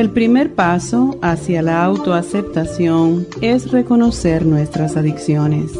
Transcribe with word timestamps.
El 0.00 0.08
primer 0.08 0.54
paso 0.54 1.18
hacia 1.20 1.60
la 1.60 1.84
autoaceptación 1.84 3.26
es 3.42 3.70
reconocer 3.70 4.46
nuestras 4.46 4.96
adicciones. 4.96 5.78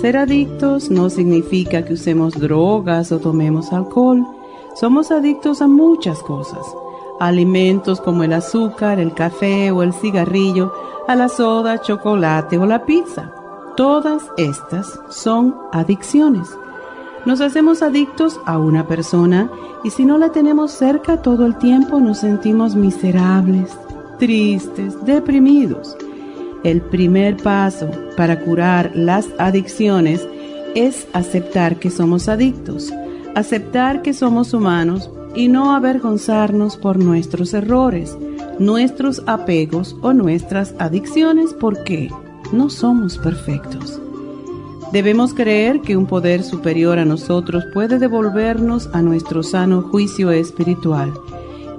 Ser 0.00 0.18
adictos 0.18 0.88
no 0.88 1.10
significa 1.10 1.84
que 1.84 1.94
usemos 1.94 2.38
drogas 2.38 3.10
o 3.10 3.18
tomemos 3.18 3.72
alcohol. 3.72 4.24
Somos 4.76 5.10
adictos 5.10 5.62
a 5.62 5.66
muchas 5.66 6.20
cosas. 6.20 6.64
alimentos 7.18 8.00
como 8.00 8.22
el 8.22 8.34
azúcar, 8.34 9.00
el 9.00 9.14
café 9.14 9.72
o 9.72 9.82
el 9.82 9.94
cigarrillo, 9.94 10.72
a 11.08 11.16
la 11.16 11.28
soda, 11.28 11.80
chocolate 11.80 12.56
o 12.56 12.66
la 12.66 12.86
pizza. 12.86 13.32
Todas 13.76 14.22
estas 14.36 14.96
son 15.08 15.56
adicciones. 15.72 16.48
Nos 17.26 17.40
hacemos 17.42 17.82
adictos 17.82 18.40
a 18.46 18.58
una 18.58 18.86
persona 18.86 19.50
y 19.84 19.90
si 19.90 20.04
no 20.04 20.16
la 20.16 20.32
tenemos 20.32 20.72
cerca 20.72 21.20
todo 21.20 21.44
el 21.44 21.56
tiempo 21.58 22.00
nos 22.00 22.18
sentimos 22.18 22.74
miserables, 22.74 23.70
tristes, 24.18 25.04
deprimidos. 25.04 25.96
El 26.64 26.80
primer 26.80 27.36
paso 27.36 27.90
para 28.16 28.40
curar 28.40 28.92
las 28.94 29.28
adicciones 29.38 30.26
es 30.74 31.08
aceptar 31.12 31.78
que 31.78 31.90
somos 31.90 32.28
adictos, 32.28 32.92
aceptar 33.34 34.02
que 34.02 34.14
somos 34.14 34.54
humanos 34.54 35.10
y 35.34 35.48
no 35.48 35.74
avergonzarnos 35.74 36.76
por 36.76 36.98
nuestros 36.98 37.54
errores, 37.54 38.16
nuestros 38.58 39.22
apegos 39.26 39.96
o 40.02 40.12
nuestras 40.12 40.74
adicciones 40.78 41.54
porque 41.54 42.10
no 42.52 42.70
somos 42.70 43.18
perfectos. 43.18 44.00
Debemos 44.92 45.34
creer 45.34 45.82
que 45.82 45.96
un 45.96 46.06
poder 46.06 46.42
superior 46.42 46.98
a 46.98 47.04
nosotros 47.04 47.64
puede 47.72 48.00
devolvernos 48.00 48.90
a 48.92 49.02
nuestro 49.02 49.44
sano 49.44 49.82
juicio 49.82 50.32
espiritual, 50.32 51.12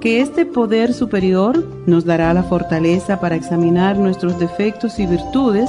que 0.00 0.22
este 0.22 0.46
poder 0.46 0.94
superior 0.94 1.62
nos 1.86 2.06
dará 2.06 2.32
la 2.32 2.42
fortaleza 2.42 3.20
para 3.20 3.36
examinar 3.36 3.98
nuestros 3.98 4.38
defectos 4.38 4.98
y 4.98 5.06
virtudes 5.06 5.68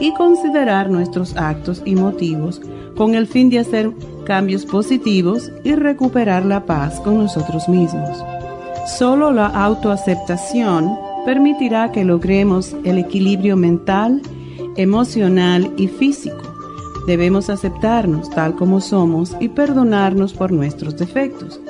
y 0.00 0.12
considerar 0.14 0.90
nuestros 0.90 1.36
actos 1.36 1.80
y 1.84 1.94
motivos 1.94 2.60
con 2.96 3.14
el 3.14 3.28
fin 3.28 3.50
de 3.50 3.60
hacer 3.60 3.92
cambios 4.24 4.66
positivos 4.66 5.52
y 5.62 5.76
recuperar 5.76 6.44
la 6.44 6.66
paz 6.66 6.98
con 7.00 7.18
nosotros 7.18 7.68
mismos. 7.68 8.18
Solo 8.98 9.30
la 9.30 9.46
autoaceptación 9.46 10.98
permitirá 11.24 11.92
que 11.92 12.04
logremos 12.04 12.74
el 12.82 12.98
equilibrio 12.98 13.56
mental, 13.56 14.20
emocional 14.76 15.72
y 15.76 15.86
físico 15.86 16.53
Debemos 17.06 17.50
aceptarnos 17.50 18.30
tal 18.30 18.54
como 18.56 18.80
somos 18.80 19.36
y 19.40 19.48
perdonarnos 19.48 20.32
por 20.32 20.52
nuestros 20.52 20.96
defectos. 20.96 21.60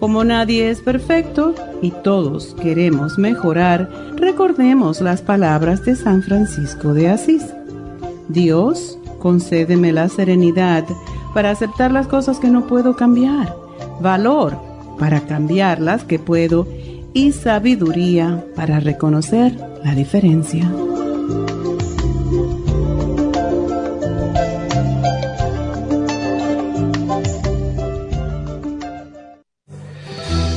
Como 0.00 0.24
nadie 0.24 0.70
es 0.70 0.80
perfecto 0.80 1.54
y 1.82 1.90
todos 1.90 2.56
queremos 2.60 3.18
mejorar, 3.18 3.90
recordemos 4.16 5.00
las 5.00 5.22
palabras 5.22 5.84
de 5.84 5.94
San 5.94 6.22
Francisco 6.22 6.94
de 6.94 7.10
Asís. 7.10 7.44
Dios, 8.28 8.98
concédeme 9.18 9.92
la 9.92 10.08
serenidad 10.08 10.84
para 11.34 11.50
aceptar 11.50 11.92
las 11.92 12.06
cosas 12.06 12.38
que 12.40 12.48
no 12.48 12.66
puedo 12.66 12.96
cambiar, 12.96 13.54
valor 14.00 14.56
para 14.98 15.20
cambiar 15.20 15.80
las 15.80 16.04
que 16.04 16.18
puedo 16.18 16.66
y 17.12 17.32
sabiduría 17.32 18.44
para 18.54 18.80
reconocer 18.80 19.56
la 19.84 19.94
diferencia. 19.94 20.70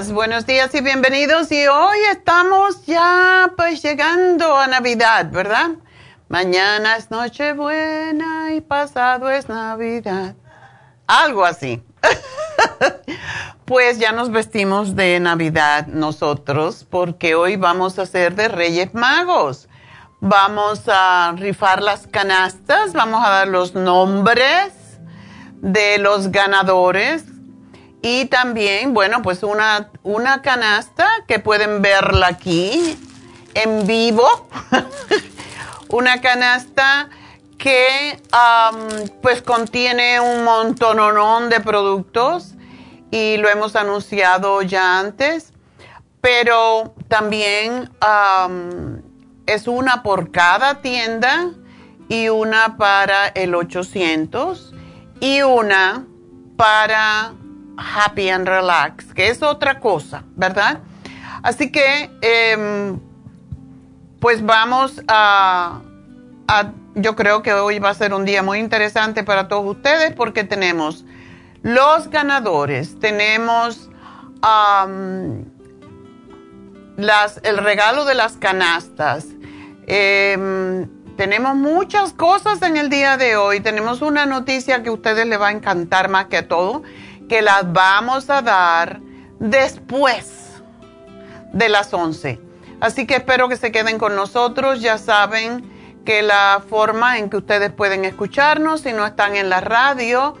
818-841-1422. 0.00 0.12
buenos 0.12 0.46
días 0.46 0.74
y 0.74 0.80
bienvenidos. 0.80 1.52
Y 1.52 1.66
hoy 1.66 1.98
estamos 2.10 2.86
ya 2.86 3.52
pues 3.56 3.82
llegando 3.82 4.56
a 4.56 4.66
Navidad, 4.66 5.30
¿verdad? 5.30 5.70
Mañana 6.28 6.96
es 6.96 7.10
Nochebuena 7.10 8.54
y 8.54 8.60
pasado 8.62 9.30
es 9.30 9.48
Navidad. 9.48 10.34
Algo 11.06 11.44
así. 11.44 11.82
pues 13.66 13.98
ya 13.98 14.12
nos 14.12 14.30
vestimos 14.30 14.96
de 14.96 15.20
Navidad 15.20 15.86
nosotros 15.86 16.86
porque 16.88 17.34
hoy 17.34 17.56
vamos 17.56 17.98
a 17.98 18.02
hacer 18.02 18.34
de 18.34 18.48
Reyes 18.48 18.94
Magos. 18.94 19.68
Vamos 20.20 20.82
a 20.86 21.34
rifar 21.36 21.82
las 21.82 22.06
canastas, 22.06 22.92
vamos 22.92 23.24
a 23.24 23.30
dar 23.30 23.48
los 23.48 23.74
nombres 23.74 24.72
de 25.60 25.98
los 25.98 26.30
ganadores 26.30 27.24
y 28.02 28.26
también, 28.26 28.94
bueno, 28.94 29.22
pues 29.22 29.42
una, 29.42 29.90
una 30.02 30.42
canasta 30.42 31.06
que 31.28 31.38
pueden 31.38 31.82
verla 31.82 32.28
aquí 32.28 32.98
en 33.54 33.86
vivo. 33.86 34.48
una 35.90 36.20
canasta 36.20 37.10
que 37.58 38.22
pues 39.20 39.42
contiene 39.42 40.18
un 40.18 40.44
montón 40.44 41.50
de 41.50 41.60
productos 41.60 42.54
y 43.10 43.36
lo 43.36 43.48
hemos 43.50 43.76
anunciado 43.76 44.62
ya 44.62 44.98
antes, 44.98 45.52
pero 46.22 46.94
también 47.08 47.90
es 49.46 49.68
una 49.68 50.02
por 50.02 50.30
cada 50.30 50.80
tienda 50.80 51.50
y 52.08 52.28
una 52.28 52.78
para 52.78 53.28
el 53.28 53.54
800 53.54 54.72
y 55.20 55.42
una 55.42 56.06
para 56.56 57.34
Happy 57.80 58.28
and 58.28 58.46
Relax, 58.46 59.12
que 59.14 59.28
es 59.28 59.42
otra 59.42 59.80
cosa, 59.80 60.24
¿verdad? 60.36 60.80
Así 61.42 61.72
que, 61.72 62.10
em, 62.20 62.98
pues 64.20 64.44
vamos 64.44 65.02
a 65.08 65.80
yo 66.94 67.16
creo 67.16 67.42
que 67.42 67.52
hoy 67.52 67.78
va 67.78 67.90
a 67.90 67.94
ser 67.94 68.14
un 68.14 68.24
día 68.24 68.42
muy 68.42 68.58
interesante 68.58 69.22
para 69.22 69.48
todos 69.48 69.64
ustedes 69.76 70.12
porque 70.12 70.44
tenemos 70.44 71.04
los 71.62 72.08
ganadores, 72.08 72.98
tenemos 72.98 73.90
el 76.96 77.58
regalo 77.58 78.04
de 78.04 78.14
las 78.14 78.36
canastas, 78.36 79.26
em, 79.86 80.88
tenemos 81.16 81.54
muchas 81.54 82.12
cosas 82.12 82.62
en 82.62 82.76
el 82.76 82.88
día 82.88 83.16
de 83.16 83.36
hoy, 83.36 83.60
tenemos 83.60 84.00
una 84.02 84.26
noticia 84.26 84.82
que 84.82 84.88
a 84.88 84.92
ustedes 84.92 85.26
les 85.26 85.40
va 85.40 85.48
a 85.48 85.52
encantar 85.52 86.08
más 86.08 86.26
que 86.26 86.42
todo, 86.42 86.82
que 87.30 87.42
las 87.42 87.72
vamos 87.72 88.28
a 88.28 88.42
dar 88.42 88.98
después 89.38 90.60
de 91.52 91.68
las 91.68 91.94
11. 91.94 92.40
Así 92.80 93.06
que 93.06 93.14
espero 93.14 93.48
que 93.48 93.56
se 93.56 93.70
queden 93.70 93.98
con 93.98 94.16
nosotros, 94.16 94.80
ya 94.80 94.98
saben 94.98 96.02
que 96.04 96.22
la 96.22 96.60
forma 96.68 97.18
en 97.18 97.30
que 97.30 97.36
ustedes 97.36 97.70
pueden 97.70 98.04
escucharnos, 98.04 98.80
si 98.80 98.92
no 98.92 99.06
están 99.06 99.36
en 99.36 99.48
la 99.48 99.60
radio, 99.60 100.36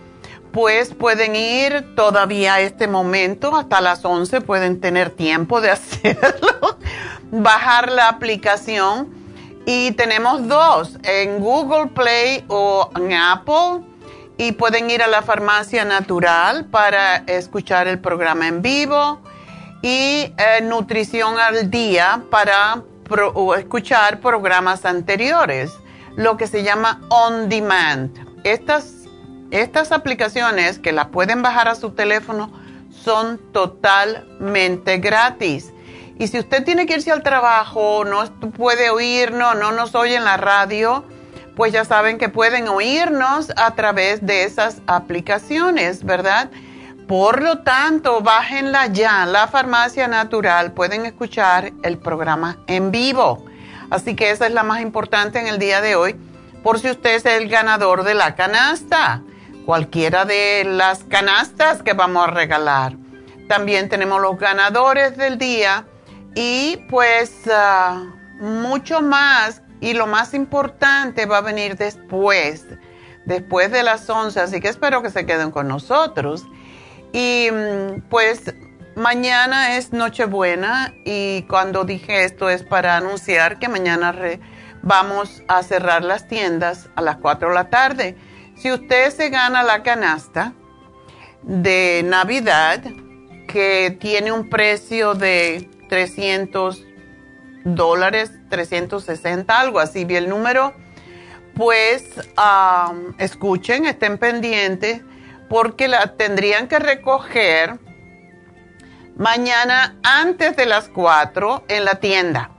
pues 0.50 0.92
pueden 0.92 1.36
ir 1.36 1.94
todavía 1.94 2.54
a 2.54 2.60
este 2.60 2.88
momento, 2.88 3.54
hasta 3.54 3.80
las 3.80 4.04
11 4.04 4.40
pueden 4.40 4.80
tener 4.80 5.10
tiempo 5.10 5.60
de 5.60 5.70
hacerlo, 5.70 6.76
bajar 7.30 7.92
la 7.92 8.08
aplicación. 8.08 9.14
Y 9.64 9.92
tenemos 9.92 10.48
dos, 10.48 10.98
en 11.04 11.38
Google 11.38 11.86
Play 11.94 12.44
o 12.48 12.90
en 12.96 13.12
Apple 13.12 13.89
y 14.40 14.52
pueden 14.52 14.88
ir 14.88 15.02
a 15.02 15.06
la 15.06 15.20
farmacia 15.20 15.84
natural 15.84 16.64
para 16.64 17.16
escuchar 17.26 17.86
el 17.88 17.98
programa 17.98 18.48
en 18.48 18.62
vivo 18.62 19.20
y 19.82 20.32
eh, 20.38 20.62
nutrición 20.62 21.38
al 21.38 21.70
día 21.70 22.22
para 22.30 22.82
escuchar 23.58 24.20
programas 24.20 24.86
anteriores, 24.86 25.72
lo 26.16 26.38
que 26.38 26.46
se 26.46 26.62
llama 26.62 27.02
on 27.10 27.50
demand. 27.50 28.16
Estas, 28.42 29.04
estas 29.50 29.92
aplicaciones 29.92 30.78
que 30.78 30.92
las 30.92 31.08
pueden 31.08 31.42
bajar 31.42 31.68
a 31.68 31.74
su 31.74 31.90
teléfono 31.90 32.50
son 32.90 33.36
totalmente 33.52 34.96
gratis. 34.96 35.70
Y 36.18 36.28
si 36.28 36.38
usted 36.38 36.64
tiene 36.64 36.86
que 36.86 36.94
irse 36.94 37.12
al 37.12 37.22
trabajo, 37.22 38.06
no 38.06 38.24
puede 38.52 38.88
oírnos, 38.88 39.54
no 39.56 39.70
nos 39.72 39.94
oye 39.94 40.14
en 40.14 40.24
la 40.24 40.38
radio, 40.38 41.04
pues 41.60 41.74
ya 41.74 41.84
saben 41.84 42.16
que 42.16 42.30
pueden 42.30 42.68
oírnos 42.68 43.52
a 43.54 43.74
través 43.74 44.24
de 44.24 44.44
esas 44.44 44.80
aplicaciones, 44.86 46.04
¿verdad? 46.04 46.50
Por 47.06 47.42
lo 47.42 47.58
tanto, 47.58 48.22
bájenla 48.22 48.86
ya, 48.86 49.26
la 49.26 49.46
farmacia 49.46 50.08
natural, 50.08 50.72
pueden 50.72 51.04
escuchar 51.04 51.72
el 51.82 51.98
programa 51.98 52.56
en 52.66 52.90
vivo. 52.90 53.44
Así 53.90 54.16
que 54.16 54.30
esa 54.30 54.46
es 54.46 54.54
la 54.54 54.62
más 54.62 54.80
importante 54.80 55.38
en 55.38 55.48
el 55.48 55.58
día 55.58 55.82
de 55.82 55.96
hoy, 55.96 56.16
por 56.62 56.80
si 56.80 56.88
usted 56.88 57.16
es 57.16 57.26
el 57.26 57.50
ganador 57.50 58.04
de 58.04 58.14
la 58.14 58.36
canasta, 58.36 59.20
cualquiera 59.66 60.24
de 60.24 60.64
las 60.64 61.04
canastas 61.04 61.82
que 61.82 61.92
vamos 61.92 62.26
a 62.26 62.30
regalar. 62.30 62.94
También 63.50 63.90
tenemos 63.90 64.22
los 64.22 64.38
ganadores 64.38 65.14
del 65.18 65.36
día 65.36 65.84
y 66.34 66.78
pues 66.88 67.42
ah, 67.52 68.02
mucho 68.40 69.02
más 69.02 69.60
y 69.80 69.94
lo 69.94 70.06
más 70.06 70.34
importante 70.34 71.26
va 71.26 71.38
a 71.38 71.42
venir 71.42 71.76
después, 71.76 72.66
después 73.24 73.70
de 73.70 73.82
las 73.82 74.08
11, 74.08 74.40
así 74.40 74.60
que 74.60 74.68
espero 74.68 75.02
que 75.02 75.10
se 75.10 75.26
queden 75.26 75.50
con 75.50 75.68
nosotros. 75.68 76.44
Y 77.12 77.48
mm, 77.50 78.02
pues 78.08 78.54
mañana 78.94 79.76
es 79.76 79.92
Nochebuena 79.92 80.94
y 81.04 81.42
cuando 81.42 81.84
dije 81.84 82.24
esto 82.24 82.50
es 82.50 82.62
para 82.62 82.96
anunciar 82.96 83.58
que 83.58 83.68
mañana 83.68 84.14
vamos 84.82 85.42
a 85.48 85.62
cerrar 85.62 86.04
las 86.04 86.28
tiendas 86.28 86.88
a 86.96 87.02
las 87.02 87.16
4 87.16 87.48
de 87.48 87.54
la 87.54 87.70
tarde. 87.70 88.16
Si 88.56 88.70
usted 88.70 89.10
se 89.10 89.30
gana 89.30 89.62
la 89.62 89.82
canasta 89.82 90.52
de 91.42 92.02
Navidad, 92.04 92.82
que 93.48 93.96
tiene 93.98 94.32
un 94.32 94.48
precio 94.48 95.14
de 95.14 95.68
300 95.88 96.84
dólares, 97.64 98.32
360, 98.48 99.60
algo 99.60 99.80
así, 99.80 100.04
vi 100.04 100.16
el 100.16 100.28
número, 100.28 100.74
pues 101.54 102.04
escuchen, 103.18 103.86
estén 103.86 104.18
pendientes 104.18 105.02
porque 105.48 105.88
la 105.88 106.16
tendrían 106.16 106.68
que 106.68 106.78
recoger 106.78 107.78
mañana 109.16 109.98
antes 110.02 110.56
de 110.56 110.66
las 110.66 110.88
4 110.88 111.64
en 111.68 111.84
la 111.84 111.96
tienda. 111.96 112.50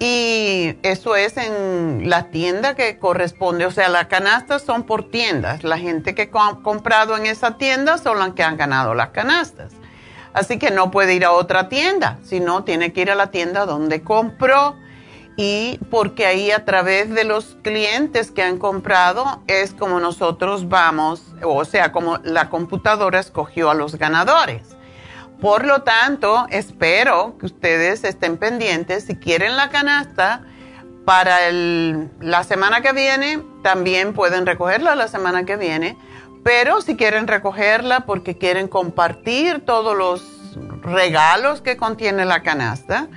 Y 0.00 0.76
eso 0.82 1.16
es 1.16 1.36
en 1.36 2.08
la 2.08 2.30
tienda 2.30 2.76
que 2.76 2.98
corresponde, 2.98 3.66
o 3.66 3.72
sea, 3.72 3.88
las 3.88 4.06
canastas 4.06 4.62
son 4.62 4.84
por 4.84 5.10
tiendas. 5.10 5.64
La 5.64 5.76
gente 5.76 6.14
que 6.14 6.30
ha 6.32 6.62
comprado 6.62 7.16
en 7.16 7.26
esa 7.26 7.58
tienda 7.58 7.98
son 7.98 8.20
las 8.20 8.32
que 8.34 8.44
han 8.44 8.56
ganado 8.56 8.94
las 8.94 9.08
canastas. 9.08 9.72
Así 10.38 10.56
que 10.56 10.70
no 10.70 10.92
puede 10.92 11.14
ir 11.14 11.24
a 11.24 11.32
otra 11.32 11.68
tienda, 11.68 12.18
sino 12.22 12.62
tiene 12.62 12.92
que 12.92 13.00
ir 13.00 13.10
a 13.10 13.16
la 13.16 13.32
tienda 13.32 13.66
donde 13.66 14.02
compró 14.02 14.76
y 15.36 15.80
porque 15.90 16.26
ahí 16.26 16.52
a 16.52 16.64
través 16.64 17.10
de 17.10 17.24
los 17.24 17.56
clientes 17.62 18.30
que 18.30 18.44
han 18.44 18.56
comprado 18.56 19.42
es 19.48 19.72
como 19.72 19.98
nosotros 19.98 20.68
vamos, 20.68 21.24
o 21.42 21.64
sea, 21.64 21.90
como 21.90 22.18
la 22.18 22.50
computadora 22.50 23.18
escogió 23.18 23.68
a 23.68 23.74
los 23.74 23.96
ganadores. 23.96 24.76
Por 25.40 25.64
lo 25.64 25.82
tanto, 25.82 26.46
espero 26.50 27.36
que 27.40 27.46
ustedes 27.46 28.04
estén 28.04 28.36
pendientes. 28.36 29.06
Si 29.06 29.16
quieren 29.16 29.56
la 29.56 29.70
canasta 29.70 30.42
para 31.04 31.50
la 31.50 32.44
semana 32.44 32.80
que 32.80 32.92
viene, 32.92 33.42
también 33.64 34.12
pueden 34.12 34.46
recogerla 34.46 34.94
la 34.94 35.08
semana 35.08 35.44
que 35.44 35.56
viene. 35.56 35.96
Pero 36.44 36.80
si 36.80 36.96
quieren 36.96 37.26
recogerla 37.26 38.00
porque 38.00 38.38
quieren 38.38 38.68
compartir 38.68 39.64
todos 39.64 39.96
los 39.96 40.37
regalos 40.82 41.60
que 41.60 41.76
contiene 41.76 42.24
la 42.24 42.42
canasta, 42.42 43.08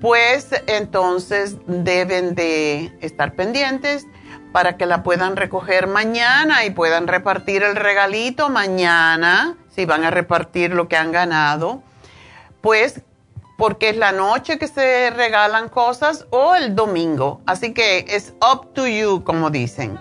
pues 0.00 0.48
entonces 0.66 1.56
deben 1.66 2.34
de 2.34 2.96
estar 3.00 3.34
pendientes 3.34 4.06
para 4.52 4.76
que 4.76 4.86
la 4.86 5.02
puedan 5.02 5.36
recoger 5.36 5.86
mañana 5.86 6.64
y 6.64 6.70
puedan 6.70 7.08
repartir 7.08 7.62
el 7.62 7.74
regalito 7.74 8.50
mañana, 8.50 9.56
si 9.74 9.84
van 9.84 10.04
a 10.04 10.10
repartir 10.10 10.72
lo 10.74 10.88
que 10.88 10.96
han 10.96 11.10
ganado, 11.10 11.82
pues 12.60 13.02
porque 13.56 13.90
es 13.90 13.96
la 13.96 14.12
noche 14.12 14.58
que 14.58 14.68
se 14.68 15.10
regalan 15.10 15.68
cosas 15.68 16.26
o 16.30 16.54
el 16.54 16.74
domingo. 16.74 17.40
Así 17.46 17.72
que 17.72 18.04
es 18.08 18.34
up 18.40 18.72
to 18.74 18.86
you, 18.86 19.24
como 19.24 19.50
dicen. 19.50 19.98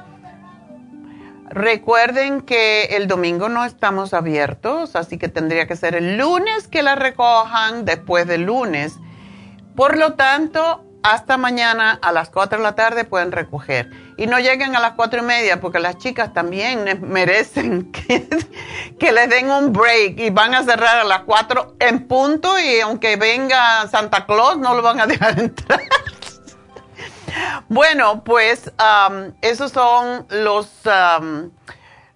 Recuerden 1.53 2.41
que 2.41 2.86
el 2.98 3.07
domingo 3.07 3.48
no 3.48 3.63
estamos 3.63 4.13
abiertos, 4.13 4.95
así 4.95 5.17
que 5.17 5.29
tendría 5.29 5.67
que 5.67 5.75
ser 5.75 5.95
el 5.95 6.17
lunes 6.17 6.67
que 6.67 6.81
la 6.83 6.95
recojan 6.95 7.86
después 7.86 8.27
del 8.27 8.43
lunes 8.43 9.00
por 9.75 9.98
lo 9.98 10.13
tanto, 10.13 10.83
hasta 11.01 11.38
mañana 11.38 11.98
a 12.01 12.12
las 12.12 12.29
4 12.29 12.60
de 12.60 12.63
la 12.63 12.75
tarde 12.75 13.05
pueden 13.05 13.31
recoger. 13.31 13.89
Y 14.17 14.27
no 14.27 14.38
lleguen 14.38 14.75
a 14.75 14.79
las 14.79 14.91
4 14.91 15.19
y 15.19 15.24
media 15.24 15.60
porque 15.60 15.79
las 15.79 15.98
chicas 15.98 16.31
también 16.31 17.00
merecen 17.01 17.91
que, 19.00 19.12
les 19.12 19.29
den 19.29 19.50
un 19.50 19.74
break 19.74 20.19
y 20.19 20.29
van 20.29 20.53
a 20.53 20.63
cerrar 20.63 21.00
a 21.00 21.03
las 21.03 21.22
4 21.22 21.77
en 21.79 22.07
punto 22.07 22.60
y 22.60 22.81
aunque 22.81 23.15
venga 23.15 23.88
Santa 23.88 24.27
Claus 24.27 24.57
no 24.57 24.75
lo 24.75 24.83
van 24.83 25.00
a 25.01 25.07
dejar 25.07 25.39
entrar. 25.39 25.81
Bueno, 27.69 28.23
pues 28.23 28.71
um, 28.79 29.33
esos 29.41 29.71
son 29.71 30.25
los... 30.29 30.69
Um, 30.85 31.51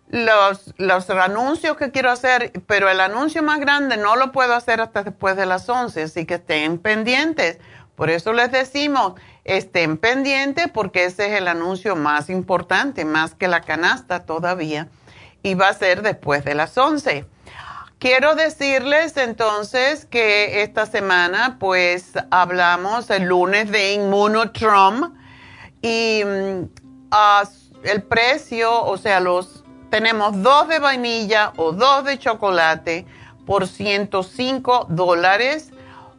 los, 0.09 0.73
los 0.77 1.09
anuncios 1.09 1.75
que 1.75 1.91
quiero 1.91 2.09
hacer, 2.09 2.53
pero 2.65 2.89
el 2.89 3.01
anuncio 3.01 3.43
más 3.43 3.59
grande 3.59 3.97
no 3.97 4.15
lo 4.15 4.31
puedo 4.31 4.55
hacer 4.55 4.79
hasta 4.79 5.03
después 5.03 5.35
de 5.35 5.45
las 5.45 5.67
11, 5.67 6.03
así 6.03 6.25
que 6.25 6.35
estén 6.35 6.77
pendientes. 6.77 7.59
Por 7.95 8.09
eso 8.09 8.31
les 8.31 8.51
decimos, 8.51 9.13
estén 9.43 9.97
pendientes 9.97 10.67
porque 10.71 11.05
ese 11.05 11.27
es 11.27 11.33
el 11.33 11.47
anuncio 11.47 11.95
más 11.95 12.29
importante, 12.29 13.05
más 13.05 13.33
que 13.33 13.47
la 13.47 13.61
canasta 13.61 14.23
todavía, 14.23 14.87
y 15.43 15.55
va 15.55 15.69
a 15.69 15.73
ser 15.73 16.03
después 16.03 16.45
de 16.45 16.55
las 16.55 16.77
11. 16.77 17.25
Quiero 17.99 18.35
decirles 18.35 19.17
entonces 19.17 20.05
que 20.05 20.61
esta 20.61 20.85
semana 20.85 21.57
pues 21.59 22.11
hablamos 22.29 23.09
el 23.09 23.23
lunes 23.23 23.71
de 23.71 23.93
Immunotrom 23.93 25.15
y 25.81 26.21
mm, 26.23 26.69
el 27.83 28.03
precio, 28.03 28.83
o 28.83 28.97
sea, 28.97 29.19
los 29.19 29.63
tenemos 29.89 30.43
dos 30.43 30.67
de 30.67 30.77
vainilla 30.77 31.53
o 31.57 31.71
dos 31.71 32.05
de 32.05 32.19
chocolate 32.19 33.07
por 33.47 33.67
105 33.67 34.85
dólares 34.89 35.71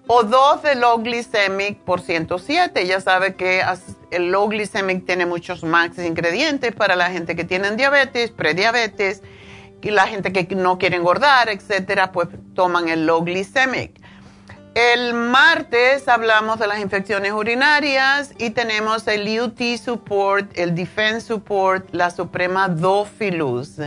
o 0.09 0.25
dos 0.25 0.63
de 0.63 0.75
low 0.75 0.99
glycemic 0.99 1.79
por 1.85 2.01
107. 2.01 2.89
Ya 2.89 3.01
sabe 3.01 3.37
que 3.37 3.63
el 4.11 4.33
low 4.33 4.49
glycemic 4.49 5.07
tiene 5.07 5.27
muchos 5.27 5.63
más 5.63 5.97
ingredientes 5.97 6.75
para 6.75 6.97
la 6.97 7.09
gente 7.11 7.37
que 7.37 7.45
tiene 7.45 7.71
diabetes, 7.77 8.33
prediabetes, 8.33 9.23
y 9.83 9.91
la 9.91 10.07
gente 10.07 10.33
que 10.33 10.55
no 10.55 10.79
quiere 10.79 10.97
engordar, 10.97 11.49
etcétera, 11.49 12.13
pues 12.13 12.29
toman 12.55 12.89
el 12.89 13.07
low 13.07 13.23
glycemic. 13.23 14.01
El 14.75 15.15
martes 15.15 16.07
hablamos 16.07 16.59
de 16.59 16.69
las 16.69 16.79
infecciones 16.79 17.33
urinarias 17.33 18.33
y 18.39 18.51
tenemos 18.51 19.09
el 19.09 19.41
UT 19.41 19.61
Support, 19.77 20.57
el 20.57 20.75
Defense 20.75 21.23
Support, 21.23 21.93
la 21.93 22.11
Suprema 22.11 22.69
Dofilus. 22.69 23.79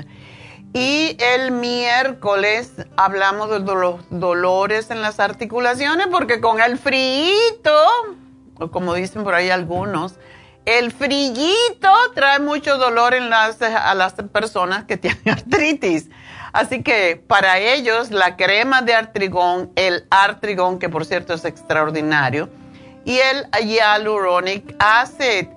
Y 0.73 1.17
el 1.19 1.51
miércoles 1.51 2.73
hablamos 2.97 3.49
de 3.49 3.59
los 3.59 4.01
dolores 4.09 4.89
en 4.91 5.01
las 5.01 5.19
articulaciones 5.19 6.07
porque 6.07 6.41
con 6.41 6.61
el 6.61 6.77
frío, 6.77 7.33
o 8.55 8.71
como 8.71 8.93
dicen 8.93 9.23
por 9.23 9.33
ahí 9.33 9.49
algunos, 9.49 10.15
el 10.65 10.91
frillito 10.91 11.91
trae 12.13 12.39
mucho 12.39 12.77
dolor 12.77 13.13
en 13.13 13.29
las, 13.29 13.61
a 13.61 13.93
las 13.95 14.13
personas 14.13 14.85
que 14.85 14.97
tienen 14.97 15.29
artritis. 15.29 16.09
Así 16.53 16.83
que 16.83 17.21
para 17.27 17.59
ellos 17.59 18.11
la 18.11 18.35
crema 18.35 18.81
de 18.81 18.93
artrigón, 18.93 19.71
el 19.75 20.05
artrigón, 20.09 20.79
que 20.79 20.89
por 20.89 21.05
cierto 21.05 21.33
es 21.33 21.45
extraordinario, 21.45 22.49
y 23.05 23.17
el 23.17 23.47
hyaluronic 23.65 24.75
acid. 24.79 25.47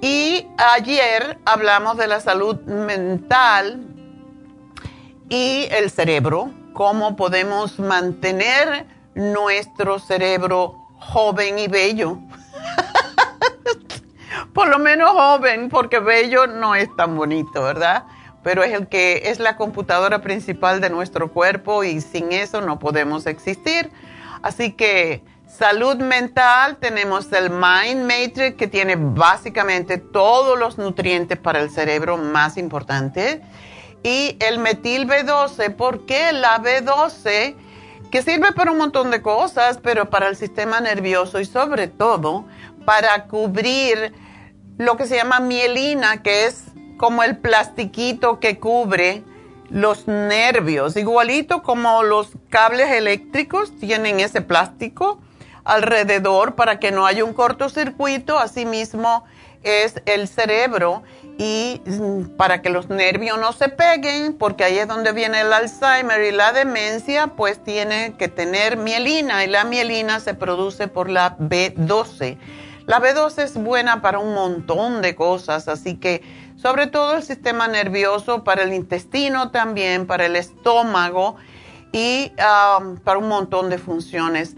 Y 0.00 0.46
ayer 0.56 1.38
hablamos 1.44 1.96
de 1.96 2.08
la 2.08 2.20
salud 2.20 2.60
mental 2.62 3.86
y 5.28 5.68
el 5.70 5.90
cerebro, 5.90 6.50
cómo 6.72 7.14
podemos 7.14 7.78
mantener 7.78 8.86
nuestro 9.14 9.98
cerebro 9.98 10.88
joven 10.98 11.58
y 11.58 11.68
bello. 11.68 12.18
Por 14.52 14.68
lo 14.68 14.78
menos 14.78 15.10
joven, 15.10 15.68
porque 15.68 15.98
bello 15.98 16.46
no 16.46 16.74
es 16.74 16.94
tan 16.96 17.16
bonito, 17.16 17.62
¿verdad? 17.62 18.04
pero 18.42 18.62
es 18.62 18.72
el 18.72 18.88
que 18.88 19.22
es 19.26 19.38
la 19.38 19.56
computadora 19.56 20.20
principal 20.20 20.80
de 20.80 20.90
nuestro 20.90 21.30
cuerpo 21.32 21.84
y 21.84 22.00
sin 22.00 22.32
eso 22.32 22.60
no 22.60 22.78
podemos 22.78 23.26
existir. 23.26 23.90
Así 24.42 24.72
que 24.72 25.22
salud 25.46 25.96
mental, 25.96 26.76
tenemos 26.78 27.32
el 27.32 27.50
Mind 27.50 28.02
Matrix 28.02 28.56
que 28.56 28.66
tiene 28.66 28.96
básicamente 28.96 29.98
todos 29.98 30.58
los 30.58 30.78
nutrientes 30.78 31.38
para 31.38 31.60
el 31.60 31.70
cerebro 31.70 32.16
más 32.16 32.56
importantes 32.56 33.40
y 34.02 34.36
el 34.40 34.58
metil 34.58 35.06
B12, 35.06 35.76
porque 35.76 36.32
la 36.32 36.60
B12 36.60 37.54
que 38.10 38.22
sirve 38.22 38.52
para 38.52 38.72
un 38.72 38.78
montón 38.78 39.10
de 39.10 39.22
cosas, 39.22 39.78
pero 39.82 40.10
para 40.10 40.28
el 40.28 40.36
sistema 40.36 40.80
nervioso 40.80 41.40
y 41.40 41.44
sobre 41.44 41.86
todo 41.86 42.44
para 42.84 43.24
cubrir 43.24 44.12
lo 44.78 44.96
que 44.96 45.06
se 45.06 45.16
llama 45.16 45.40
mielina, 45.40 46.22
que 46.22 46.46
es 46.46 46.64
como 46.96 47.22
el 47.22 47.36
plastiquito 47.36 48.40
que 48.40 48.58
cubre 48.58 49.24
los 49.70 50.06
nervios, 50.06 50.96
igualito 50.96 51.62
como 51.62 52.02
los 52.02 52.30
cables 52.50 52.90
eléctricos 52.90 53.76
tienen 53.78 54.20
ese 54.20 54.42
plástico 54.42 55.18
alrededor 55.64 56.54
para 56.54 56.78
que 56.78 56.90
no 56.90 57.06
haya 57.06 57.24
un 57.24 57.32
cortocircuito, 57.32 58.38
asimismo 58.38 59.24
es 59.62 60.02
el 60.06 60.28
cerebro 60.28 61.02
y 61.38 61.80
mm, 61.86 62.36
para 62.36 62.62
que 62.62 62.68
los 62.68 62.88
nervios 62.88 63.38
no 63.38 63.52
se 63.52 63.68
peguen, 63.68 64.34
porque 64.34 64.64
ahí 64.64 64.78
es 64.78 64.88
donde 64.88 65.12
viene 65.12 65.40
el 65.40 65.52
Alzheimer 65.52 66.20
y 66.22 66.32
la 66.32 66.52
demencia, 66.52 67.28
pues 67.28 67.62
tiene 67.62 68.14
que 68.18 68.28
tener 68.28 68.76
mielina 68.76 69.44
y 69.44 69.48
la 69.48 69.64
mielina 69.64 70.20
se 70.20 70.34
produce 70.34 70.88
por 70.88 71.08
la 71.08 71.36
B12. 71.38 72.38
La 72.86 73.00
B12 73.00 73.42
es 73.42 73.54
buena 73.54 74.02
para 74.02 74.18
un 74.18 74.34
montón 74.34 75.02
de 75.02 75.14
cosas, 75.14 75.68
así 75.68 75.96
que 75.96 76.22
sobre 76.56 76.86
todo 76.86 77.16
el 77.16 77.22
sistema 77.22 77.68
nervioso, 77.68 78.44
para 78.44 78.62
el 78.62 78.72
intestino 78.72 79.50
también, 79.50 80.06
para 80.06 80.26
el 80.26 80.36
estómago 80.36 81.36
y 81.92 82.32
um, 82.38 82.96
para 82.98 83.18
un 83.18 83.28
montón 83.28 83.70
de 83.70 83.78
funciones. 83.78 84.54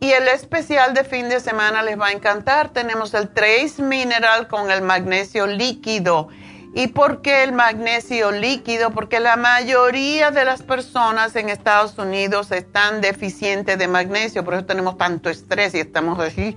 Y 0.00 0.12
el 0.12 0.28
especial 0.28 0.94
de 0.94 1.04
fin 1.04 1.28
de 1.28 1.40
semana 1.40 1.82
les 1.82 1.98
va 1.98 2.08
a 2.08 2.12
encantar. 2.12 2.68
Tenemos 2.68 3.14
el 3.14 3.28
Trace 3.30 3.82
Mineral 3.82 4.46
con 4.46 4.70
el 4.70 4.82
magnesio 4.82 5.46
líquido. 5.46 6.28
¿Y 6.74 6.88
por 6.88 7.22
qué 7.22 7.42
el 7.42 7.52
magnesio 7.52 8.30
líquido? 8.30 8.90
Porque 8.90 9.18
la 9.18 9.36
mayoría 9.36 10.30
de 10.30 10.44
las 10.44 10.62
personas 10.62 11.34
en 11.34 11.48
Estados 11.48 11.98
Unidos 11.98 12.52
están 12.52 13.00
deficientes 13.00 13.78
de 13.78 13.88
magnesio, 13.88 14.44
por 14.44 14.54
eso 14.54 14.66
tenemos 14.66 14.96
tanto 14.98 15.30
estrés 15.30 15.74
y 15.74 15.80
estamos 15.80 16.20
así. 16.20 16.56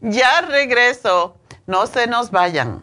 Ya 0.00 0.40
regreso. 0.40 1.36
No 1.66 1.86
se 1.86 2.08
nos 2.08 2.32
vayan. 2.32 2.82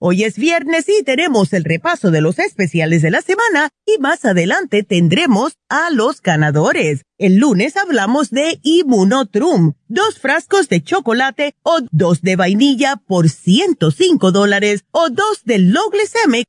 Hoy 0.00 0.22
es 0.22 0.36
viernes 0.38 0.88
y 0.88 1.02
tenemos 1.02 1.52
el 1.52 1.64
repaso 1.64 2.12
de 2.12 2.20
los 2.20 2.38
especiales 2.38 3.02
de 3.02 3.10
la 3.10 3.20
semana 3.20 3.70
y 3.84 4.00
más 4.00 4.24
adelante 4.24 4.84
tendremos 4.84 5.54
a 5.68 5.90
los 5.90 6.22
ganadores. 6.22 7.02
El 7.18 7.38
lunes 7.38 7.76
hablamos 7.76 8.30
de 8.30 8.60
Immunotrum, 8.62 9.72
dos 9.88 10.20
frascos 10.20 10.68
de 10.68 10.84
chocolate 10.84 11.56
o 11.64 11.80
dos 11.90 12.22
de 12.22 12.36
vainilla 12.36 12.94
por 13.08 13.28
105 13.28 14.30
dólares 14.30 14.84
o 14.92 15.10
dos 15.10 15.42
de 15.44 15.58
Low 15.58 15.90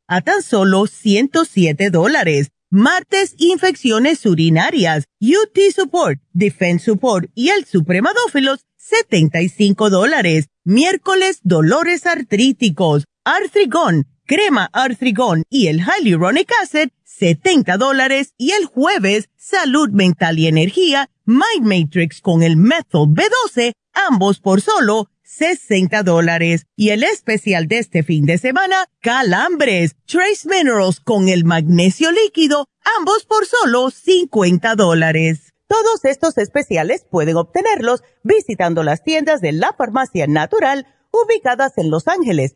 a 0.08 0.22
tan 0.22 0.44
solo 0.44 0.86
107 0.86 1.89
dólares 1.89 2.51
martes 2.72 3.34
infecciones 3.39 4.24
urinarias, 4.27 5.06
UT 5.20 5.58
Support, 5.75 6.20
Defense 6.34 6.86
Support 6.86 7.32
y 7.34 7.50
el 7.50 7.65
Supremadófilos, 7.65 8.68
75 8.77 9.89
dólares. 9.89 10.50
Miércoles, 10.63 11.39
dolores 11.44 12.06
artríticos, 12.06 13.06
Artrigón, 13.23 14.07
crema 14.25 14.69
Artrigón 14.71 15.43
y 15.49 15.67
el 15.67 15.81
Hyaluronic 15.81 16.51
Acid, 16.63 16.89
70 17.03 17.77
dólares. 17.77 18.33
Y 18.38 18.51
el 18.51 18.65
jueves, 18.65 19.29
salud 19.38 19.89
mental 19.89 20.39
y 20.39 20.47
energía, 20.47 21.09
Mind 21.25 21.65
Matrix 21.65 22.21
con 22.21 22.43
el 22.43 22.55
Methyl 22.57 23.07
B12, 23.07 23.73
ambos 23.93 24.39
por 24.39 24.61
solo 24.61 25.09
60 25.23 26.01
dólares. 26.03 26.65
Y 26.75 26.89
el 26.89 27.03
especial 27.03 27.67
de 27.67 27.79
este 27.79 28.03
fin 28.03 28.25
de 28.25 28.38
semana, 28.38 28.88
calambres, 29.01 29.95
Trace 30.05 30.47
Minerals 30.47 30.99
con 30.99 31.27
el 31.29 31.43
magnesio 31.43 32.11
líquido, 32.11 32.67
ambos 32.97 33.25
por 33.25 33.45
solo 33.45 33.91
50 33.91 34.75
dólares. 34.75 35.53
Todos 35.67 36.03
estos 36.05 36.38
especiales 36.39 37.05
pueden 37.09 37.38
obtenerlos 37.38 38.01
visitando 38.23 38.81
las 38.81 39.03
tiendas 39.03 39.39
de 39.39 39.51
la 39.51 39.75
farmacia 39.77 40.25
natural 40.25 40.88
ubicadas 41.11 41.77
en 41.77 41.91
Los 41.91 42.07
Ángeles, 42.07 42.55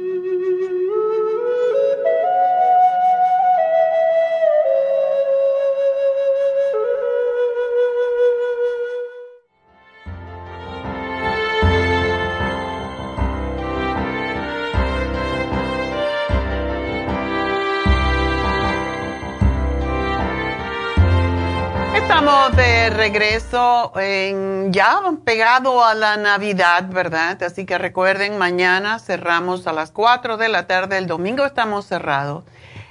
Regreso 23.01 23.93
en, 23.99 24.71
ya 24.71 25.01
pegado 25.25 25.83
a 25.83 25.95
la 25.95 26.17
Navidad, 26.17 26.85
¿verdad? 26.87 27.41
Así 27.41 27.65
que 27.65 27.79
recuerden, 27.79 28.37
mañana 28.37 28.99
cerramos 28.99 29.65
a 29.65 29.73
las 29.73 29.89
4 29.89 30.37
de 30.37 30.49
la 30.49 30.67
tarde, 30.67 30.99
el 30.99 31.07
domingo 31.07 31.43
estamos 31.43 31.87
cerrados. 31.87 32.43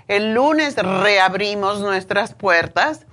El 0.08 0.34
lunes 0.34 0.74
reabrimos 0.74 1.78
nuestras 1.78 2.34
puertas 2.34 3.06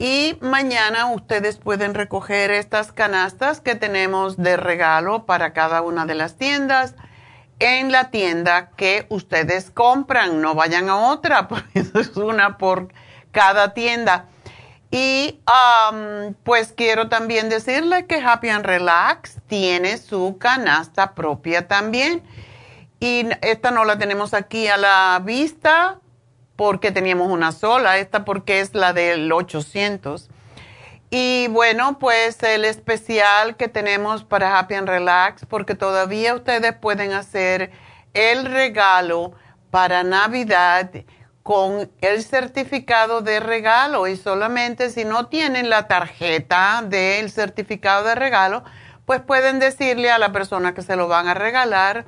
y 0.00 0.36
mañana 0.40 1.12
ustedes 1.12 1.58
pueden 1.58 1.94
recoger 1.94 2.50
estas 2.50 2.90
canastas 2.90 3.60
que 3.60 3.76
tenemos 3.76 4.36
de 4.36 4.56
regalo 4.56 5.26
para 5.26 5.52
cada 5.52 5.80
una 5.80 6.06
de 6.06 6.16
las 6.16 6.34
tiendas 6.34 6.96
en 7.60 7.92
la 7.92 8.10
tienda 8.10 8.70
que 8.70 9.06
ustedes 9.10 9.70
compran. 9.70 10.40
No 10.40 10.56
vayan 10.56 10.88
a 10.88 10.96
otra, 10.96 11.46
pues 11.74 11.94
es 11.94 12.16
una 12.16 12.58
por 12.58 12.88
cada 13.30 13.74
tienda. 13.74 14.26
Y 14.94 15.40
pues 16.44 16.74
quiero 16.76 17.08
también 17.08 17.48
decirle 17.48 18.06
que 18.06 18.20
Happy 18.20 18.50
and 18.50 18.66
Relax 18.66 19.38
tiene 19.46 19.96
su 19.96 20.36
canasta 20.38 21.14
propia 21.14 21.66
también. 21.66 22.22
Y 23.00 23.26
esta 23.40 23.70
no 23.70 23.86
la 23.86 23.96
tenemos 23.96 24.34
aquí 24.34 24.68
a 24.68 24.76
la 24.76 25.18
vista 25.24 25.98
porque 26.56 26.92
teníamos 26.92 27.30
una 27.30 27.52
sola, 27.52 27.96
esta 27.96 28.26
porque 28.26 28.60
es 28.60 28.74
la 28.74 28.92
del 28.92 29.32
800. 29.32 30.28
Y 31.08 31.48
bueno, 31.48 31.98
pues 31.98 32.42
el 32.42 32.66
especial 32.66 33.56
que 33.56 33.68
tenemos 33.68 34.24
para 34.24 34.58
Happy 34.58 34.74
and 34.74 34.88
Relax, 34.88 35.46
porque 35.46 35.74
todavía 35.74 36.34
ustedes 36.34 36.74
pueden 36.74 37.14
hacer 37.14 37.70
el 38.12 38.44
regalo 38.44 39.32
para 39.70 40.02
Navidad 40.02 40.90
con 41.42 41.90
el 42.00 42.22
certificado 42.22 43.20
de 43.20 43.40
regalo 43.40 44.06
y 44.06 44.16
solamente 44.16 44.90
si 44.90 45.04
no 45.04 45.26
tienen 45.26 45.70
la 45.70 45.88
tarjeta 45.88 46.82
del 46.84 47.30
certificado 47.30 48.04
de 48.04 48.14
regalo, 48.14 48.62
pues 49.06 49.20
pueden 49.20 49.58
decirle 49.58 50.10
a 50.10 50.18
la 50.18 50.32
persona 50.32 50.74
que 50.74 50.82
se 50.82 50.96
lo 50.96 51.08
van 51.08 51.28
a 51.28 51.34
regalar 51.34 52.06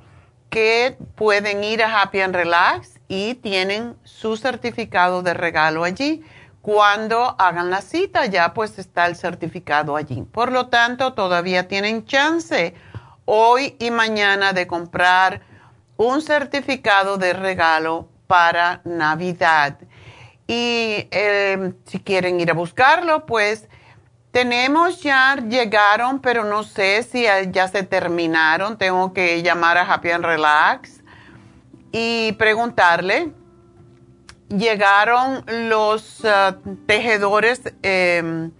que 0.50 0.96
pueden 1.16 1.64
ir 1.64 1.82
a 1.82 2.00
Happy 2.02 2.20
and 2.20 2.34
Relax 2.34 3.00
y 3.08 3.34
tienen 3.34 3.96
su 4.04 4.36
certificado 4.36 5.22
de 5.22 5.34
regalo 5.34 5.82
allí. 5.82 6.22
Cuando 6.62 7.34
hagan 7.38 7.70
la 7.70 7.82
cita 7.82 8.26
ya 8.26 8.54
pues 8.54 8.78
está 8.78 9.06
el 9.06 9.16
certificado 9.16 9.96
allí. 9.96 10.22
Por 10.22 10.52
lo 10.52 10.68
tanto, 10.68 11.12
todavía 11.12 11.66
tienen 11.66 12.06
chance 12.06 12.72
hoy 13.24 13.76
y 13.80 13.90
mañana 13.90 14.52
de 14.52 14.68
comprar 14.68 15.42
un 15.96 16.22
certificado 16.22 17.16
de 17.16 17.32
regalo 17.32 18.08
para 18.26 18.80
Navidad. 18.84 19.78
Y 20.46 21.08
eh, 21.10 21.72
si 21.86 22.00
quieren 22.00 22.40
ir 22.40 22.50
a 22.50 22.54
buscarlo, 22.54 23.26
pues 23.26 23.68
Tenemos 24.34 25.00
ya, 25.00 25.36
llegaron, 25.36 26.18
pero 26.18 26.42
no 26.42 26.64
sé 26.64 27.04
si 27.04 27.22
ya 27.52 27.68
se 27.68 27.84
terminaron. 27.84 28.76
Tengo 28.76 29.12
que 29.12 29.44
llamar 29.44 29.78
a 29.78 29.82
Happy 29.82 30.10
and 30.10 30.24
Relax 30.24 31.04
y 31.92 32.32
preguntarle. 32.32 33.32
Llegaron 34.48 35.44
los 35.46 36.24
uh, 36.24 36.52
tejedores, 36.84 37.62
em, 37.82 38.50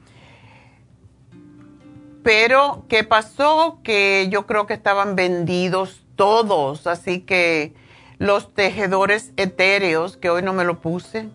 pero 2.22 2.84
¿qué 2.88 3.02
pasó? 3.02 3.80
Que 3.82 4.28
yo 4.30 4.46
creo 4.46 4.66
que 4.66 4.74
estaban 4.74 5.16
vendidos 5.16 6.04
todos, 6.14 6.86
así 6.86 7.22
que 7.22 7.74
los 8.18 8.54
tejedores 8.54 9.32
etéreos, 9.36 10.16
que 10.16 10.30
hoy 10.30 10.42
no 10.42 10.52
me 10.52 10.64
lo 10.64 10.80
puse 10.80 11.28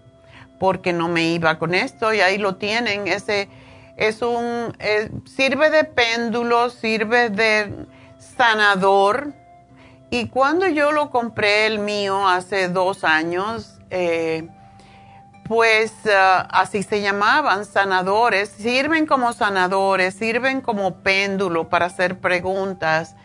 porque 0.60 0.92
no 0.92 1.08
me 1.08 1.24
iba 1.24 1.58
con 1.58 1.74
esto, 1.74 2.13
y 2.13 2.20
ahí 2.20 2.38
lo 2.38 2.56
tienen, 2.56 3.08
ese 3.08 3.48
es 3.96 4.22
un, 4.22 4.76
sirve 5.26 5.70
de 5.70 5.86
péndulo, 5.86 6.70
sirve 6.70 7.30
de 7.30 7.86
sanador, 8.18 9.34
y 10.10 10.28
cuando 10.28 10.68
yo 10.68 10.92
lo 10.92 11.12
compré 11.12 11.65
el 11.65 11.80
mío 11.80 12.28
hace 12.28 12.68
dos 12.68 13.04
años, 13.04 13.80
eh, 13.89 14.48
pues 15.48 15.94
ah, 16.08 16.48
así 16.52 16.84
se 16.84 17.02
llamaban, 17.02 17.65
sanadores, 17.65 18.50
sirven 18.50 19.06
como 19.06 19.34
sanadores, 19.34 20.13
sirven 20.13 20.62
como 20.62 20.96
péndulo 20.96 21.70
para 21.70 21.88
hacer 21.88 22.20
preguntas 22.20 23.15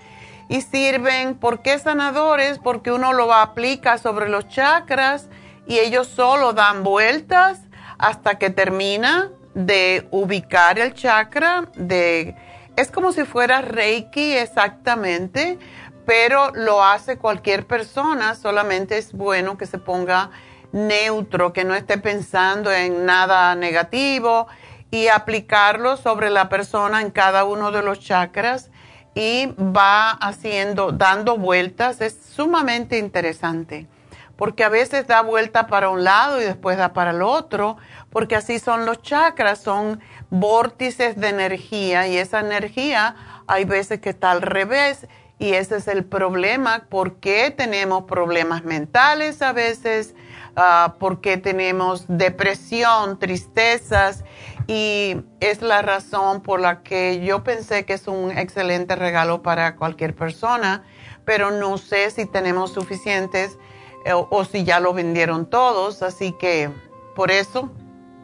y 0.49 0.61
sirven, 0.61 1.35
¿por 1.35 1.63
qué 1.63 1.79
sanadores? 1.79 2.59
Porque 2.59 2.93
uno 2.93 3.13
lo 3.13 3.33
aplica 3.33 3.99
sobre 3.99 4.29
los 4.29 4.49
chakras 4.49 5.29
y 5.67 5.79
ellos 5.79 6.07
solo 6.09 6.53
dan 6.53 6.83
vueltas 6.83 7.63
hasta 7.99 8.39
que 8.39 8.51
termina 8.51 9.31
de 9.55 10.09
ubicar 10.11 10.79
el 10.79 10.95
chakra, 10.95 11.69
de, 11.77 12.37
es 12.77 12.91
como 12.91 13.13
si 13.13 13.25
fuera 13.25 13.63
Reiki 13.63 14.33
exactamente, 14.33 15.59
pero 16.05 16.51
lo 16.55 16.85
hace 16.85 17.17
cualquier 17.17 17.67
persona, 17.67 18.35
solamente 18.35 18.99
es 18.99 19.13
bueno 19.13 19.57
que 19.57 19.67
se 19.67 19.79
ponga 19.79 20.31
neutro, 20.73 21.53
que 21.53 21.65
no 21.65 21.75
esté 21.75 21.99
pensando 21.99 22.71
en 22.73 23.07
nada 23.07 23.55
negativo 23.55 24.49
y 24.91 25.09
aplicarlo 25.09 25.97
sobre 25.97 26.31
la 26.31 26.49
persona 26.49 27.01
en 27.01 27.11
cada 27.11 27.45
uno 27.45 27.71
de 27.71 27.83
los 27.83 28.01
chakras 28.01 28.71
y 29.15 29.47
va 29.59 30.11
haciendo, 30.11 30.93
dando 30.93 31.39
vueltas, 31.39 32.01
es 32.01 32.19
sumamente 32.35 32.99
interesante, 32.99 33.87
porque 34.37 34.65
a 34.65 34.69
veces 34.69 35.07
da 35.07 35.23
vuelta 35.23 35.67
para 35.69 35.91
un 35.91 36.03
lado 36.03 36.41
y 36.41 36.45
después 36.45 36.77
da 36.77 36.93
para 36.93 37.11
el 37.11 37.23
otro, 37.23 37.77
porque 38.11 38.37
así 38.37 38.59
son 38.59 38.87
los 38.87 39.03
chakras, 39.03 39.61
son 39.61 40.01
vórtices 40.31 41.17
de 41.17 41.29
energía 41.29 42.09
y 42.09 42.17
esa 42.17 42.41
energía 42.41 43.15
hay 43.47 43.65
veces 43.65 44.01
que 44.01 44.11
está 44.11 44.33
al 44.33 44.43
revés 44.43 45.07
y 45.39 45.53
ese 45.55 45.77
es 45.77 45.89
el 45.89 46.05
problema, 46.05 46.87
¿por 46.89 47.17
qué 47.17 47.51
tenemos 47.51 48.05
problemas 48.05 48.65
mentales 48.65 49.43
a 49.43 49.53
veces? 49.53 50.15
uh, 50.57 50.91
porque 50.99 51.37
tenemos 51.37 52.05
depresión, 52.09 53.19
tristezas 53.19 54.25
y 54.67 55.17
es 55.41 55.63
la 55.63 55.83
razón 55.83 56.41
por 56.41 56.61
la 56.61 56.83
que 56.83 57.23
yo 57.25 57.45
pensé 57.45 57.85
que 57.85 57.93
es 57.95 58.07
un 58.07 58.31
excelente 58.37 58.97
regalo 58.97 59.43
para 59.43 59.77
cualquier 59.77 60.15
persona, 60.15 60.85
pero 61.25 61.51
no 61.51 61.79
sé 61.79 62.11
si 62.11 62.27
tenemos 62.27 62.73
suficientes 62.73 63.59
eh, 64.05 64.13
o, 64.15 64.45
si 64.45 64.65
ya 64.65 64.81
lo 64.81 64.93
vendieron 64.93 65.49
todos, 65.49 66.03
así 66.03 66.33
que 66.33 66.71
por 67.15 67.31
eso, 67.31 67.71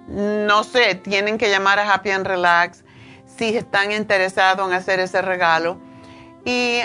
no 0.09 0.65
sé, 0.65 0.97
tienen 0.97 1.39
que 1.39 1.49
llamar 1.51 1.79
a 1.79 1.93
Happy 1.93 2.11
and 2.11 2.27
Relax 2.27 2.85
si 3.27 3.57
están 3.57 3.93
interesados 3.93 4.69
en 4.69 4.75
hacer 4.75 5.01
ese 5.01 5.23
regalo. 5.23 5.79
Y 6.45 6.81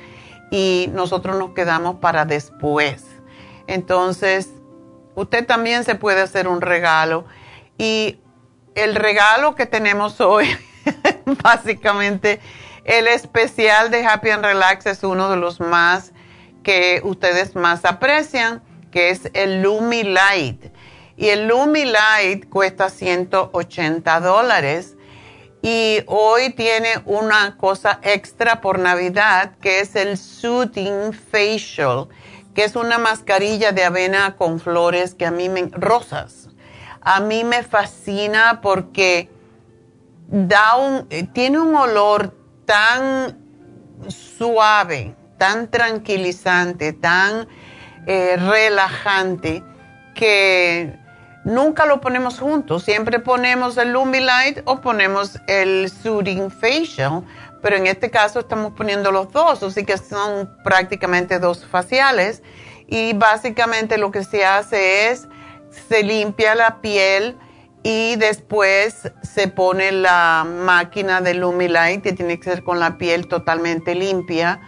y 0.50 0.90
nosotros 0.94 1.38
nos 1.38 1.52
quedamos 1.52 1.98
para 1.98 2.26
después. 2.26 3.06
Entonces, 3.68 4.50
usted 5.14 5.46
también 5.46 5.84
se 5.84 5.94
puede 5.94 6.22
hacer 6.22 6.48
un 6.48 6.62
regalo 6.62 7.26
y 7.78 8.20
el 8.74 8.96
regalo 8.96 9.54
que 9.54 9.68
tenemos 9.68 10.20
hoy 10.22 10.48
básicamente 11.44 12.40
el 12.86 13.08
especial 13.08 13.92
de 13.92 14.06
Happy 14.06 14.30
and 14.30 14.44
Relax 14.44 14.86
es 14.86 15.04
uno 15.04 15.30
de 15.30 15.38
los 15.38 15.60
más 15.60 16.14
que 16.64 17.02
ustedes 17.04 17.56
más 17.56 17.86
aprecian, 17.86 18.62
que 18.92 19.10
es 19.10 19.30
el 19.34 19.62
Lumi 19.62 20.04
Light. 20.04 20.66
Y 21.18 21.30
el 21.30 21.48
Lumi 21.48 21.86
Light 21.86 22.50
cuesta 22.50 22.90
180 22.90 24.20
dólares. 24.22 24.96
Y 25.62 26.04
hoy 26.08 26.52
tiene 26.52 27.02
una 27.06 27.58
cosa 27.58 28.00
extra 28.04 28.62
por 28.62 28.80
Navidad, 28.80 29.52
que 29.62 29.82
es 29.82 29.96
el 29.96 30.18
Soothing 30.18 31.12
Facial, 31.12 32.08
que 32.56 32.64
es 32.64 32.78
una 32.78 32.98
mascarilla 32.98 33.74
de 33.74 33.84
avena 33.84 34.38
con 34.38 34.60
flores 34.60 35.16
que 35.16 35.26
a 35.26 35.32
mí 35.32 35.50
me... 35.50 35.70
rosas. 35.72 36.50
A 37.02 37.20
mí 37.20 37.44
me 37.44 37.64
fascina 37.64 38.62
porque 38.62 39.30
da 40.28 40.76
un, 40.76 41.08
eh, 41.10 41.28
tiene 41.34 41.60
un 41.60 41.76
olor 41.76 42.39
tan 42.70 43.36
suave, 44.10 45.16
tan 45.40 45.72
tranquilizante, 45.72 46.94
tan 46.94 47.48
eh, 48.06 48.38
relajante, 48.38 49.64
que 50.14 50.96
nunca 51.46 51.88
lo 51.88 52.00
ponemos 52.00 52.38
juntos. 52.38 52.84
Siempre 52.84 53.18
ponemos 53.18 53.76
el 53.78 53.94
Lumilight 53.94 54.60
o 54.66 54.82
ponemos 54.82 55.40
el 55.48 55.90
Soothing 55.90 56.52
Facial, 56.52 57.24
pero 57.64 57.76
en 57.76 57.88
este 57.88 58.12
caso 58.12 58.42
estamos 58.42 58.74
poniendo 58.74 59.12
los 59.12 59.32
dos, 59.32 59.64
así 59.64 59.84
que 59.84 59.98
son 59.98 60.56
prácticamente 60.64 61.40
dos 61.40 61.66
faciales. 61.66 62.44
Y 62.86 63.14
básicamente 63.14 63.98
lo 63.98 64.12
que 64.12 64.24
se 64.24 64.46
hace 64.46 65.10
es, 65.10 65.28
se 65.88 66.04
limpia 66.04 66.54
la 66.54 66.82
piel, 66.82 67.36
y 67.84 68.16
después 68.18 69.12
se 69.22 69.48
pone 69.48 69.92
la 69.92 70.46
máquina 70.46 71.22
de 71.22 71.34
Lumilight 71.34 72.02
que 72.02 72.14
tiene 72.14 72.40
que 72.40 72.50
ser 72.50 72.64
con 72.64 72.80
la 72.80 72.98
piel 72.98 73.28
totalmente 73.28 73.96
limpia 73.96 74.60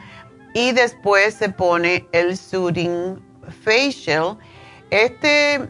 y 0.53 0.71
después 0.71 1.33
se 1.33 1.49
pone 1.49 2.07
el 2.11 2.37
Soothing 2.37 3.21
Facial. 3.63 4.37
Este, 4.89 5.69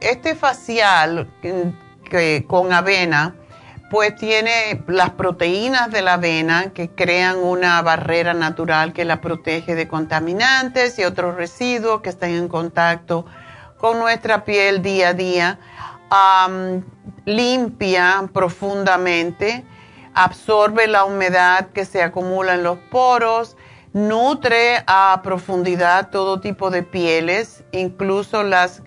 este 0.00 0.34
facial 0.34 1.28
que, 2.10 2.44
con 2.46 2.72
avena 2.72 3.34
pues 3.90 4.16
tiene 4.16 4.82
las 4.88 5.10
proteínas 5.10 5.90
de 5.90 6.02
la 6.02 6.14
avena 6.14 6.72
que 6.72 6.90
crean 6.90 7.38
una 7.38 7.80
barrera 7.82 8.34
natural 8.34 8.92
que 8.92 9.04
la 9.04 9.20
protege 9.20 9.74
de 9.74 9.86
contaminantes 9.86 10.98
y 10.98 11.04
otros 11.04 11.36
residuos 11.36 12.00
que 12.00 12.08
están 12.08 12.30
en 12.30 12.48
contacto 12.48 13.26
con 13.78 13.98
nuestra 13.98 14.44
piel 14.44 14.82
día 14.82 15.08
a 15.08 15.14
día 15.14 15.58
limpia 17.24 18.28
profundamente, 18.32 19.64
absorbe 20.14 20.86
la 20.86 21.04
humedad 21.04 21.68
que 21.70 21.84
se 21.84 22.02
acumula 22.02 22.54
en 22.54 22.62
los 22.62 22.78
poros, 22.90 23.56
nutre 23.92 24.82
a 24.86 25.20
profundidad 25.22 26.10
todo 26.10 26.40
tipo 26.40 26.70
de 26.70 26.82
pieles, 26.82 27.64
incluso 27.72 28.42
las 28.42 28.82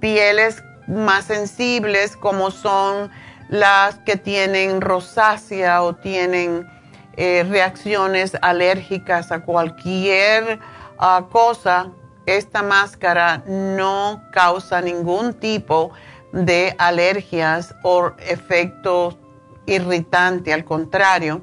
pieles 0.00 0.62
más 0.86 1.26
sensibles 1.26 2.16
como 2.16 2.50
son 2.50 3.10
las 3.48 3.98
que 4.00 4.16
tienen 4.16 4.80
rosácea 4.80 5.82
o 5.82 5.94
tienen 5.94 6.68
eh, 7.16 7.44
reacciones 7.48 8.36
alérgicas 8.40 9.30
a 9.30 9.40
cualquier 9.40 10.58
ah, 10.98 11.26
cosa, 11.30 11.90
esta 12.24 12.62
máscara 12.62 13.42
no 13.46 14.22
causa 14.32 14.80
ningún 14.80 15.34
tipo 15.34 15.92
de 15.92 16.11
alergias 16.78 17.74
o 17.82 18.12
efectos 18.18 19.16
irritante, 19.66 20.52
al 20.52 20.64
contrario. 20.64 21.42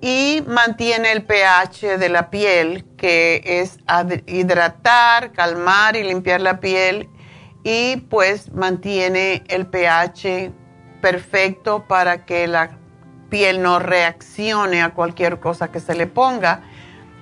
Y 0.00 0.44
mantiene 0.46 1.12
el 1.12 1.24
pH 1.24 1.98
de 1.98 2.08
la 2.08 2.30
piel, 2.30 2.84
que 2.96 3.42
es 3.44 3.78
hidratar, 4.26 5.32
calmar 5.32 5.96
y 5.96 6.04
limpiar 6.04 6.40
la 6.40 6.60
piel. 6.60 7.08
Y 7.64 7.96
pues 7.96 8.52
mantiene 8.52 9.42
el 9.48 9.66
pH 9.66 10.52
perfecto 11.00 11.86
para 11.88 12.24
que 12.24 12.46
la 12.46 12.78
piel 13.30 13.62
no 13.62 13.78
reaccione 13.78 14.82
a 14.82 14.90
cualquier 14.90 15.40
cosa 15.40 15.72
que 15.72 15.80
se 15.80 15.94
le 15.94 16.06
ponga. 16.06 16.62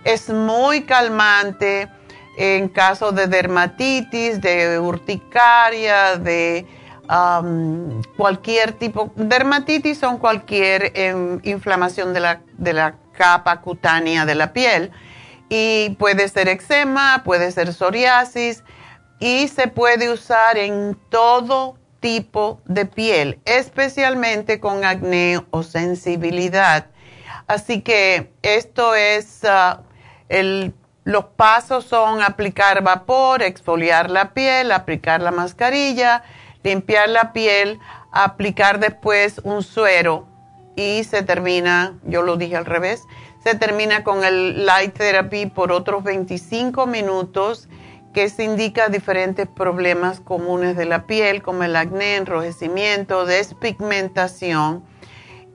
Es 0.05 0.29
muy 0.29 0.83
calmante 0.83 1.89
en 2.37 2.69
caso 2.69 3.13
de 3.13 3.27
dermatitis, 3.27 4.41
de 4.41 4.79
urticaria, 4.79 6.17
de 6.17 6.67
cualquier 8.17 8.73
tipo, 8.73 9.13
dermatitis 9.15 9.99
son 9.99 10.19
cualquier 10.19 10.93
em, 10.95 11.39
inflamación 11.43 12.15
de 12.15 12.21
la, 12.21 12.41
de 12.57 12.73
la 12.73 12.95
capa 13.13 13.61
cutánea 13.61 14.25
de 14.25 14.35
la 14.35 14.53
piel. 14.53 14.91
Y 15.49 15.91
puede 15.99 16.29
ser 16.29 16.49
eczema, 16.49 17.23
puede 17.25 17.53
ser 17.53 17.73
psoriasis 17.73 18.65
y 19.21 19.49
se 19.49 19.69
puede 19.69 20.11
usar 20.11 20.57
en 20.57 20.97
todo 21.11 21.77
tipo 22.01 22.61
de 22.65 22.87
piel, 22.87 23.39
especialmente 23.45 24.61
con 24.61 24.85
acné 24.85 25.43
o 25.51 25.63
sensibilidad. 25.63 26.87
Así 27.47 27.83
que 27.83 28.33
esto 28.43 28.95
es, 28.95 29.45
ah, 29.45 29.83
el, 30.29 30.75
los 31.05 31.25
pasos 31.25 31.85
son 31.85 32.23
aplicar 32.23 32.83
vapor, 32.83 33.43
exfoliar 33.43 34.11
la 34.11 34.33
piel, 34.33 34.73
aplicar 34.73 35.21
la 35.21 35.31
mascarilla, 35.31 36.23
limpiar 36.63 37.11
la 37.11 37.33
piel, 37.33 37.79
aplicar 38.11 38.81
después 38.81 39.41
un 39.45 39.63
suero 39.63 40.27
y 40.77 41.05
se 41.05 41.23
termina, 41.23 41.99
yo 42.05 42.23
lo 42.23 42.37
dije 42.37 42.57
al 42.57 42.65
revés, 42.65 43.03
se 43.43 43.55
termina 43.55 44.03
con 44.03 44.25
el 44.25 44.65
light 44.65 44.95
therapy 44.95 45.47
por 45.47 45.71
otros 45.71 46.03
25 46.03 46.87
minutos 46.87 47.69
que 48.15 48.31
se 48.31 48.45
indica 48.45 48.89
diferentes 48.89 49.47
problemas 49.47 50.21
comunes 50.21 50.77
de 50.77 50.87
la 50.87 51.07
piel, 51.07 51.43
como 51.43 51.65
el 51.65 51.77
acné, 51.77 52.17
enrojecimiento, 52.17 53.27
despigmentación. 53.27 54.85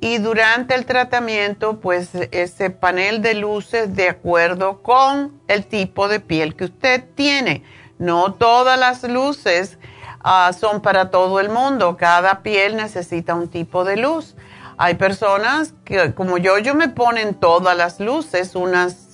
Y 0.02 0.18
durante 0.20 0.76
el 0.76 0.86
tratamiento, 0.86 1.80
pues 1.80 2.10
ese 2.32 2.70
panel 2.70 3.22
de 3.22 3.34
luces 3.34 3.96
de 3.96 4.10
acuerdo 4.10 4.82
con 4.82 5.42
el 5.48 5.66
tipo 5.66 6.08
de 6.08 6.20
piel 6.20 6.56
que 6.56 6.66
usted 6.66 7.04
tiene. 7.16 7.64
No 7.98 8.34
todas 8.34 8.80
las 8.80 9.04
luces 9.04 9.78
ah, 10.22 10.52
son 10.58 10.82
para 10.82 11.12
todo 11.12 11.42
el 11.42 11.50
mundo. 11.50 11.98
Cada 11.98 12.44
piel 12.44 12.78
necesita 12.78 13.36
un 13.36 13.50
tipo 13.50 13.84
de 13.84 13.98
luz. 13.98 14.36
Hay 14.78 14.96
personas 14.96 15.74
que, 15.84 16.14
como 16.14 16.38
yo, 16.38 16.58
yo 16.60 16.76
me 16.76 16.88
ponen 16.88 17.36
todas 17.36 17.76
las 17.76 18.00
luces, 18.00 18.56
unas 18.56 19.10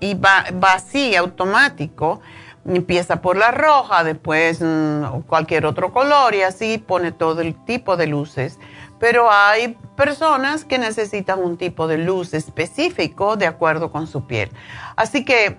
y 0.00 0.14
va, 0.14 0.46
así, 0.72 1.14
automático 1.16 2.20
empieza 2.64 3.20
por 3.20 3.36
la 3.36 3.50
roja, 3.50 4.04
después 4.04 4.60
mm, 4.60 5.22
cualquier 5.26 5.66
otro 5.66 5.92
color 5.92 6.34
y 6.34 6.42
así 6.42 6.78
pone 6.78 7.10
todo 7.10 7.40
el 7.40 7.54
tipo 7.64 7.96
de 7.96 8.06
luces. 8.06 8.58
Pero 9.02 9.32
hay 9.32 9.76
personas 9.96 10.64
que 10.64 10.78
necesitan 10.78 11.40
un 11.40 11.56
tipo 11.56 11.88
de 11.88 11.98
luz 11.98 12.34
específico 12.34 13.36
de 13.36 13.48
acuerdo 13.48 13.90
con 13.90 14.06
su 14.06 14.28
piel. 14.28 14.48
Así 14.94 15.24
que 15.24 15.58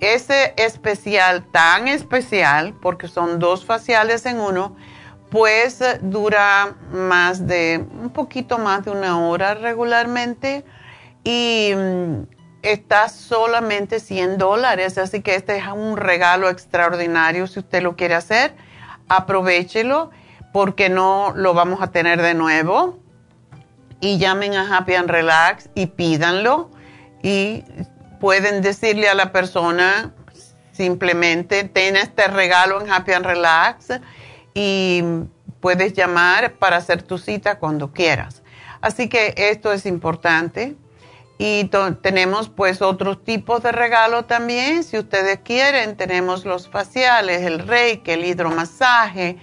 ese 0.00 0.54
especial, 0.56 1.44
tan 1.52 1.86
especial, 1.86 2.74
porque 2.82 3.06
son 3.06 3.38
dos 3.38 3.64
faciales 3.64 4.26
en 4.26 4.40
uno, 4.40 4.74
pues 5.30 5.78
dura 6.00 6.74
más 6.92 7.46
de, 7.46 7.86
un 8.02 8.10
poquito 8.10 8.58
más 8.58 8.84
de 8.84 8.90
una 8.90 9.20
hora 9.20 9.54
regularmente 9.54 10.64
y 11.22 11.70
mm, 11.76 12.22
está 12.62 13.08
solamente 13.08 14.00
100 14.00 14.36
dólares, 14.36 14.98
así 14.98 15.22
que 15.22 15.36
este 15.36 15.56
es 15.58 15.64
un 15.68 15.96
regalo 15.96 16.48
extraordinario 16.48 17.46
si 17.46 17.60
usted 17.60 17.84
lo 17.84 17.94
quiere 17.94 18.16
hacer. 18.16 18.52
Aprovechelo 19.08 20.10
porque 20.52 20.88
no 20.88 21.32
lo 21.34 21.54
vamos 21.54 21.82
a 21.82 21.88
tener 21.88 22.20
de 22.22 22.34
nuevo. 22.34 22.98
Y 24.00 24.18
llamen 24.18 24.54
a 24.54 24.76
Happy 24.76 24.94
and 24.94 25.10
Relax 25.10 25.68
y 25.74 25.86
pídanlo. 25.86 26.70
Y 27.22 27.64
pueden 28.20 28.62
decirle 28.62 29.08
a 29.08 29.14
la 29.14 29.32
persona 29.32 30.14
simplemente, 30.72 31.64
ten 31.64 31.96
este 31.96 32.28
regalo 32.28 32.80
en 32.80 32.90
Happy 32.90 33.12
and 33.12 33.26
Relax 33.26 33.88
y 34.54 35.02
puedes 35.60 35.92
llamar 35.92 36.54
para 36.54 36.76
hacer 36.76 37.02
tu 37.02 37.18
cita 37.18 37.58
cuando 37.58 37.92
quieras. 37.92 38.42
Así 38.80 39.08
que 39.08 39.34
esto 39.36 39.72
es 39.72 39.84
importante 39.84 40.76
y 41.36 41.70
tenemos 42.02 42.48
pues 42.48 42.82
otros 42.82 43.24
tipos 43.24 43.62
de 43.62 43.72
regalo 43.72 44.24
también, 44.24 44.84
si 44.84 44.98
ustedes 44.98 45.40
quieren, 45.44 45.96
tenemos 45.96 46.44
los 46.44 46.68
faciales, 46.68 47.42
el 47.42 47.60
reiki, 47.60 48.10
el 48.10 48.24
hidromasaje, 48.24 49.38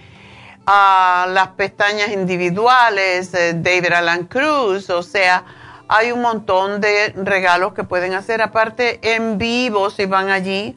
uh, 0.68 1.30
las 1.30 1.48
pestañas 1.56 2.10
individuales, 2.10 3.32
eh, 3.34 3.54
David 3.56 3.92
Alan 3.92 4.26
Cruz, 4.26 4.90
o 4.90 5.02
sea, 5.02 5.44
hay 5.88 6.12
un 6.12 6.20
montón 6.20 6.80
de 6.80 7.14
regalos 7.16 7.72
que 7.72 7.84
pueden 7.84 8.12
hacer, 8.12 8.42
aparte 8.42 9.00
en 9.14 9.38
vivo 9.38 9.88
si 9.90 10.04
van 10.04 10.28
allí, 10.28 10.76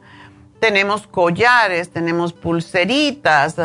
tenemos 0.60 1.06
collares, 1.06 1.90
tenemos 1.90 2.32
pulseritas, 2.32 3.56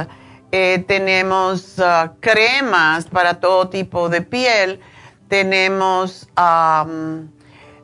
eh, 0.52 0.84
tenemos 0.88 1.80
ah, 1.80 2.14
cremas 2.20 3.06
para 3.06 3.40
todo 3.40 3.70
tipo 3.70 4.10
de 4.10 4.22
piel, 4.22 4.80
tenemos... 5.28 6.28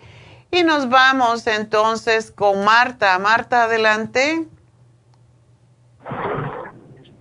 Y 0.52 0.64
nos 0.64 0.90
vamos 0.90 1.46
entonces 1.46 2.32
con 2.32 2.66
Marta. 2.66 3.20
Marta, 3.20 3.66
adelante. 3.66 4.48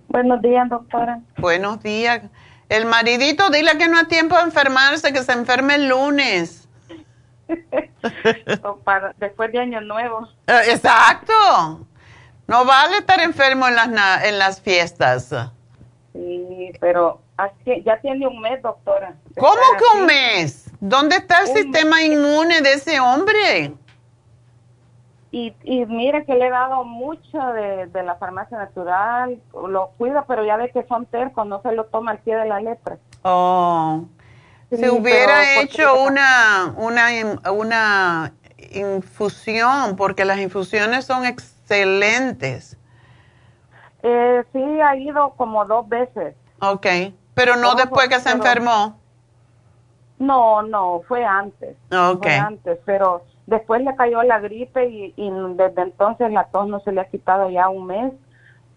Buenos 0.09 0.41
días, 0.41 0.67
doctora. 0.69 1.19
Buenos 1.37 1.81
días. 1.83 2.21
El 2.67 2.85
maridito, 2.85 3.49
dile 3.51 3.77
que 3.77 3.87
no 3.87 3.97
hay 3.97 4.05
tiempo 4.05 4.35
de 4.35 4.41
enfermarse, 4.41 5.13
que 5.13 5.23
se 5.23 5.31
enferme 5.31 5.75
el 5.75 5.87
lunes. 5.87 6.67
para, 8.83 9.13
después 9.17 9.51
de 9.51 9.59
Año 9.59 9.81
Nuevo. 9.81 10.27
Eh, 10.47 10.61
exacto. 10.71 11.33
No 12.47 12.65
vale 12.65 12.97
estar 12.97 13.21
enfermo 13.21 13.67
en 13.67 13.75
las, 13.75 14.23
en 14.25 14.39
las 14.39 14.61
fiestas. 14.61 15.33
Sí, 16.13 16.71
pero 16.81 17.21
ya 17.85 17.99
tiene 18.01 18.27
un 18.27 18.41
mes, 18.41 18.61
doctora. 18.63 19.15
¿Cómo 19.37 19.61
que 19.77 19.99
un 19.99 20.05
mes? 20.07 20.71
¿Dónde 20.79 21.17
está 21.17 21.41
el 21.41 21.47
sistema 21.47 22.01
inmune 22.01 22.61
de 22.61 22.73
ese 22.73 22.99
hombre? 22.99 23.73
Y, 25.31 25.53
y 25.63 25.85
mire 25.85 26.25
que 26.25 26.33
le 26.33 26.47
he 26.47 26.49
dado 26.49 26.83
mucho 26.83 27.37
de, 27.53 27.87
la 28.03 28.15
farmacia 28.15 28.57
natural, 28.57 29.39
lo 29.53 29.91
cuida, 29.97 30.25
pero 30.27 30.43
ya 30.43 30.57
ve 30.57 30.71
que 30.71 30.83
son 30.87 31.05
tercos, 31.05 31.45
no 31.45 31.61
se 31.61 31.71
lo 31.73 31.85
toma 31.85 32.11
al 32.11 32.19
pie 32.19 32.35
de 32.35 32.47
la 32.47 32.59
letra. 32.59 32.97
Oh, 33.21 34.05
si 34.71 34.87
hubiera 34.87 35.61
hecho 35.61 36.01
una, 36.01 36.73
una, 36.77 37.07
una 37.51 38.33
infusión, 38.71 39.95
porque 39.95 40.25
las 40.25 40.39
infusiones 40.39 41.05
son 41.05 41.25
excelentes. 41.25 42.77
Eh, 44.01 44.43
sí, 44.51 44.63
ha 44.81 44.95
ido 44.95 45.31
como 45.35 45.65
dos 45.65 45.87
veces. 45.87 46.35
Ok, 46.61 46.87
pero 47.33 47.55
no 47.55 47.75
después 47.75 48.09
que 48.09 48.19
se 48.19 48.31
enfermó. 48.31 48.99
No, 50.17 50.61
no, 50.61 51.01
fue 51.07 51.23
antes. 51.23 51.77
Ok. 51.91 52.23
Fue 52.23 52.35
antes, 52.35 52.79
pero 52.85 53.23
Después 53.49 53.81
le 53.81 53.95
cayó 53.95 54.21
la 54.21 54.39
gripe 54.39 54.87
y, 54.87 55.31
desde 55.55 55.81
entonces 55.81 56.31
la 56.31 56.43
tos 56.45 56.67
no 56.67 56.79
se 56.81 56.91
le 56.91 57.01
ha 57.01 57.05
quitado 57.05 57.49
ya 57.49 57.67
un 57.67 57.87
mes. 57.87 58.13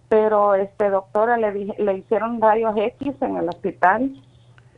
Pero 0.09 0.55
este 0.55 0.89
doctora 0.89 1.37
le, 1.37 1.53
le 1.53 1.95
hicieron 1.99 2.41
rayos 2.41 2.75
X 2.77 3.15
en 3.21 3.37
el 3.37 3.49
hospital 3.51 4.11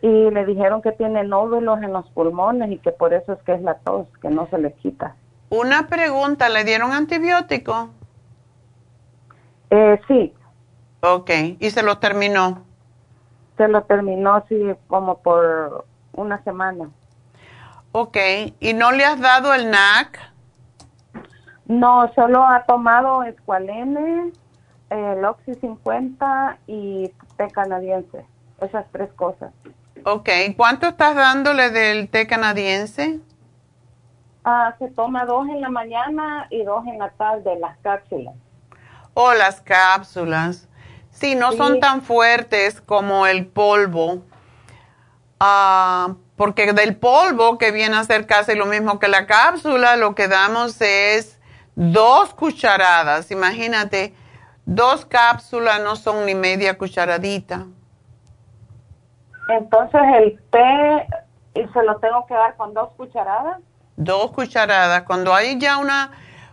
y 0.02 0.30
le 0.30 0.44
dijeron 0.46 0.82
que 0.82 0.90
tiene 0.90 1.22
nódulos 1.22 1.80
en 1.80 1.92
los 1.92 2.08
pulmones 2.10 2.72
y 2.72 2.78
que 2.78 2.90
por 2.90 3.14
eso 3.14 3.34
es 3.34 3.42
que 3.42 3.54
es 3.54 3.62
la 3.62 3.74
tos, 3.74 4.08
que 4.20 4.30
no 4.30 4.48
se 4.48 4.58
le 4.58 4.72
quita. 4.72 5.14
Una 5.48 5.86
pregunta, 5.86 6.48
¿le 6.48 6.64
dieron 6.64 6.90
antibiótico? 6.90 7.90
Eh, 9.70 10.00
sí. 10.08 10.34
Ok, 11.02 11.30
¿y 11.60 11.70
se 11.70 11.84
lo 11.84 11.98
terminó? 11.98 12.64
Se 13.56 13.68
lo 13.68 13.82
terminó, 13.84 14.44
sí, 14.48 14.60
como 14.88 15.18
por 15.18 15.84
una 16.14 16.42
semana. 16.42 16.90
Ok, 17.96 18.16
¿y 18.58 18.72
no 18.72 18.90
le 18.90 19.04
has 19.04 19.20
dado 19.20 19.54
el 19.54 19.70
NAC? 19.70 20.18
No, 21.66 22.12
solo 22.16 22.44
ha 22.44 22.64
tomado 22.64 23.22
Escualene, 23.22 24.32
el 24.90 25.24
Oxy 25.24 25.54
50 25.54 26.58
y 26.66 27.12
té 27.36 27.46
canadiense. 27.52 28.26
Esas 28.60 28.84
tres 28.90 29.12
cosas. 29.12 29.52
Ok, 30.04 30.28
¿cuánto 30.56 30.88
estás 30.88 31.14
dándole 31.14 31.70
del 31.70 32.08
té 32.08 32.26
canadiense? 32.26 33.20
Ah, 34.44 34.74
se 34.80 34.88
toma 34.88 35.24
dos 35.24 35.46
en 35.46 35.60
la 35.60 35.70
mañana 35.70 36.48
y 36.50 36.64
dos 36.64 36.84
en 36.88 36.98
la 36.98 37.10
tarde, 37.10 37.56
las 37.60 37.78
cápsulas. 37.78 38.34
Oh, 39.14 39.32
las 39.34 39.60
cápsulas. 39.60 40.68
Sí, 41.10 41.36
no 41.36 41.52
son 41.52 41.78
tan 41.78 42.02
fuertes 42.02 42.80
como 42.80 43.28
el 43.28 43.46
polvo. 43.46 44.24
Ah, 45.38 46.16
porque 46.36 46.72
del 46.72 46.96
polvo, 46.96 47.58
que 47.58 47.70
viene 47.70 47.96
a 47.96 48.04
ser 48.04 48.26
casi 48.26 48.54
lo 48.54 48.66
mismo 48.66 48.98
que 48.98 49.08
la 49.08 49.26
cápsula, 49.26 49.96
lo 49.96 50.14
que 50.14 50.28
damos 50.28 50.80
es 50.80 51.40
dos 51.76 52.34
cucharadas. 52.34 53.30
Imagínate, 53.30 54.14
dos 54.64 55.06
cápsulas 55.06 55.80
no 55.80 55.96
son 55.96 56.26
ni 56.26 56.34
media 56.34 56.76
cucharadita. 56.76 57.66
Entonces 59.48 60.00
el 60.18 60.40
té, 60.50 61.06
¿y 61.54 61.66
se 61.68 61.82
lo 61.82 61.98
tengo 61.98 62.26
que 62.26 62.34
dar 62.34 62.56
con 62.56 62.74
dos 62.74 62.90
cucharadas? 62.96 63.60
Dos 63.96 64.32
cucharadas. 64.32 65.02
Cuando 65.02 65.34
hay 65.34 65.58
ya 65.58 65.76
una, 65.76 66.12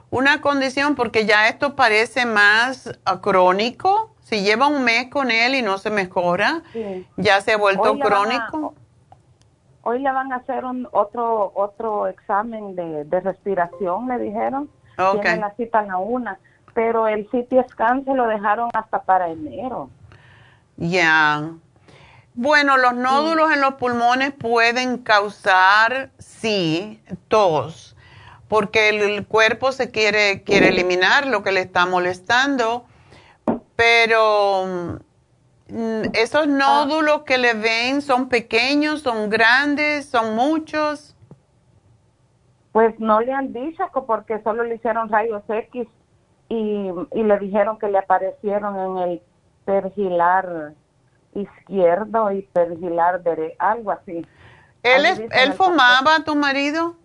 una 0.10 0.42
condición, 0.42 0.96
porque 0.96 1.26
ya 1.26 1.48
esto 1.48 1.76
parece 1.76 2.26
más 2.26 3.00
crónico, 3.22 4.14
si 4.22 4.44
lleva 4.44 4.68
un 4.68 4.84
mes 4.84 5.08
con 5.10 5.32
él 5.32 5.56
y 5.56 5.62
no 5.62 5.78
se 5.78 5.90
mejora, 5.90 6.62
ya 7.18 7.42
se 7.42 7.54
ha 7.54 7.58
vuelto 7.58 7.98
crónico. 7.98 8.76
Hoy 9.84 10.00
le 10.00 10.12
van 10.12 10.32
a 10.32 10.38
hacer 10.38 10.64
un 10.64 10.88
otro 10.92 11.52
otro 11.56 12.08
examen 12.08 12.76
de, 12.76 13.20
respiración, 13.22 14.08
le 14.08 14.20
dijeron. 14.20 14.70
Okay. 14.98 15.22
Tienen 15.22 15.42
la 15.42 15.56
cita 15.56 15.80
a 15.80 15.84
la 15.84 15.98
una, 15.98 16.40
pero 16.74 17.08
el 17.08 17.28
CT 17.28 17.70
scan 17.70 18.06
se 18.06 18.14
lo 18.14 18.28
dejaron 18.28 18.70
hasta 18.74 19.02
para 19.02 19.30
enero. 19.30 19.90
Ya. 20.78 21.52
Bueno, 22.34 22.78
los 22.78 22.94
nódulos 22.94 23.52
en 23.52 23.62
los 23.62 23.76
pulmones 23.76 24.32
pueden 24.32 25.00
causar, 25.00 26.12
sí, 26.18 27.02
tos, 27.28 27.96
porque 28.48 28.90
el, 28.90 29.26
cuerpo 29.26 29.72
se 29.72 29.92
quiere, 29.92 30.44
quiere 30.44 30.70
eliminar 30.70 31.28
lo 31.28 31.44
que 31.44 31.52
le 31.52 31.62
está 31.62 31.86
molestando, 31.86 32.86
pero 33.76 35.00
¿Esos 36.14 36.48
nódulos 36.48 37.24
que 37.24 37.38
le 37.38 37.54
ven 37.54 38.02
son 38.02 38.28
pequeños, 38.28 39.02
son 39.02 39.30
grandes, 39.30 40.06
son 40.06 40.36
muchos? 40.36 41.16
Pues 42.74 43.00
no 43.00 43.22
le 43.22 43.32
han 43.32 43.54
dicho 43.54 43.84
porque 44.06 44.42
solo 44.44 44.64
le 44.64 44.76
hicieron 44.76 45.10
rayos 45.10 45.44
X 45.48 45.88
y, 46.50 46.92
le 47.14 47.40
dijeron 47.40 47.80
que 47.80 47.88
le 47.88 47.98
aparecieron 47.98 48.78
en 48.78 49.10
el 49.10 49.22
pergilar 49.64 50.74
izquierdo 51.34 52.32
y 52.32 52.42
pergilar 52.42 53.24
derecho, 53.24 53.56
algo 53.60 53.92
así. 53.92 54.26
¿Él, 54.84 55.06
¿él 55.06 55.54
fumaba, 55.54 56.24
tu 56.26 56.36
marido? 56.36 56.96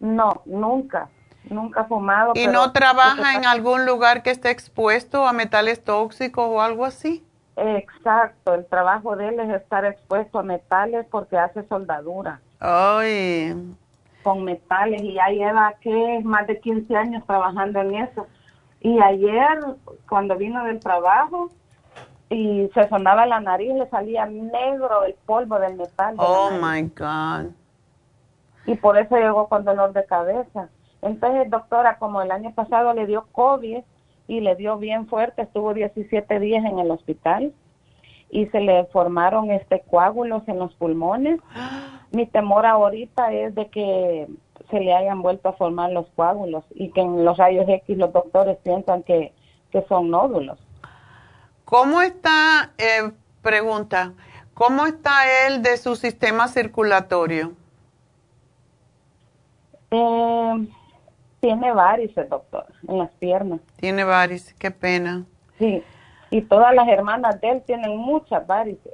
No, 0.00 0.42
nunca, 0.44 1.08
nunca 1.48 1.84
fumado. 1.84 2.32
¿Y 2.34 2.48
no 2.48 2.72
trabaja 2.72 3.34
en 3.34 3.46
algún 3.46 3.86
lugar 3.86 4.22
que 4.22 4.30
esté 4.30 4.50
expuesto 4.50 5.26
a 5.26 5.32
metales 5.32 5.84
tóxicos 5.84 6.46
o 6.48 6.60
algo 6.60 6.84
así? 6.84 7.25
Exacto, 7.56 8.54
el 8.54 8.66
trabajo 8.66 9.16
de 9.16 9.28
él 9.28 9.40
es 9.40 9.48
estar 9.50 9.84
expuesto 9.86 10.38
a 10.38 10.42
metales 10.42 11.06
porque 11.10 11.38
hace 11.38 11.66
soldadura. 11.68 12.40
Ay. 12.60 13.54
Con 14.22 14.44
metales 14.44 15.02
y 15.02 15.14
ya 15.14 15.28
lleva 15.28 15.72
que 15.80 16.20
más 16.22 16.46
de 16.46 16.60
15 16.60 16.94
años 16.94 17.24
trabajando 17.26 17.80
en 17.80 17.94
eso. 17.94 18.26
Y 18.80 19.00
ayer, 19.00 19.58
cuando 20.08 20.36
vino 20.36 20.64
del 20.64 20.80
trabajo 20.80 21.50
y 22.28 22.68
se 22.74 22.88
sonaba 22.88 23.24
la 23.24 23.40
nariz, 23.40 23.72
le 23.72 23.88
salía 23.88 24.26
negro 24.26 25.04
el 25.04 25.14
polvo 25.24 25.58
del 25.58 25.76
metal. 25.76 26.14
oh 26.18 26.50
my 26.60 26.82
God. 26.82 27.52
Y 28.66 28.74
por 28.74 28.98
eso 28.98 29.16
llegó 29.16 29.48
con 29.48 29.64
dolor 29.64 29.92
de 29.92 30.04
cabeza. 30.04 30.68
Entonces, 31.00 31.48
doctora, 31.50 31.98
como 31.98 32.20
el 32.20 32.30
año 32.30 32.52
pasado 32.52 32.92
le 32.92 33.06
dio 33.06 33.26
COVID, 33.32 33.82
y 34.28 34.40
le 34.40 34.56
dio 34.56 34.78
bien 34.78 35.06
fuerte, 35.06 35.42
estuvo 35.42 35.74
17 35.74 36.40
días 36.40 36.64
en 36.64 36.78
el 36.78 36.90
hospital 36.90 37.52
y 38.30 38.46
se 38.46 38.60
le 38.60 38.84
formaron 38.86 39.50
este 39.50 39.82
coágulos 39.88 40.42
en 40.48 40.58
los 40.58 40.74
pulmones. 40.74 41.40
Mi 42.12 42.26
temor 42.26 42.66
ahorita 42.66 43.32
es 43.32 43.54
de 43.54 43.68
que 43.68 44.26
se 44.70 44.80
le 44.80 44.94
hayan 44.94 45.22
vuelto 45.22 45.48
a 45.48 45.52
formar 45.52 45.92
los 45.92 46.06
coágulos 46.16 46.64
y 46.74 46.90
que 46.90 47.00
en 47.00 47.24
los 47.24 47.36
rayos 47.36 47.68
X 47.68 47.96
los 47.96 48.12
doctores 48.12 48.58
piensan 48.62 49.02
que, 49.02 49.32
son 49.90 50.08
nódulos. 50.08 50.58
¿Cómo 51.66 52.00
está, 52.00 52.72
eh, 52.78 53.12
pregunta, 53.42 54.14
cómo 54.54 54.86
está 54.86 55.46
él 55.46 55.60
de 55.60 55.76
su 55.76 55.96
sistema 55.96 56.48
circulatorio? 56.48 57.52
Eh, 59.90 60.66
tiene 61.40 61.72
varices, 61.72 62.28
doctor, 62.28 62.66
en 62.88 62.98
las 62.98 63.10
piernas. 63.12 63.60
Tiene 63.76 64.04
varices, 64.04 64.54
qué 64.54 64.70
pena. 64.70 65.24
Sí, 65.58 65.82
y 66.30 66.42
todas 66.42 66.74
las 66.74 66.88
hermanas 66.88 67.40
de 67.40 67.50
él 67.50 67.62
tienen 67.66 67.96
muchas 67.96 68.46
varices. 68.46 68.92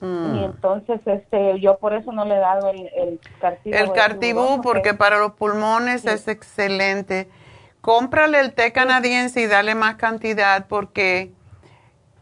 Mm. 0.00 0.34
Y 0.36 0.44
entonces, 0.44 1.00
este, 1.06 1.60
yo 1.60 1.78
por 1.78 1.92
eso 1.92 2.12
no 2.12 2.24
le 2.24 2.36
he 2.36 2.38
dado 2.38 2.70
el, 2.70 2.88
el 2.96 3.20
cartibú. 3.40 3.76
El 3.76 3.92
cartibú, 3.92 4.60
porque 4.62 4.94
para 4.94 5.18
los 5.18 5.32
pulmones 5.32 6.04
es 6.04 6.28
excelente. 6.28 7.28
Cómprale 7.80 8.40
el 8.40 8.52
té 8.52 8.72
canadiense 8.72 9.40
y 9.40 9.46
dale 9.46 9.74
más 9.74 9.96
cantidad, 9.96 10.66
porque 10.66 11.32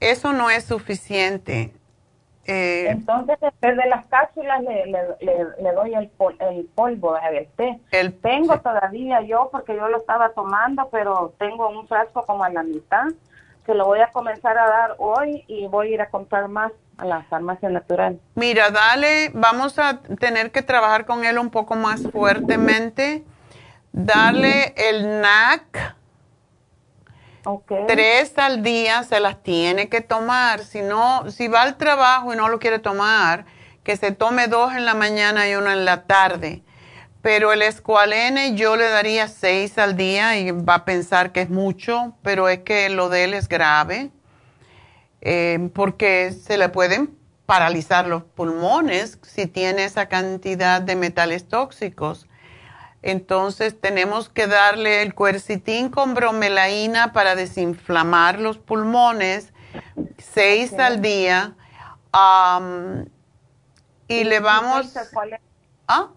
eso 0.00 0.32
no 0.32 0.50
es 0.50 0.64
suficiente. 0.64 1.72
Eh, 2.46 2.86
Entonces, 2.90 3.38
después 3.40 3.76
de 3.76 3.86
las 3.88 4.06
cápsulas 4.06 4.62
le, 4.62 4.86
le, 4.86 5.72
doy 5.72 5.94
el, 5.94 6.10
el 6.40 6.64
polvo, 6.74 7.16
el 7.18 7.48
té. 7.56 7.80
El, 7.90 8.14
tengo 8.20 8.60
todavía 8.60 9.20
yo, 9.22 9.48
porque 9.50 9.74
yo 9.74 9.88
lo 9.88 9.98
estaba 9.98 10.30
tomando, 10.30 10.88
pero 10.90 11.34
tengo 11.38 11.68
un 11.68 11.88
frasco 11.88 12.24
como 12.24 12.44
a 12.44 12.50
la 12.50 12.62
mitad, 12.62 13.06
que 13.64 13.74
lo 13.74 13.86
voy 13.86 14.00
a 14.00 14.08
comenzar 14.12 14.56
a 14.58 14.68
dar 14.68 14.94
hoy 14.98 15.44
y 15.48 15.66
voy 15.66 15.88
a 15.88 15.94
ir 15.94 16.00
a 16.00 16.08
comprar 16.08 16.48
más 16.48 16.70
a 16.98 17.04
la 17.04 17.22
farmacia 17.24 17.68
natural. 17.68 18.20
Mira, 18.36 18.70
dale, 18.70 19.30
vamos 19.34 19.78
a 19.78 20.00
tener 20.20 20.52
que 20.52 20.62
trabajar 20.62 21.04
con 21.04 21.24
él 21.24 21.38
un 21.38 21.50
poco 21.50 21.74
más 21.74 22.02
fuertemente. 22.12 23.24
Dale 23.92 24.72
el 24.76 25.20
NAC. 25.20 25.95
Tres 27.86 28.36
al 28.38 28.62
día 28.62 29.02
se 29.04 29.20
las 29.20 29.42
tiene 29.42 29.88
que 29.88 30.00
tomar. 30.00 30.64
Si 30.64 30.82
no, 30.82 31.30
si 31.30 31.48
va 31.48 31.62
al 31.62 31.76
trabajo 31.76 32.32
y 32.32 32.36
no 32.36 32.48
lo 32.48 32.58
quiere 32.58 32.78
tomar, 32.78 33.46
que 33.84 33.96
se 33.96 34.10
tome 34.10 34.48
dos 34.48 34.74
en 34.74 34.84
la 34.84 34.94
mañana 34.94 35.48
y 35.48 35.54
uno 35.54 35.70
en 35.70 35.84
la 35.84 36.06
tarde. 36.06 36.62
Pero 37.22 37.52
el 37.52 37.62
escualene 37.62 38.54
yo 38.54 38.76
le 38.76 38.88
daría 38.88 39.28
seis 39.28 39.78
al 39.78 39.96
día 39.96 40.38
y 40.38 40.50
va 40.50 40.74
a 40.74 40.84
pensar 40.84 41.32
que 41.32 41.42
es 41.42 41.50
mucho, 41.50 42.14
pero 42.22 42.48
es 42.48 42.60
que 42.60 42.88
lo 42.88 43.08
de 43.08 43.24
él 43.24 43.34
es 43.34 43.48
grave, 43.48 44.10
eh, 45.20 45.70
porque 45.74 46.32
se 46.32 46.58
le 46.58 46.68
pueden 46.68 47.16
paralizar 47.46 48.06
los 48.06 48.24
pulmones 48.24 49.18
si 49.22 49.46
tiene 49.46 49.84
esa 49.84 50.08
cantidad 50.08 50.80
de 50.80 50.96
metales 50.96 51.48
tóxicos. 51.48 52.26
Entonces 53.06 53.80
tenemos 53.80 54.28
que 54.28 54.48
darle 54.48 55.02
el 55.02 55.14
cuercitín 55.14 55.90
con 55.90 56.14
bromelaína 56.14 57.12
para 57.12 57.36
desinflamar 57.36 58.40
los 58.40 58.58
pulmones, 58.58 59.52
seis 60.18 60.76
al 60.76 61.00
día. 61.00 61.54
y 64.08 64.24
le 64.24 64.40
vamos... 64.40 64.92
¿Ah? 65.86 66.08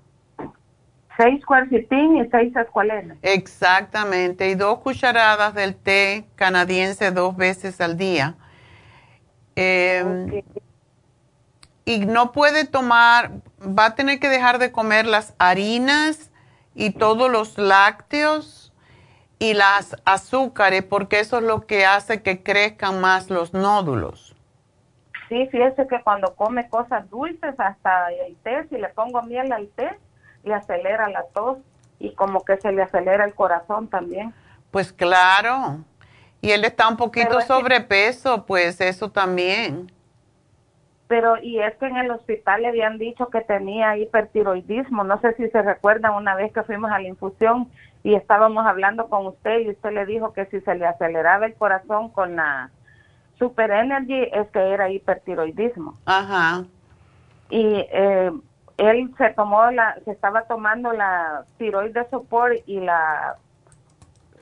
Seis 1.15 1.45
cuercitín 1.45 2.17
y 2.17 2.27
seis 2.31 2.55
escualenas. 2.55 3.19
Exactamente, 3.21 4.49
y 4.49 4.55
dos 4.55 4.79
cucharadas 4.79 5.53
del 5.53 5.75
té 5.75 6.27
canadiense 6.33 7.11
dos 7.11 7.37
veces 7.37 7.79
al 7.81 7.97
día. 7.97 8.35
Em, 9.55 10.41
y 11.85 11.99
no 11.99 12.31
puede 12.31 12.65
tomar, 12.65 13.29
va 13.61 13.87
a 13.87 13.95
tener 13.95 14.19
que 14.19 14.27
dejar 14.27 14.57
de 14.57 14.71
comer 14.71 15.05
las 15.05 15.35
harinas 15.37 16.28
y 16.79 16.91
todos 16.91 17.29
los 17.29 17.57
lácteos 17.57 18.71
y 19.37 19.53
las 19.53 19.97
azúcares, 20.05 20.83
porque 20.83 21.19
eso 21.19 21.39
es 21.39 21.43
lo 21.43 21.67
que 21.67 21.85
hace 21.85 22.23
que 22.23 22.41
crezcan 22.41 23.01
más 23.01 23.29
los 23.29 23.53
nódulos. 23.53 24.33
Sí, 25.27 25.45
fíjese 25.51 25.87
que 25.87 26.01
cuando 26.01 26.35
come 26.35 26.69
cosas 26.69 27.09
dulces, 27.09 27.53
hasta 27.57 28.07
el 28.25 28.37
té, 28.37 28.65
si 28.69 28.77
le 28.77 28.87
pongo 28.89 29.21
miel 29.23 29.51
al 29.51 29.67
té, 29.67 29.89
le 30.45 30.53
acelera 30.53 31.09
la 31.09 31.23
tos 31.33 31.57
y 31.99 32.13
como 32.15 32.45
que 32.45 32.55
se 32.57 32.71
le 32.71 32.81
acelera 32.81 33.25
el 33.25 33.35
corazón 33.35 33.89
también. 33.89 34.33
Pues 34.71 34.93
claro. 34.93 35.79
Y 36.39 36.51
él 36.51 36.63
está 36.63 36.87
un 36.87 36.95
poquito 36.95 37.41
sobrepeso, 37.41 38.45
pues 38.45 38.79
eso 38.79 39.11
también. 39.11 39.91
Pero, 41.09 41.37
y 41.41 41.59
es 41.59 41.75
que 41.77 41.87
en 41.87 41.97
el 41.97 42.11
hospital 42.11 42.61
le 42.61 42.67
habían 42.67 42.99
dicho 42.99 43.29
que 43.29 43.41
tenía 43.41 43.97
hipertiroidismo. 43.97 45.03
No 45.03 45.19
sé 45.21 45.33
si 45.33 45.49
se 45.49 45.63
recuerdan 45.63 46.13
una 46.13 46.35
vez 46.35 46.53
que 46.53 46.61
fuimos 46.61 46.91
a 46.91 46.99
la 46.99 47.07
infusión 47.07 47.67
y 48.03 48.13
estábamos 48.13 48.63
hablando 48.67 49.09
con 49.09 49.25
usted 49.25 49.61
y 49.61 49.71
usted 49.71 49.91
le 49.91 50.05
dijo 50.05 50.33
que 50.33 50.45
si 50.45 50.61
se 50.61 50.75
le 50.75 50.85
aceleraba 50.85 51.47
el 51.47 51.55
corazón 51.55 52.09
con 52.09 52.35
la 52.35 52.69
Super 53.39 53.71
Energy 53.71 54.29
es 54.31 54.51
que 54.51 54.59
era 54.59 54.91
hipertiroidismo. 54.91 55.95
Ajá. 56.05 56.65
Y 57.49 57.87
eh, 57.91 58.31
él 58.77 59.11
se 59.17 59.29
tomó 59.31 59.71
la, 59.71 59.97
se 60.05 60.11
estaba 60.11 60.43
tomando 60.43 60.93
la 60.93 61.43
tiroides 61.57 62.07
support 62.11 62.53
y 62.67 62.81
la 62.81 63.35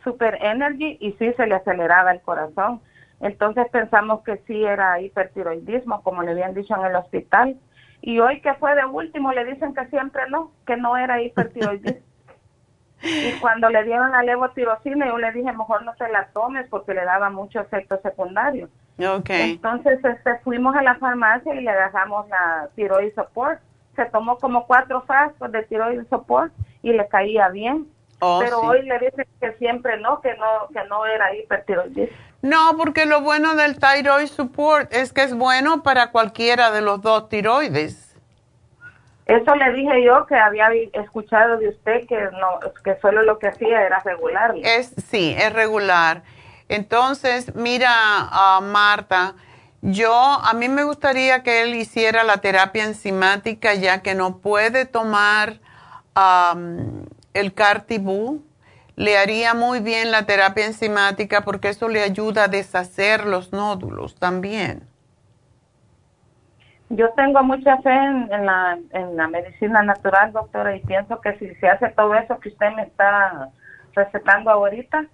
super 0.04 0.38
energy 0.42 0.98
y 1.00 1.14
sí 1.14 1.32
se 1.32 1.48
le 1.48 1.56
aceleraba 1.56 2.12
el 2.12 2.20
corazón. 2.20 2.82
Entonces 3.20 3.68
pensamos 3.72 4.22
que 4.24 4.38
sí 4.48 4.64
era 4.64 5.02
hipertiroidismo, 5.02 6.02
como 6.04 6.22
le 6.24 6.32
habían 6.32 6.54
dicho 6.54 6.76
en 6.76 6.86
el 6.86 6.96
hospital. 6.96 7.58
Y 8.02 8.20
hoy 8.20 8.42
que 8.42 8.54
fue 8.56 8.76
de 8.76 8.86
último 8.86 9.32
le 9.34 9.46
dicen 9.46 9.74
que 9.74 9.86
siempre 9.88 10.24
no, 10.30 10.52
que 10.66 10.78
no 10.78 10.98
era 10.98 11.22
hipertiroidismo. 11.22 12.02
y 13.02 13.32
cuando 13.40 13.70
le 13.70 13.84
dieron 13.84 14.12
la 14.12 14.24
levotirosina, 14.24 15.08
yo 15.08 15.18
le 15.18 15.32
dije, 15.32 15.52
mejor 15.52 15.84
no 15.84 15.96
se 15.96 16.10
la 16.10 16.28
tomes 16.28 16.68
porque 16.70 16.94
le 16.94 17.06
daba 17.06 17.30
mucho 17.30 17.60
efecto 17.60 18.00
secundario. 18.02 18.70
Okay. 19.00 19.52
Entonces 19.52 20.04
este, 20.04 20.40
fuimos 20.40 20.76
a 20.76 20.82
la 20.82 20.96
farmacia 20.96 21.54
y 21.54 21.62
le 21.62 21.72
dejamos 21.72 22.28
la 22.30 22.70
tiroides 22.76 23.14
support 23.14 23.60
se 23.98 24.06
tomó 24.06 24.38
como 24.38 24.66
cuatro 24.66 25.02
frascos 25.02 25.52
de 25.52 25.64
tiroides 25.64 26.08
support 26.08 26.54
y 26.84 26.94
le 26.94 27.08
caía 27.10 27.50
bien. 27.50 27.88
Oh, 28.20 28.40
pero 28.42 28.62
hoy 28.62 28.84
le 28.84 28.98
dicen 29.00 29.26
que 29.40 29.52
siempre 29.54 30.00
no, 30.00 30.22
que 30.22 30.34
no, 30.36 30.68
que 30.72 30.88
no 30.88 31.06
era 31.06 31.36
hipertiroidismo. 31.36 32.16
No, 32.42 32.78
porque 32.78 33.06
lo 33.06 33.22
bueno 33.22 33.56
del 33.56 33.78
thyroid 33.80 34.28
support 34.28 34.94
es 34.94 35.12
que 35.12 35.24
es 35.24 35.34
bueno 35.34 35.84
para 35.84 36.12
cualquiera 36.12 36.72
de 36.72 36.82
los 36.82 37.02
dos 37.02 37.30
tiroides. 37.30 38.16
Eso 39.26 39.56
le 39.56 39.74
dije 39.74 40.04
yo 40.06 40.26
que 40.26 40.36
había 40.36 40.70
escuchado 40.94 41.58
de 41.58 41.70
usted 41.70 42.08
que 42.08 42.16
no, 42.40 42.60
que 42.84 42.98
solo 43.02 43.24
lo 43.24 43.40
que 43.40 43.48
hacía 43.48 43.82
era 43.82 44.00
regular. 44.00 44.54
Es 44.64 44.94
sí, 45.10 45.36
es 45.38 45.52
regular. 45.52 46.24
Entonces, 46.70 47.54
mira, 47.56 47.90
a 47.92 48.62
Marta, 48.62 49.36
yo, 49.82 50.14
a 50.14 50.54
mí 50.54 50.70
me 50.70 50.84
gustaría 50.84 51.44
que 51.44 51.62
él 51.62 51.76
hiciera 51.76 52.24
la 52.24 52.38
terapia 52.38 52.86
enzimática 52.86 53.74
ya 53.74 54.02
que 54.02 54.16
no 54.16 54.38
puede 54.38 54.86
tomar 54.86 55.60
el 57.34 57.54
Cartibú. 57.54 58.44
Le 58.98 59.18
haría 59.18 59.54
muy 59.54 59.80
bien 59.80 60.12
la 60.12 60.26
terapia 60.26 60.66
enzimática 60.66 61.42
porque 61.42 61.70
eso 61.70 61.88
le 61.88 62.02
ayuda 62.02 62.46
a 62.46 62.48
deshacer 62.50 63.26
los 63.26 63.54
nódulos 63.54 64.16
también. 64.16 64.90
Yo 66.90 67.10
tengo 67.12 67.44
mucha 67.44 67.78
fe 67.78 67.94
en, 67.94 68.46
la, 68.46 68.78
en 68.92 69.16
la 69.16 69.28
medicina 69.28 69.84
natural, 69.84 70.34
doctora, 70.34 70.76
y 70.76 70.80
pienso 70.82 71.22
que 71.22 71.38
si 71.38 71.54
se 71.56 71.70
hace 71.70 71.90
todo 71.90 72.16
eso 72.16 72.40
que 72.40 72.50
usted 72.50 72.72
me 72.76 72.84
está 72.84 73.52
recetando 73.94 74.50
ahorita, 74.52 75.06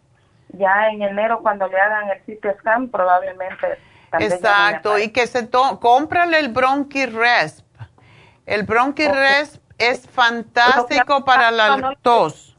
ya 0.50 0.88
en 0.90 1.02
enero 1.02 1.42
cuando 1.42 1.68
le 1.68 1.78
hagan 1.80 2.10
el 2.10 2.20
CT 2.22 2.60
scan 2.60 2.90
probablemente 2.90 3.78
Exacto, 4.20 4.98
y 5.00 5.10
que 5.10 5.28
se 5.28 5.44
to 5.48 5.80
cómprale 5.80 6.40
el 6.40 6.50
Bronchi 6.50 7.06
Resp. 7.06 7.66
El 8.46 8.64
Bronchi 8.64 9.08
Resp 9.08 9.62
es 9.78 10.08
fantástico 10.08 11.26
para 11.26 11.52
la 11.52 11.96
tos. 12.02 12.53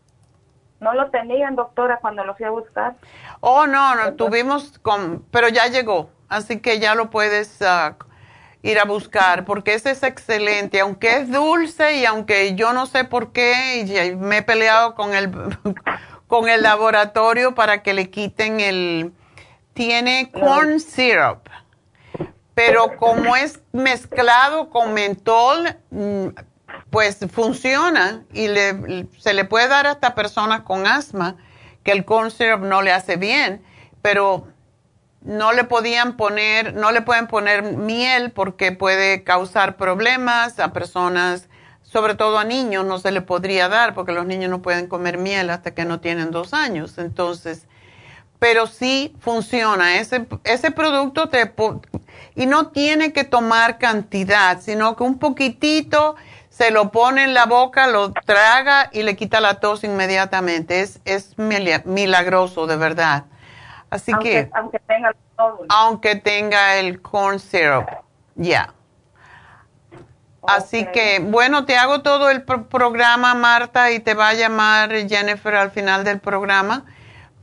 No 0.81 0.93
lo 0.95 1.11
tenían, 1.11 1.57
doctora, 1.57 1.99
cuando 2.01 2.25
lo 2.25 2.35
fui 2.35 2.45
a 2.45 2.51
buscar. 2.51 2.97
Oh, 3.41 3.67
no, 3.67 3.95
no, 3.95 4.15
tuvimos, 4.15 4.79
con, 4.81 5.25
pero 5.31 5.49
ya 5.49 5.67
llegó, 5.69 6.11
así 6.29 6.61
que 6.61 6.79
ya 6.79 6.95
lo 6.95 7.11
puedes 7.11 7.63
ah, 7.63 7.97
ir 8.63 8.79
a 8.79 8.85
buscar, 8.85 9.45
porque 9.45 9.75
ese 9.75 9.93
es 9.93 10.03
excelente, 10.03 10.81
aunque 10.81 11.17
es 11.19 11.31
dulce 11.31 11.97
y 11.97 12.07
aunque 12.07 12.55
yo 12.55 12.73
no 12.73 12.87
sé 12.87 13.05
por 13.05 13.33
qué, 13.33 13.81
y 13.81 14.17
me 14.17 14.39
he 14.39 14.43
peleado 14.43 14.95
con 14.95 15.15
el, 15.15 15.31
con 16.27 16.49
el 16.49 16.63
laboratorio 16.63 17.55
para 17.55 17.83
que 17.83 17.95
le 17.95 18.11
quiten 18.11 18.61
el 18.61 19.13
tiene 19.75 20.31
corn 20.31 20.81
syrup, 20.81 21.49
pero 22.55 22.97
como 22.97 23.37
es 23.37 23.61
mezclado 23.73 24.71
con 24.71 24.95
mentol, 24.95 25.77
mm, 25.91 26.29
pues 26.95 27.19
funciona 27.29 28.23
y 28.33 28.47
se 29.19 29.35
le 29.35 29.45
puede 29.45 29.67
dar 29.67 29.89
hasta 29.89 30.15
personas 30.15 30.61
con 30.61 30.87
asma 30.87 31.35
que 31.83 31.91
el 31.91 32.05
corn 32.05 32.31
syrup 32.31 32.61
no 32.61 32.83
le 32.83 32.93
hace 32.93 33.17
bien, 33.17 33.65
pero 34.01 34.47
no 35.21 35.53
le 35.53 35.65
podían 35.65 36.17
poner, 36.17 36.73
no 36.75 36.93
le 36.93 37.03
pueden 37.03 37.27
poner 37.27 37.65
miel 37.65 38.31
porque 38.31 38.71
puede 38.71 39.25
causar 39.25 39.77
problemas 39.77 40.61
a 40.61 40.73
personas, 40.73 41.49
sobre 41.83 42.15
todo 42.15 42.39
a 42.39 42.45
niños, 42.45 42.85
no 42.85 43.01
se 43.01 43.11
le 43.11 43.23
podría 43.23 43.69
dar 43.69 43.93
porque 43.93 44.13
los 44.13 44.25
niños 44.25 44.49
no 44.49 44.63
pueden 44.63 44.87
comer 44.87 45.19
miel 45.19 45.51
hasta 45.51 45.75
que 45.75 45.85
no 45.85 45.99
tienen 45.99 46.31
dos 46.31 46.55
años. 46.55 46.99
Entonces, 46.99 47.67
pero 48.39 48.69
sí 48.69 49.17
funciona. 49.19 49.99
Ese, 49.99 50.29
ese 50.45 50.71
producto 50.71 51.29
te... 51.29 51.53
Y 52.37 52.47
no 52.47 52.69
tiene 52.69 53.13
que 53.13 53.25
tomar 53.25 53.79
cantidad, 53.79 54.61
sino 54.61 54.95
que 54.95 55.03
un 55.03 55.19
poquitito 55.19 56.15
se 56.57 56.71
lo 56.71 56.93
pone 56.93 57.25
en 57.25 57.35
la 57.35 57.47
boca, 57.47 57.89
lo 57.89 58.13
traga 58.13 58.89
y 58.93 59.03
le 59.03 59.17
quita 59.17 59.41
la 59.41 59.59
tos 59.59 59.83
inmediatamente. 59.83 60.83
Es, 60.83 61.01
es 61.05 61.37
milagroso, 61.37 62.69
de 62.69 62.77
verdad. 62.77 63.25
Así 63.91 64.13
que... 64.23 64.51
Aunque 64.55 64.79
tenga 64.79 65.09
el 65.09 65.17
Aunque 65.69 66.15
tenga 66.15 66.77
el 66.77 67.03
corn 67.03 67.41
syrup, 67.41 67.89
ya. 68.37 68.73
Así 70.47 70.87
que, 70.93 71.19
bueno, 71.19 71.65
te 71.65 71.77
hago 71.77 72.03
todo 72.03 72.31
el 72.31 72.45
programa, 72.45 73.35
Marta, 73.35 73.91
y 73.91 73.99
te 73.99 74.15
va 74.15 74.29
a 74.29 74.35
llamar 74.35 74.93
Jennifer 75.09 75.57
al 75.57 75.73
final 75.73 76.05
del 76.05 76.21
programa 76.21 76.85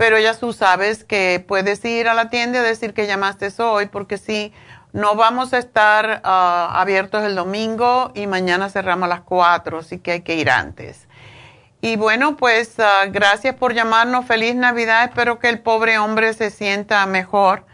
pero 0.01 0.17
ya 0.17 0.35
tú 0.35 0.51
sabes 0.51 1.03
que 1.03 1.45
puedes 1.47 1.85
ir 1.85 2.07
a 2.07 2.15
la 2.15 2.31
tienda 2.31 2.57
y 2.57 2.63
decir 2.63 2.95
que 2.95 3.05
llamaste 3.05 3.49
hoy, 3.61 3.85
porque 3.85 4.17
sí, 4.17 4.51
no 4.93 5.15
vamos 5.15 5.53
a 5.53 5.57
estar 5.57 6.21
ah, 6.23 6.71
abiertos 6.73 7.23
el 7.23 7.35
domingo 7.35 8.11
y 8.13 8.27
mañana 8.27 8.69
cerramos 8.69 9.05
a 9.05 9.09
las 9.09 9.21
4, 9.21 9.79
así 9.79 9.99
que 9.99 10.11
hay 10.11 10.21
que 10.21 10.35
ir 10.35 10.49
antes. 10.49 11.07
Y 11.81 11.95
bueno, 11.95 12.37
pues 12.37 12.79
ah, 12.79 13.05
gracias 13.07 13.55
por 13.55 13.73
llamarnos. 13.73 14.25
Feliz 14.25 14.55
Navidad. 14.55 15.05
Espero 15.05 15.39
que 15.39 15.49
el 15.49 15.59
pobre 15.59 15.97
hombre 15.97 16.33
se 16.33 16.51
sienta 16.51 17.05
mejor 17.07 17.65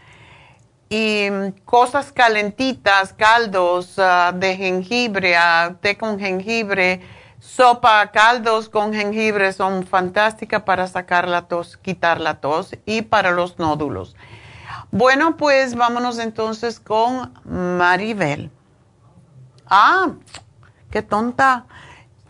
y 0.88 1.28
cosas 1.64 2.12
calentitas, 2.12 3.12
caldos 3.12 3.98
ah, 3.98 4.32
de 4.34 4.56
jengibre, 4.56 5.36
uh, 5.36 5.74
té 5.74 5.98
con 5.98 6.18
jengibre, 6.18 7.02
sopa, 7.40 8.10
caldos 8.10 8.68
con 8.68 8.94
jengibre 8.94 9.52
son 9.52 9.86
fantásticas 9.86 10.62
para 10.62 10.86
sacar 10.86 11.28
la 11.28 11.42
tos, 11.42 11.76
quitar 11.76 12.20
la 12.20 12.40
tos 12.40 12.76
y 12.86 13.02
para 13.02 13.32
los 13.32 13.58
nódulos. 13.58 14.16
Bueno, 14.90 15.36
pues 15.36 15.74
vámonos 15.74 16.18
entonces 16.18 16.80
con 16.80 17.32
Maribel. 17.44 18.50
Ah, 19.66 20.12
qué 20.90 21.02
tonta. 21.02 21.66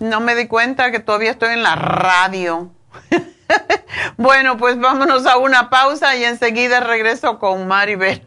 No 0.00 0.20
me 0.20 0.34
di 0.34 0.48
cuenta 0.48 0.90
que 0.90 0.98
todavía 0.98 1.30
estoy 1.30 1.54
en 1.54 1.62
la 1.62 1.76
radio. 1.76 2.70
bueno, 4.16 4.56
pues 4.56 4.78
vámonos 4.78 5.26
a 5.26 5.36
una 5.38 5.70
pausa 5.70 6.16
y 6.16 6.24
enseguida 6.24 6.80
regreso 6.80 7.38
con 7.38 7.68
Maribel. 7.68 8.26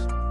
días. 0.00 0.08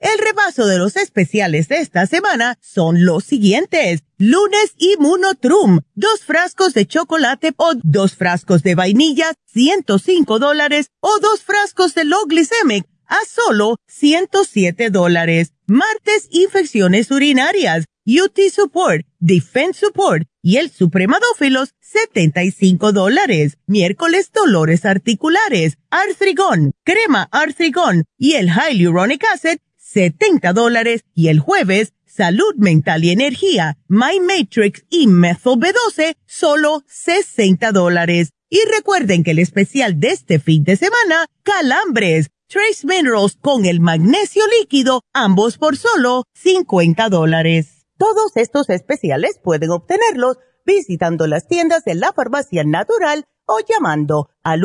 El 0.00 0.16
repaso 0.18 0.66
de 0.66 0.78
los 0.78 0.96
especiales 0.96 1.66
de 1.68 1.78
esta 1.78 2.06
semana 2.06 2.56
son 2.60 3.04
los 3.04 3.24
siguientes. 3.24 4.04
Lunes 4.16 4.74
Immunotrum, 4.78 5.80
dos 5.94 6.20
frascos 6.24 6.72
de 6.72 6.86
chocolate 6.86 7.52
o 7.56 7.72
dos 7.82 8.14
frascos 8.14 8.62
de 8.62 8.76
vainilla, 8.76 9.32
105 9.46 10.38
dólares 10.38 10.92
o 11.00 11.18
dos 11.20 11.42
frascos 11.42 11.94
de 11.94 12.04
low 12.04 12.26
glycemic 12.26 12.86
a 13.06 13.18
solo 13.26 13.76
107 13.88 14.90
dólares. 14.90 15.52
Martes, 15.66 16.28
infecciones 16.30 17.10
urinarias, 17.10 17.86
UT 18.06 18.38
Support, 18.52 19.04
Defense 19.18 19.80
Support 19.80 20.28
y 20.42 20.58
el 20.58 20.70
Supremadófilos, 20.70 21.74
75 21.80 22.92
dólares. 22.92 23.58
Miércoles, 23.66 24.30
dolores 24.32 24.84
articulares, 24.84 25.76
Arthrigon, 25.90 26.72
crema 26.84 27.28
Arthrigon 27.32 28.04
y 28.16 28.34
el 28.34 28.48
Hyaluronic 28.48 29.24
Acid, 29.34 29.58
70 29.92 30.52
dólares. 30.52 31.04
Y 31.14 31.28
el 31.28 31.40
jueves, 31.40 31.94
salud 32.06 32.54
mental 32.56 33.04
y 33.04 33.10
energía, 33.10 33.78
My 33.88 34.20
Matrix 34.20 34.84
y 34.90 35.06
Methyl 35.06 35.54
B12, 35.54 36.16
solo 36.26 36.82
60 36.86 37.72
dólares. 37.72 38.30
Y 38.50 38.60
recuerden 38.74 39.24
que 39.24 39.32
el 39.32 39.38
especial 39.38 40.00
de 40.00 40.08
este 40.08 40.38
fin 40.38 40.64
de 40.64 40.76
semana, 40.76 41.26
calambres, 41.42 42.28
Trace 42.48 42.86
Minerals 42.86 43.36
con 43.36 43.66
el 43.66 43.78
magnesio 43.80 44.42
líquido, 44.58 45.02
ambos 45.12 45.58
por 45.58 45.76
solo 45.76 46.24
50 46.34 47.10
dólares. 47.10 47.86
Todos 47.98 48.36
estos 48.36 48.70
especiales 48.70 49.38
pueden 49.42 49.70
obtenerlos 49.70 50.38
visitando 50.64 51.26
las 51.26 51.46
tiendas 51.46 51.84
de 51.84 51.94
la 51.94 52.12
farmacia 52.14 52.64
natural 52.64 53.26
o 53.44 53.60
llamando 53.60 54.30
al 54.42 54.64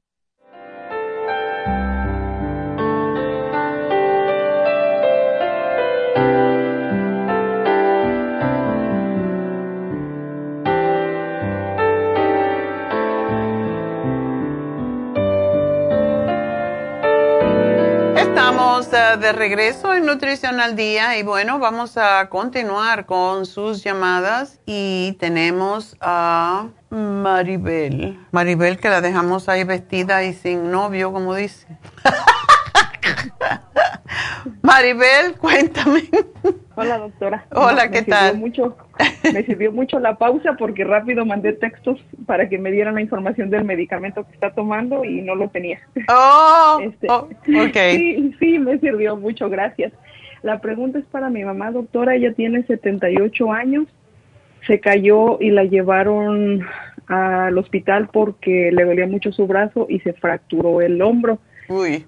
Estamos 18.41 18.87
uh, 18.87 19.19
de 19.19 19.33
regreso 19.33 19.93
en 19.93 20.07
Nutrición 20.07 20.59
al 20.59 20.75
Día 20.75 21.15
y 21.15 21.21
bueno, 21.21 21.59
vamos 21.59 21.95
a 21.95 22.27
continuar 22.27 23.05
con 23.05 23.45
sus 23.45 23.83
llamadas 23.83 24.59
y 24.65 25.15
tenemos 25.19 25.95
a 26.01 26.69
Maribel. 26.89 28.17
Maribel 28.31 28.79
que 28.79 28.89
la 28.89 28.99
dejamos 28.99 29.47
ahí 29.47 29.63
vestida 29.63 30.23
y 30.23 30.33
sin 30.33 30.71
novio, 30.71 31.13
como 31.13 31.35
dice. 31.35 31.67
Maribel, 34.63 35.35
cuéntame. 35.37 36.09
Hola, 36.81 36.97
doctora. 36.97 37.45
Hola, 37.51 37.91
¿qué 37.91 38.01
me 38.01 38.07
tal? 38.07 38.31
Sirvió 38.31 38.47
mucho, 38.47 38.77
me 39.33 39.43
sirvió 39.43 39.71
mucho 39.71 39.99
la 39.99 40.17
pausa 40.17 40.55
porque 40.57 40.83
rápido 40.83 41.25
mandé 41.25 41.53
textos 41.53 42.03
para 42.25 42.49
que 42.49 42.57
me 42.57 42.71
dieran 42.71 42.95
la 42.95 43.01
información 43.01 43.51
del 43.51 43.65
medicamento 43.65 44.25
que 44.25 44.33
está 44.33 44.51
tomando 44.51 45.05
y 45.05 45.21
no 45.21 45.35
lo 45.35 45.49
tenía. 45.49 45.79
Oh, 46.09 46.79
Este, 46.83 47.07
oh, 47.07 47.27
ok. 47.65 47.77
Sí, 47.91 48.35
sí, 48.39 48.59
me 48.59 48.79
sirvió 48.79 49.15
mucho, 49.15 49.47
gracias. 49.47 49.93
La 50.41 50.59
pregunta 50.59 50.97
es 50.97 51.05
para 51.05 51.29
mi 51.29 51.43
mamá, 51.43 51.69
doctora. 51.69 52.15
Ella 52.15 52.33
tiene 52.33 52.63
78 52.63 53.51
años. 53.51 53.87
Se 54.65 54.79
cayó 54.79 55.37
y 55.39 55.51
la 55.51 55.65
llevaron 55.65 56.65
al 57.07 57.57
hospital 57.59 58.09
porque 58.11 58.71
le 58.71 58.85
dolía 58.85 59.05
mucho 59.05 59.31
su 59.31 59.45
brazo 59.45 59.85
y 59.87 59.99
se 59.99 60.13
fracturó 60.13 60.81
el 60.81 60.99
hombro. 61.01 61.37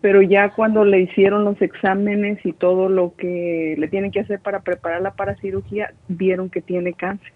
Pero 0.01 0.22
ya 0.22 0.49
cuando 0.49 0.84
le 0.84 1.01
hicieron 1.01 1.45
los 1.45 1.62
exámenes 1.62 2.45
y 2.45 2.54
todo 2.54 2.89
lo 2.89 3.16
que 3.16 3.76
le 3.78 3.88
tienen 3.88 4.12
que 4.12 4.20
hacer 4.20 4.39
para 4.39 4.62
prepararla 4.62 5.12
para 5.12 5.36
cirugía, 5.36 5.93
vieron 6.08 6.49
que 6.49 6.62
tiene 6.62 6.93
cáncer. 6.93 7.32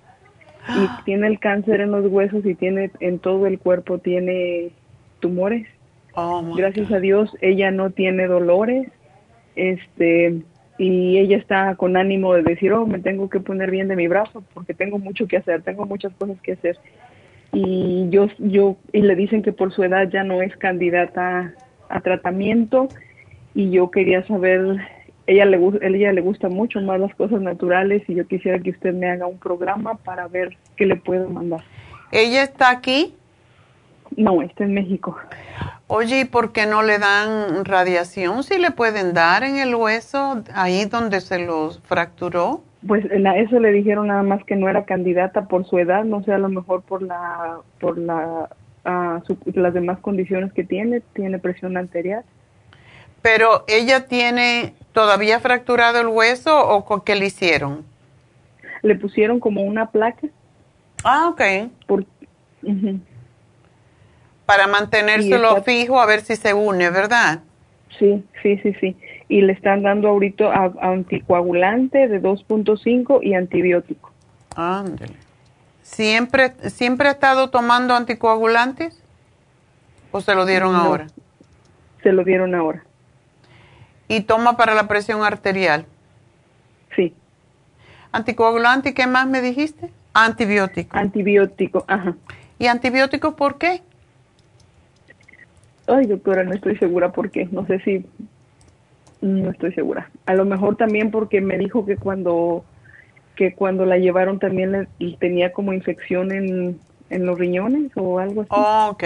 Y 0.69 0.87
tiene 1.05 1.27
el 1.27 1.39
cáncer 1.39 1.81
en 1.81 1.91
los 1.91 2.07
huesos 2.07 2.45
y 2.45 2.55
tiene 2.55 2.91
en 2.99 3.19
todo 3.19 3.47
el 3.47 3.59
cuerpo, 3.59 3.99
tiene 3.99 4.71
tumores. 5.19 5.67
Oh, 6.13 6.53
Gracias 6.55 6.91
a 6.91 6.99
Dios, 6.99 7.35
ella 7.41 7.71
no 7.71 7.91
tiene 7.91 8.27
dolores. 8.27 8.89
Este, 9.55 10.41
y 10.77 11.17
ella 11.17 11.37
está 11.37 11.75
con 11.75 11.97
ánimo 11.97 12.33
de 12.33 12.43
decir, 12.43 12.73
oh, 12.73 12.85
me 12.85 12.99
tengo 12.99 13.29
que 13.29 13.39
poner 13.39 13.71
bien 13.71 13.87
de 13.87 13.95
mi 13.95 14.07
brazo 14.07 14.43
porque 14.53 14.73
tengo 14.73 14.99
mucho 14.99 15.27
que 15.27 15.37
hacer, 15.37 15.61
tengo 15.63 15.85
muchas 15.85 16.13
cosas 16.13 16.39
que 16.41 16.53
hacer. 16.53 16.77
Y 17.53 18.07
yo, 18.09 18.27
yo, 18.37 18.77
y 18.91 19.01
le 19.01 19.15
dicen 19.15 19.41
que 19.41 19.53
por 19.53 19.73
su 19.73 19.83
edad 19.83 20.09
ya 20.09 20.23
no 20.23 20.41
es 20.41 20.55
candidata 20.57 21.53
a 21.89 22.01
tratamiento 22.01 22.89
y 23.53 23.71
yo 23.71 23.89
quería 23.91 24.25
saber, 24.27 24.77
ella 25.25 25.45
le, 25.45 25.59
ella 25.81 26.13
le 26.13 26.21
gusta 26.21 26.49
mucho 26.49 26.79
más 26.81 26.99
las 26.99 27.13
cosas 27.15 27.41
naturales 27.41 28.03
y 28.07 28.15
yo 28.15 28.27
quisiera 28.27 28.59
que 28.59 28.71
usted 28.71 28.93
me 28.93 29.09
haga 29.09 29.25
un 29.25 29.39
programa 29.39 29.95
para 29.95 30.27
ver 30.27 30.57
qué 30.75 30.85
le 30.85 30.95
puedo 30.95 31.29
mandar. 31.29 31.61
¿Ella 32.11 32.43
está 32.43 32.69
aquí? 32.69 33.15
No, 34.15 34.41
está 34.41 34.63
en 34.63 34.73
México. 34.73 35.17
Oye, 35.87 36.21
¿y 36.21 36.25
por 36.25 36.51
qué 36.51 36.65
no 36.65 36.83
le 36.83 36.99
dan 36.99 37.65
radiación? 37.65 38.43
Si 38.43 38.57
le 38.57 38.71
pueden 38.71 39.13
dar 39.13 39.43
en 39.43 39.57
el 39.57 39.75
hueso, 39.75 40.43
ahí 40.53 40.85
donde 40.85 41.21
se 41.21 41.39
los 41.39 41.79
fracturó. 41.81 42.61
Pues 42.85 43.05
eso 43.05 43.59
le 43.59 43.71
dijeron 43.71 44.07
nada 44.07 44.23
más 44.23 44.43
que 44.43 44.55
no 44.55 44.69
era 44.69 44.85
candidata 44.85 45.47
por 45.47 45.65
su 45.65 45.79
edad, 45.79 46.03
no 46.03 46.23
sé, 46.23 46.31
a 46.31 46.37
lo 46.37 46.49
mejor 46.49 46.83
por 46.83 47.01
la, 47.01 47.59
por 47.79 47.97
la 47.97 48.49
las 49.53 49.73
demás 49.73 49.99
condiciones 49.99 50.53
que 50.53 50.63
tiene, 50.63 51.01
tiene 51.13 51.39
presión 51.39 51.77
arterial. 51.77 52.23
Pero 53.21 53.65
ella 53.67 54.05
tiene 54.07 54.73
todavía 54.93 55.39
fracturado 55.39 55.99
el 55.99 56.07
hueso 56.07 56.67
o 56.69 56.85
con 56.85 57.01
qué 57.01 57.15
le 57.15 57.25
hicieron? 57.25 57.85
Le 58.81 58.95
pusieron 58.95 59.39
como 59.39 59.61
una 59.61 59.91
placa. 59.91 60.27
Ah, 61.03 61.29
ok. 61.29 61.41
Para 64.45 64.67
mantenérselo 64.67 65.61
fijo 65.63 65.99
a 65.99 66.05
ver 66.05 66.21
si 66.21 66.35
se 66.35 66.53
une, 66.53 66.89
¿verdad? 66.89 67.41
Sí, 67.99 68.23
sí, 68.41 68.57
sí, 68.59 68.73
sí. 68.79 68.95
Y 69.27 69.41
le 69.41 69.53
están 69.53 69.83
dando 69.83 70.07
ahorita 70.07 70.73
anticoagulante 70.81 72.07
de 72.07 72.21
2.5 72.21 73.19
y 73.23 73.33
antibiótico. 73.33 74.11
Ándale. 74.55 75.26
¿Siempre, 75.87 76.53
¿Siempre 76.69 77.07
ha 77.07 77.11
estado 77.11 77.49
tomando 77.49 77.95
anticoagulantes? 77.95 79.01
¿O 80.11 80.21
se 80.21 80.35
lo 80.35 80.45
dieron 80.45 80.75
ahora? 80.75 81.07
Se 82.03 82.11
lo 82.11 82.23
dieron 82.23 82.53
ahora. 82.53 82.83
¿Y 84.07 84.21
toma 84.21 84.57
para 84.57 84.75
la 84.75 84.87
presión 84.87 85.23
arterial? 85.23 85.85
Sí. 86.95 87.15
¿Anticoagulante 88.11 88.89
y 88.89 88.93
qué 88.93 89.07
más 89.07 89.27
me 89.27 89.41
dijiste? 89.41 89.89
Antibiótico. 90.13 90.95
Antibiótico, 90.95 91.85
ajá. 91.87 92.15
¿Y 92.59 92.67
antibiótico 92.67 93.35
por 93.35 93.57
qué? 93.57 93.81
Ay, 95.87 96.05
doctora, 96.05 96.43
no 96.43 96.53
estoy 96.53 96.77
segura 96.77 97.11
por 97.11 97.31
qué. 97.31 97.47
No 97.49 97.65
sé 97.65 97.79
si... 97.79 98.05
No 99.21 99.49
estoy 99.49 99.73
segura. 99.73 100.11
A 100.25 100.35
lo 100.35 100.45
mejor 100.45 100.75
también 100.75 101.11
porque 101.11 101.41
me 101.41 101.57
dijo 101.57 101.85
que 101.85 101.97
cuando 101.97 102.65
que 103.37 103.53
cuando 103.53 103.85
la 103.85 103.97
llevaron 103.97 104.39
también 104.39 104.71
le, 104.99 105.17
tenía 105.17 105.53
como 105.53 105.71
infección 105.71 106.31
en, 106.33 106.81
en, 107.09 107.25
los 107.25 107.37
riñones 107.37 107.91
o 107.95 108.19
algo 108.19 108.41
así. 108.41 108.49
Oh, 108.51 108.89
ok. 108.91 109.03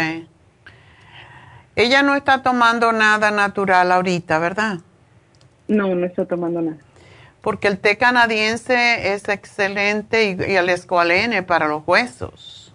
Ella 1.76 2.02
no 2.02 2.16
está 2.16 2.42
tomando 2.42 2.92
nada 2.92 3.30
natural 3.30 3.92
ahorita, 3.92 4.40
¿verdad? 4.40 4.80
No, 5.68 5.94
no 5.94 6.06
está 6.06 6.26
tomando 6.26 6.62
nada. 6.62 6.78
Porque 7.42 7.68
el 7.68 7.80
té 7.80 7.98
canadiense 7.98 9.14
es 9.14 9.28
excelente 9.30 10.30
y, 10.30 10.56
el 10.56 10.70
escualene 10.70 11.44
para 11.44 11.68
los 11.68 11.84
huesos. 11.86 12.74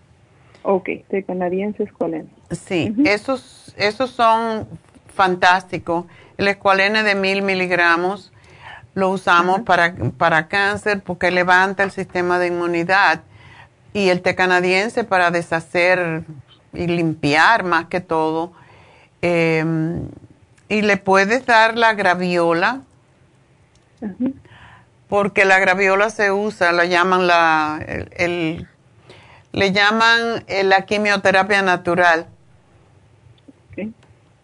Ok, 0.62 0.90
té 1.08 1.22
canadiense, 1.22 1.84
escualene. 1.84 2.28
Sí, 2.50 2.94
esos, 3.04 3.74
esos 3.78 4.10
son 4.10 4.66
fantásticos. 5.14 6.04
El 6.36 6.48
escualene 6.48 7.02
de 7.02 7.14
mil 7.14 7.42
miligramos 7.42 8.32
lo 8.96 9.10
usamos 9.10 9.60
para, 9.60 9.94
para 10.16 10.48
cáncer 10.48 11.02
porque 11.02 11.30
levanta 11.30 11.82
el 11.82 11.90
sistema 11.90 12.38
de 12.38 12.46
inmunidad 12.46 13.20
y 13.92 14.08
el 14.08 14.22
té 14.22 14.34
canadiense 14.34 15.04
para 15.04 15.30
deshacer 15.30 16.24
y 16.72 16.86
limpiar 16.86 17.62
más 17.62 17.86
que 17.86 18.00
todo. 18.00 18.52
Em, 19.20 20.08
y 20.70 20.80
le 20.80 20.96
puedes 20.96 21.44
dar 21.44 21.76
la 21.76 21.92
graviola, 21.92 22.80
porque 25.10 25.44
la 25.44 25.58
graviola 25.58 26.08
se 26.08 26.32
usa, 26.32 26.72
la 26.72 26.86
llaman 26.86 27.26
la, 27.26 27.78
el, 28.12 28.66
le 29.52 29.72
llaman 29.72 30.42
eh, 30.46 30.64
la 30.64 30.86
quimioterapia 30.86 31.60
natural. 31.60 32.28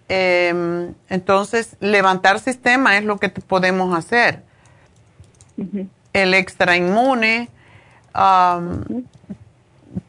Em, 0.09 0.95
entonces, 1.09 1.77
levantar 1.81 2.39
sistema 2.39 2.99
es 2.99 3.05
lo 3.05 3.19
que 3.19 3.29
podemos 3.29 3.97
hacer. 3.97 4.43
El 6.13 6.35
extra 6.35 6.77
inmune. 6.77 7.49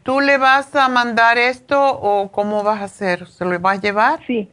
¿Tú 0.04 0.20
le 0.20 0.38
vas 0.38 0.76
a 0.76 0.90
mandar 0.90 1.38
esto 1.38 1.80
o 1.82 2.32
cómo 2.32 2.64
vas 2.64 2.82
a 2.82 2.86
hacer? 2.86 3.28
¿Se 3.28 3.46
lo 3.46 3.58
vas 3.60 3.78
a 3.78 3.82
llevar? 3.82 4.20
Sí. 4.26 4.50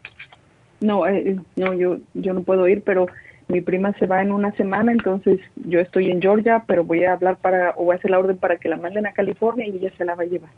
No, 0.80 1.06
eh, 1.06 1.36
no 1.56 1.74
yo, 1.74 1.98
yo 2.14 2.32
no 2.32 2.42
puedo 2.42 2.66
ir, 2.68 2.82
pero 2.82 3.06
mi 3.48 3.60
prima 3.60 3.92
se 3.98 4.06
va 4.06 4.22
en 4.22 4.32
una 4.32 4.52
semana, 4.52 4.92
entonces 4.92 5.40
yo 5.56 5.80
estoy 5.80 6.10
en 6.10 6.22
Georgia, 6.22 6.64
pero 6.66 6.84
voy 6.84 7.04
a 7.04 7.12
hablar 7.12 7.36
para, 7.36 7.74
o 7.76 7.84
voy 7.84 7.94
a 7.94 7.98
hacer 7.98 8.10
la 8.10 8.18
orden 8.18 8.38
para 8.38 8.56
que 8.56 8.68
la 8.68 8.76
manden 8.76 9.06
a 9.06 9.12
California 9.12 9.66
y 9.66 9.76
ella 9.76 9.92
se 9.98 10.04
la 10.04 10.14
va 10.14 10.22
a 10.22 10.26
llevar. 10.26 10.50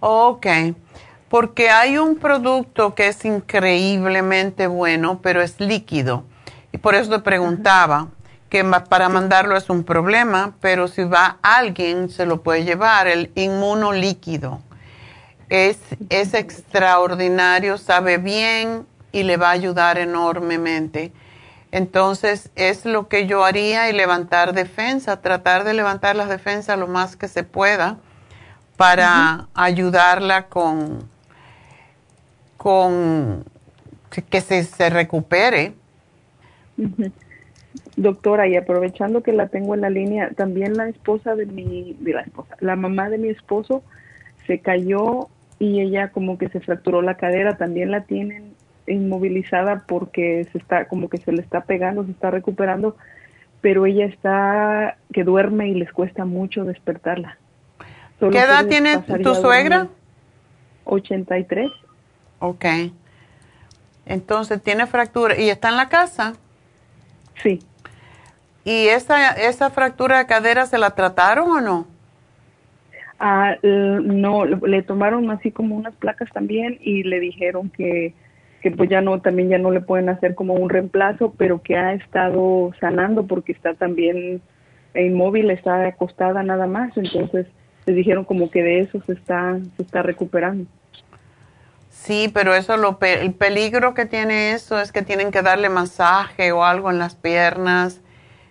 Ok 0.00 0.46
porque 1.32 1.70
hay 1.70 1.96
un 1.96 2.16
producto 2.16 2.94
que 2.94 3.08
es 3.08 3.24
increíblemente 3.24 4.66
bueno, 4.66 5.20
pero 5.22 5.40
es 5.40 5.58
líquido. 5.60 6.24
Y 6.72 6.76
por 6.76 6.94
eso 6.94 7.10
te 7.10 7.20
preguntaba, 7.20 8.08
que 8.50 8.62
para 8.62 9.08
mandarlo 9.08 9.56
es 9.56 9.70
un 9.70 9.82
problema, 9.82 10.52
pero 10.60 10.88
si 10.88 11.04
va 11.04 11.38
alguien 11.40 12.10
se 12.10 12.26
lo 12.26 12.42
puede 12.42 12.64
llevar, 12.64 13.06
el 13.06 13.32
inmuno 13.34 13.94
líquido. 13.94 14.60
Es, 15.48 15.78
es 16.10 16.34
extraordinario, 16.34 17.78
sabe 17.78 18.18
bien 18.18 18.86
y 19.10 19.22
le 19.22 19.38
va 19.38 19.48
a 19.48 19.52
ayudar 19.52 19.96
enormemente. 19.96 21.14
Entonces 21.70 22.50
es 22.56 22.84
lo 22.84 23.08
que 23.08 23.26
yo 23.26 23.42
haría 23.42 23.88
y 23.88 23.94
levantar 23.94 24.52
defensa, 24.52 25.22
tratar 25.22 25.64
de 25.64 25.72
levantar 25.72 26.14
las 26.14 26.28
defensas 26.28 26.78
lo 26.78 26.88
más 26.88 27.16
que 27.16 27.26
se 27.26 27.42
pueda 27.42 27.96
para 28.76 29.48
ayudarla 29.54 30.48
con, 30.48 31.10
con 32.62 33.44
que 34.30 34.40
se, 34.40 34.62
se 34.62 34.88
recupere. 34.88 35.72
Doctora, 37.96 38.46
y 38.46 38.56
aprovechando 38.56 39.24
que 39.24 39.32
la 39.32 39.48
tengo 39.48 39.74
en 39.74 39.80
la 39.80 39.90
línea, 39.90 40.30
también 40.30 40.76
la 40.76 40.88
esposa 40.88 41.34
de 41.34 41.46
mi, 41.46 41.96
de 41.98 42.12
la 42.12 42.20
esposa, 42.20 42.56
la 42.60 42.76
mamá 42.76 43.10
de 43.10 43.18
mi 43.18 43.28
esposo 43.30 43.82
se 44.46 44.60
cayó 44.60 45.28
y 45.58 45.80
ella 45.80 46.12
como 46.12 46.38
que 46.38 46.50
se 46.50 46.60
fracturó 46.60 47.02
la 47.02 47.16
cadera, 47.16 47.56
también 47.56 47.90
la 47.90 48.02
tienen 48.04 48.54
inmovilizada 48.86 49.84
porque 49.88 50.46
se 50.52 50.58
está, 50.58 50.86
como 50.86 51.08
que 51.08 51.18
se 51.18 51.32
le 51.32 51.42
está 51.42 51.62
pegando, 51.62 52.04
se 52.04 52.12
está 52.12 52.30
recuperando, 52.30 52.96
pero 53.60 53.86
ella 53.86 54.06
está, 54.06 54.98
que 55.12 55.24
duerme 55.24 55.68
y 55.68 55.74
les 55.74 55.92
cuesta 55.92 56.24
mucho 56.24 56.64
despertarla. 56.64 57.38
¿Qué 58.20 58.38
edad 58.38 58.66
tiene 58.66 58.98
tu 59.20 59.34
suegra? 59.34 59.88
83. 60.84 61.72
Ok. 62.42 62.64
Entonces 64.04 64.60
tiene 64.60 64.88
fractura. 64.88 65.38
¿Y 65.40 65.48
está 65.48 65.68
en 65.68 65.76
la 65.76 65.88
casa? 65.88 66.32
Sí. 67.40 67.60
¿Y 68.64 68.88
esa, 68.88 69.30
esa 69.30 69.70
fractura 69.70 70.18
de 70.18 70.26
cadera 70.26 70.66
se 70.66 70.76
la 70.76 70.90
trataron 70.90 71.48
o 71.50 71.60
no? 71.60 71.86
Ah, 73.20 73.54
no, 73.62 74.44
le 74.44 74.82
tomaron 74.82 75.30
así 75.30 75.52
como 75.52 75.76
unas 75.76 75.94
placas 75.94 76.28
también 76.32 76.78
y 76.80 77.04
le 77.04 77.20
dijeron 77.20 77.70
que, 77.70 78.12
que 78.60 78.72
pues 78.72 78.90
ya 78.90 79.00
no, 79.00 79.20
también 79.20 79.48
ya 79.48 79.58
no 79.58 79.70
le 79.70 79.80
pueden 79.80 80.08
hacer 80.08 80.34
como 80.34 80.54
un 80.54 80.68
reemplazo, 80.68 81.32
pero 81.38 81.62
que 81.62 81.76
ha 81.76 81.94
estado 81.94 82.72
sanando 82.80 83.28
porque 83.28 83.52
está 83.52 83.74
también 83.74 84.42
inmóvil, 84.96 85.52
está 85.52 85.86
acostada 85.86 86.42
nada 86.42 86.66
más, 86.66 86.96
entonces 86.96 87.46
le 87.86 87.94
dijeron 87.94 88.24
como 88.24 88.50
que 88.50 88.64
de 88.64 88.80
eso 88.80 89.00
se 89.06 89.12
está, 89.12 89.60
se 89.76 89.82
está 89.82 90.02
recuperando. 90.02 90.66
Sí, 92.02 92.28
pero 92.34 92.52
eso 92.52 92.76
lo 92.76 92.98
el 93.00 93.32
peligro 93.32 93.94
que 93.94 94.06
tiene 94.06 94.54
eso 94.54 94.80
es 94.80 94.90
que 94.90 95.02
tienen 95.02 95.30
que 95.30 95.40
darle 95.40 95.68
masaje 95.68 96.50
o 96.50 96.64
algo 96.64 96.90
en 96.90 96.98
las 96.98 97.14
piernas, 97.14 98.00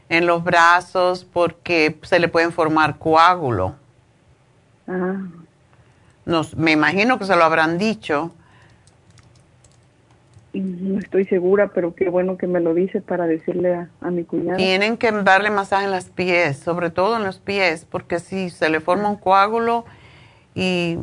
en 0.07 0.25
los 0.25 0.41
brazos, 0.41 1.25
porque 1.25 1.97
se 2.03 2.19
le 2.19 2.29
pueden 2.29 2.53
formar 2.53 2.97
coágulo. 2.97 3.75
Ah. 4.87 5.17
Nos, 6.25 6.55
me 6.55 6.71
imagino 6.71 7.19
que 7.19 7.25
se 7.25 7.35
lo 7.35 7.43
habrán 7.43 7.77
dicho. 7.77 8.31
No 10.53 10.99
estoy 10.99 11.25
segura, 11.25 11.71
pero 11.73 11.93
qué 11.93 12.07
bueno 12.07 12.37
que 12.37 12.47
me 12.47 12.61
lo 12.61 12.73
dice 12.73 13.01
para 13.01 13.27
decirle 13.27 13.75
a, 13.75 13.89
a 13.99 14.11
mi 14.11 14.23
cuñada. 14.23 14.55
Tienen 14.55 14.95
que 14.95 15.11
darle 15.11 15.49
masaje 15.49 15.85
en 15.85 15.91
los 15.91 16.05
pies, 16.05 16.57
sobre 16.57 16.89
todo 16.89 17.17
en 17.17 17.23
los 17.23 17.39
pies, 17.39 17.85
porque 17.89 18.19
si 18.19 18.49
se 18.49 18.69
le 18.69 18.79
forma 18.79 19.09
un 19.09 19.17
coágulo 19.17 19.83
y 20.55 20.97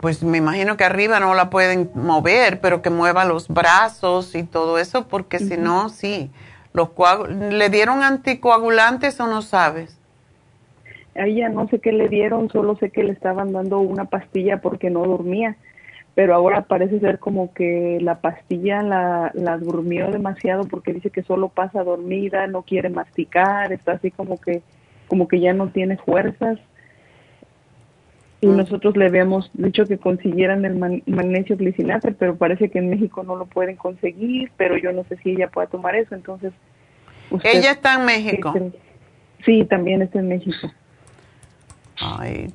pues 0.00 0.22
me 0.22 0.38
imagino 0.38 0.76
que 0.76 0.84
arriba 0.84 1.18
no 1.18 1.34
la 1.34 1.50
pueden 1.50 1.90
mover, 1.94 2.60
pero 2.60 2.82
que 2.82 2.90
mueva 2.90 3.24
los 3.24 3.48
brazos 3.48 4.34
y 4.34 4.44
todo 4.44 4.78
eso, 4.78 5.08
porque 5.08 5.38
si 5.38 5.56
no, 5.56 5.88
sí. 5.88 6.30
Los 6.72 6.90
¿Le 7.28 7.68
dieron 7.70 8.02
anticoagulantes 8.02 9.18
o 9.20 9.26
no 9.26 9.42
sabes? 9.42 9.98
A 11.16 11.26
ella 11.26 11.48
no 11.48 11.66
sé 11.68 11.80
qué 11.80 11.90
le 11.90 12.08
dieron, 12.08 12.48
solo 12.48 12.76
sé 12.76 12.90
que 12.90 13.02
le 13.02 13.12
estaban 13.12 13.52
dando 13.52 13.80
una 13.80 14.04
pastilla 14.04 14.60
porque 14.60 14.88
no 14.88 15.04
dormía, 15.04 15.56
pero 16.14 16.32
ahora 16.34 16.62
parece 16.62 17.00
ser 17.00 17.18
como 17.18 17.52
que 17.52 17.98
la 18.00 18.20
pastilla 18.20 18.82
la, 18.82 19.32
la 19.34 19.58
durmió 19.58 20.12
demasiado 20.12 20.64
porque 20.64 20.92
dice 20.92 21.10
que 21.10 21.24
solo 21.24 21.48
pasa 21.48 21.82
dormida, 21.82 22.46
no 22.46 22.62
quiere 22.62 22.88
masticar, 22.88 23.72
está 23.72 23.92
así 23.92 24.12
como 24.12 24.40
que 24.40 24.62
como 25.08 25.26
que 25.26 25.40
ya 25.40 25.54
no 25.54 25.68
tiene 25.70 25.96
fuerzas 25.96 26.58
y 28.40 28.46
nosotros 28.46 28.96
le 28.96 29.06
habíamos 29.06 29.50
dicho 29.54 29.84
que 29.84 29.98
consiguieran 29.98 30.64
el 30.64 30.76
magnesio 31.06 31.56
glicinato, 31.56 32.08
pero 32.18 32.36
parece 32.36 32.70
que 32.70 32.78
en 32.78 32.88
México 32.88 33.24
no 33.24 33.34
lo 33.34 33.46
pueden 33.46 33.76
conseguir, 33.76 34.52
pero 34.56 34.76
yo 34.78 34.92
no 34.92 35.04
sé 35.04 35.16
si 35.18 35.30
ella 35.30 35.48
pueda 35.48 35.66
tomar 35.66 35.96
eso, 35.96 36.14
entonces... 36.14 36.52
¿Ella 37.42 37.72
está 37.72 37.94
en 37.94 38.04
México? 38.04 38.54
Sí, 39.44 39.64
también 39.64 40.02
está 40.02 40.20
en 40.20 40.28
México. 40.28 40.70
Ay, 42.00 42.52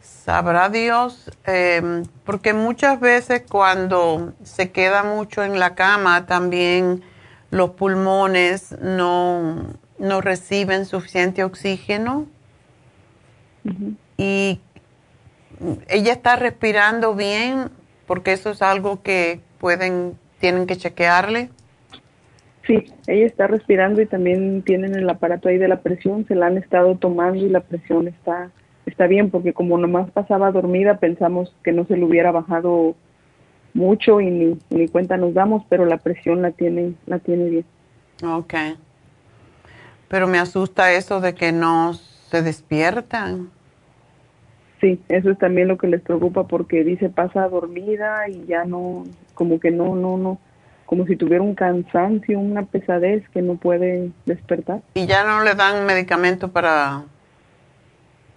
sabrá 0.00 0.68
Dios, 0.68 1.30
em, 1.46 2.04
porque 2.24 2.52
muchas 2.52 3.00
veces 3.00 3.42
cuando 3.48 4.34
se 4.42 4.70
queda 4.70 5.02
mucho 5.02 5.42
en 5.44 5.58
la 5.58 5.74
cama 5.74 6.26
también 6.26 7.02
los 7.50 7.70
pulmones 7.70 8.76
no, 8.82 9.66
no 9.98 10.20
reciben 10.20 10.84
suficiente 10.84 11.42
oxígeno. 11.42 12.26
Y 14.16 14.60
ella 15.88 16.12
está 16.12 16.36
respirando 16.36 17.14
bien, 17.14 17.70
porque 18.06 18.32
eso 18.32 18.50
es 18.50 18.62
algo 18.62 19.02
que 19.02 19.40
pueden, 19.58 20.18
tienen 20.38 20.66
que 20.66 20.76
chequearle. 20.76 21.50
Sí, 22.66 22.92
ella 23.06 23.26
está 23.26 23.46
respirando 23.46 24.00
y 24.00 24.06
también 24.06 24.62
tienen 24.62 24.94
el 24.96 25.08
aparato 25.08 25.48
ahí 25.48 25.58
de 25.58 25.68
la 25.68 25.80
presión, 25.80 26.26
se 26.26 26.34
la 26.34 26.46
han 26.46 26.58
estado 26.58 26.96
tomando 26.96 27.44
y 27.44 27.48
la 27.48 27.60
presión 27.60 28.08
está 28.08 28.50
está 28.86 29.08
bien 29.08 29.30
porque 29.30 29.52
como 29.52 29.76
nomás 29.78 30.10
pasaba 30.12 30.52
dormida 30.52 30.98
pensamos 30.98 31.52
que 31.64 31.72
no 31.72 31.86
se 31.86 31.96
le 31.96 32.04
hubiera 32.04 32.30
bajado 32.30 32.94
mucho 33.74 34.20
y 34.20 34.30
ni, 34.30 34.58
ni 34.70 34.88
cuenta 34.88 35.16
nos 35.16 35.34
damos, 35.34 35.64
pero 35.68 35.84
la 35.84 35.98
presión 35.98 36.40
la 36.40 36.52
tiene 36.52 36.94
la 37.06 37.18
tiene 37.18 37.50
bien. 37.50 37.64
Ok. 38.24 38.54
Pero 40.08 40.28
me 40.28 40.38
asusta 40.38 40.92
eso 40.92 41.20
de 41.20 41.34
que 41.34 41.52
no 41.52 41.94
se 41.94 42.42
despiertan. 42.42 43.50
Sí, 44.86 45.00
eso 45.08 45.30
es 45.32 45.38
también 45.38 45.66
lo 45.66 45.78
que 45.78 45.88
les 45.88 46.00
preocupa 46.00 46.46
porque 46.46 46.84
dice 46.84 47.08
pasa 47.08 47.48
dormida 47.48 48.28
y 48.28 48.46
ya 48.46 48.64
no, 48.64 49.02
como 49.34 49.58
que 49.58 49.72
no, 49.72 49.96
no, 49.96 50.16
no, 50.16 50.38
como 50.84 51.06
si 51.06 51.16
tuviera 51.16 51.42
un 51.42 51.56
cansancio, 51.56 52.38
una 52.38 52.66
pesadez 52.66 53.28
que 53.30 53.42
no 53.42 53.56
puede 53.56 54.12
despertar. 54.26 54.82
Y 54.94 55.06
ya 55.06 55.24
no 55.24 55.42
le 55.42 55.56
dan 55.56 55.86
medicamento 55.86 56.52
para, 56.52 57.02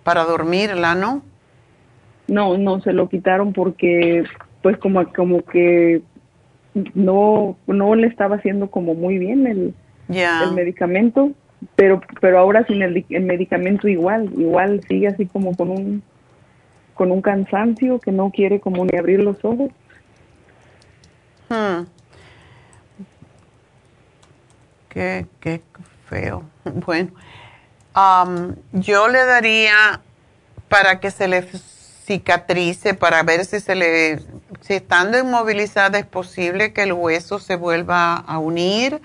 para 0.03 0.23
dormirla, 0.23 0.95
¿no? 0.95 1.21
No, 2.27 2.57
no, 2.57 2.81
se 2.81 2.93
lo 2.93 3.09
quitaron 3.09 3.53
porque 3.53 4.23
pues 4.63 4.75
como, 4.79 5.05
como 5.13 5.43
que 5.43 6.01
no, 6.95 7.57
no 7.67 7.93
le 7.93 8.07
estaba 8.07 8.37
haciendo 8.37 8.71
como 8.71 8.95
muy 8.95 9.19
bien 9.19 9.45
el, 9.45 9.75
el 10.09 10.53
medicamento, 10.55 11.29
pero, 11.75 12.01
pero 12.19 12.39
ahora 12.39 12.65
sin 12.65 12.81
el, 12.81 13.05
el 13.07 13.23
medicamento 13.23 13.87
igual, 13.87 14.31
igual 14.35 14.81
sigue 14.87 15.09
así 15.09 15.27
como 15.27 15.55
con 15.55 15.69
un 15.69 16.03
con 16.99 17.13
un 17.13 17.21
cansancio 17.21 17.97
que 17.97 18.11
no 18.11 18.29
quiere 18.29 18.59
como 18.59 18.83
ni 18.83 18.97
abrir 18.97 19.21
los 19.21 19.37
ojos. 19.45 19.71
Hmm. 21.47 21.85
Qué, 24.89 25.25
qué 25.39 25.61
feo. 26.09 26.43
Bueno, 26.85 27.11
um, 27.95 28.53
yo 28.73 29.07
le 29.07 29.23
daría 29.23 30.01
para 30.67 30.99
que 30.99 31.09
se 31.09 31.29
le 31.29 31.41
cicatrice, 31.41 32.93
para 32.95 33.23
ver 33.23 33.45
si 33.45 33.61
se 33.61 33.75
le, 33.75 34.19
si 34.59 34.73
estando 34.73 35.17
inmovilizada 35.17 35.99
es 35.99 36.05
posible 36.05 36.73
que 36.73 36.83
el 36.83 36.91
hueso 36.91 37.39
se 37.39 37.55
vuelva 37.55 38.15
a 38.15 38.39
unir, 38.39 39.01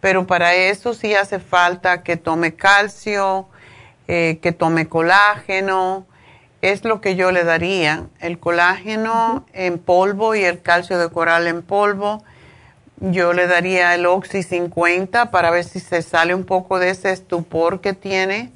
pero 0.00 0.26
para 0.26 0.54
eso 0.54 0.94
sí 0.94 1.14
hace 1.14 1.38
falta 1.38 2.02
que 2.02 2.16
tome 2.16 2.54
calcio, 2.54 3.46
eh, 4.08 4.38
que 4.40 4.52
tome 4.52 4.88
colágeno, 4.88 6.06
es 6.72 6.84
lo 6.84 7.00
que 7.00 7.16
yo 7.16 7.32
le 7.32 7.44
daría, 7.44 8.06
el 8.20 8.38
colágeno 8.38 9.44
en 9.52 9.78
polvo 9.78 10.34
y 10.34 10.44
el 10.44 10.62
calcio 10.62 10.98
de 10.98 11.08
coral 11.10 11.46
en 11.46 11.62
polvo. 11.62 12.22
Yo 12.98 13.32
le 13.32 13.46
daría 13.46 13.94
el 13.94 14.06
Oxy 14.06 14.42
50 14.42 15.30
para 15.30 15.50
ver 15.50 15.64
si 15.64 15.80
se 15.80 16.02
sale 16.02 16.34
un 16.34 16.44
poco 16.44 16.78
de 16.78 16.90
ese 16.90 17.12
estupor 17.12 17.80
que 17.80 17.92
tiene. 17.92 18.50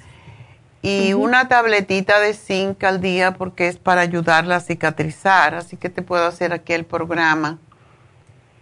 Y 0.83 1.13
una 1.13 1.47
tabletita 1.49 2.21
de 2.21 2.33
zinc 2.33 2.83
al 2.85 3.03
día 3.03 3.33
porque 3.33 3.69
es 3.69 3.77
para 3.77 4.01
ayudarla 4.01 4.57
a 4.57 4.61
cicatrizar. 4.61 5.55
Así 5.55 5.77
que 5.77 5.91
te 5.91 6.01
puedo 6.01 6.27
hacer 6.27 6.55
aquí 6.55 6.73
el 6.73 6.85
programa. 6.85 7.59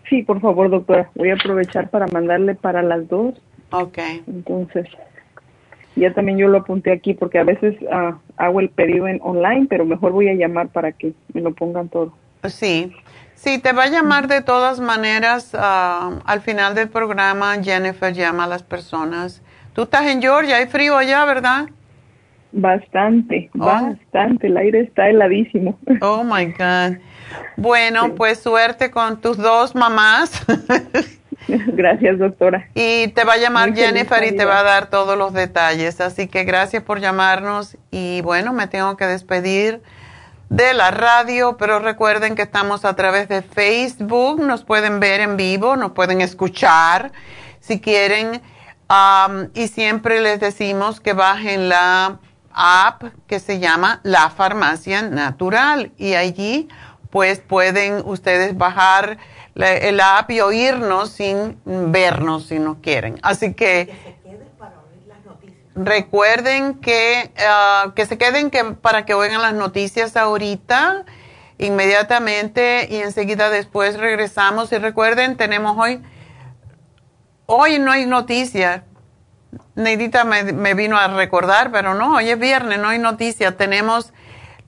Sí, 0.08 0.22
por 0.22 0.40
favor, 0.40 0.68
doctora. 0.68 1.10
Voy 1.14 1.30
a 1.30 1.34
aprovechar 1.34 1.90
para 1.90 2.06
mandarle 2.08 2.54
para 2.54 2.82
las 2.82 3.06
dos. 3.08 3.40
Ok. 3.70 3.98
Entonces, 4.26 4.88
ya 5.98 6.12
también 6.14 6.38
yo 6.38 6.48
lo 6.48 6.58
apunté 6.58 6.92
aquí 6.92 7.14
porque 7.14 7.38
a 7.38 7.44
veces 7.44 7.76
ah, 7.90 8.18
hago 8.36 8.60
el 8.60 8.70
pedido 8.70 9.08
en 9.08 9.20
online, 9.22 9.66
pero 9.68 9.84
mejor 9.84 10.12
voy 10.12 10.28
a 10.28 10.34
llamar 10.34 10.68
para 10.68 10.92
que 10.92 11.12
me 11.32 11.40
lo 11.40 11.54
pongan 11.54 11.88
todo. 11.88 12.12
Sí, 12.44 12.92
sí, 13.34 13.58
te 13.58 13.72
va 13.72 13.84
a 13.84 13.88
llamar 13.88 14.28
de 14.28 14.42
todas 14.42 14.80
maneras. 14.80 15.54
Ah, 15.58 16.20
al 16.24 16.40
final 16.40 16.74
del 16.74 16.88
programa, 16.88 17.62
Jennifer 17.62 18.12
llama 18.12 18.44
a 18.44 18.48
las 18.48 18.62
personas. 18.62 19.42
Tú 19.72 19.82
estás 19.82 20.06
en 20.06 20.20
Georgia, 20.20 20.56
hay 20.56 20.66
frío 20.66 20.96
allá, 20.96 21.24
¿verdad? 21.24 21.68
Bastante, 22.52 23.50
oh. 23.54 23.64
bastante. 23.64 24.46
El 24.46 24.56
aire 24.56 24.80
está 24.80 25.08
heladísimo. 25.08 25.78
Oh 26.00 26.24
my 26.24 26.46
God. 26.46 26.98
Bueno, 27.56 28.14
pues 28.14 28.40
suerte 28.40 28.90
con 28.90 29.20
tus 29.20 29.36
dos 29.36 29.74
mamás. 29.74 30.46
Gracias, 31.48 32.18
doctora. 32.18 32.68
Y 32.74 33.08
te 33.08 33.24
va 33.24 33.34
a 33.34 33.38
llamar 33.38 33.74
Jennifer 33.74 34.22
y 34.24 34.36
te 34.36 34.44
va 34.44 34.60
a 34.60 34.62
dar 34.62 34.90
todos 34.90 35.16
los 35.16 35.32
detalles. 35.32 36.00
Así 36.00 36.28
que 36.28 36.44
gracias 36.44 36.82
por 36.82 37.00
llamarnos. 37.00 37.76
Y 37.90 38.20
bueno, 38.22 38.52
me 38.52 38.66
tengo 38.66 38.96
que 38.96 39.06
despedir 39.06 39.80
de 40.50 40.74
la 40.74 40.90
radio, 40.90 41.56
pero 41.58 41.78
recuerden 41.78 42.34
que 42.34 42.42
estamos 42.42 42.84
a 42.84 42.96
través 42.96 43.28
de 43.28 43.42
Facebook. 43.42 44.40
Nos 44.40 44.64
pueden 44.64 45.00
ver 45.00 45.20
en 45.20 45.36
vivo, 45.36 45.76
nos 45.76 45.92
pueden 45.92 46.20
escuchar 46.20 47.12
si 47.60 47.80
quieren. 47.80 48.42
y 49.54 49.68
siempre 49.68 50.20
les 50.20 50.40
decimos 50.40 51.00
que 51.00 51.12
bajen 51.12 51.68
la 51.68 52.18
app 52.52 53.04
que 53.26 53.38
se 53.38 53.58
llama 53.58 54.00
La 54.02 54.30
Farmacia 54.30 55.02
Natural. 55.02 55.92
Y 55.96 56.14
allí 56.14 56.68
pues 57.10 57.40
pueden 57.40 58.02
ustedes 58.04 58.56
bajar 58.56 59.18
el 59.54 60.00
app 60.00 60.30
y 60.30 60.40
oírnos 60.40 61.10
sin 61.10 61.58
vernos 61.64 62.46
si 62.46 62.58
no 62.58 62.80
quieren. 62.80 63.18
Así 63.22 63.54
que, 63.54 63.92
recuerden 65.74 66.74
que, 66.74 67.32
ah, 67.38 67.92
que 67.94 68.06
se 68.06 68.18
queden 68.18 68.50
que, 68.50 68.64
para 68.64 69.04
que 69.04 69.14
oigan 69.14 69.42
las 69.42 69.54
noticias 69.54 70.16
ahorita, 70.16 71.04
inmediatamente 71.58 72.86
y 72.90 72.96
enseguida 72.96 73.50
después 73.50 73.98
regresamos. 73.98 74.72
Y 74.72 74.78
recuerden, 74.78 75.36
tenemos 75.36 75.76
hoy, 75.76 76.02
hoy 77.46 77.78
no 77.78 77.90
hay 77.90 78.06
noticias. 78.06 78.82
Neidita 79.74 80.24
me, 80.24 80.52
me, 80.52 80.74
vino 80.74 80.98
a 80.98 81.08
recordar, 81.08 81.70
pero 81.70 81.94
no, 81.94 82.16
hoy 82.16 82.28
es 82.28 82.38
viernes, 82.38 82.78
no 82.78 82.88
hay 82.88 82.98
noticias. 82.98 83.56
Tenemos 83.56 84.12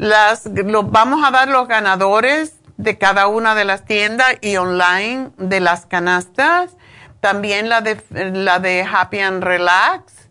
las, 0.01 0.45
vamos 0.47 1.23
a 1.23 1.31
dar 1.31 1.49
los 1.49 1.69
ganadores 1.69 2.55
de 2.79 2.97
cada 2.97 3.27
una 3.27 3.55
de 3.55 3.67
las 3.67 3.85
tiendas 3.85 4.29
y 4.41 4.57
online 4.57 5.29
de 5.37 5.61
las 5.61 5.85
canastas, 5.85 6.75
también 7.21 7.69
la 7.69 7.83
de, 7.83 8.03
la 8.33 8.61
de 8.61 8.83
Happy 8.83 9.19
and 9.19 9.45
Relax. 9.45 10.31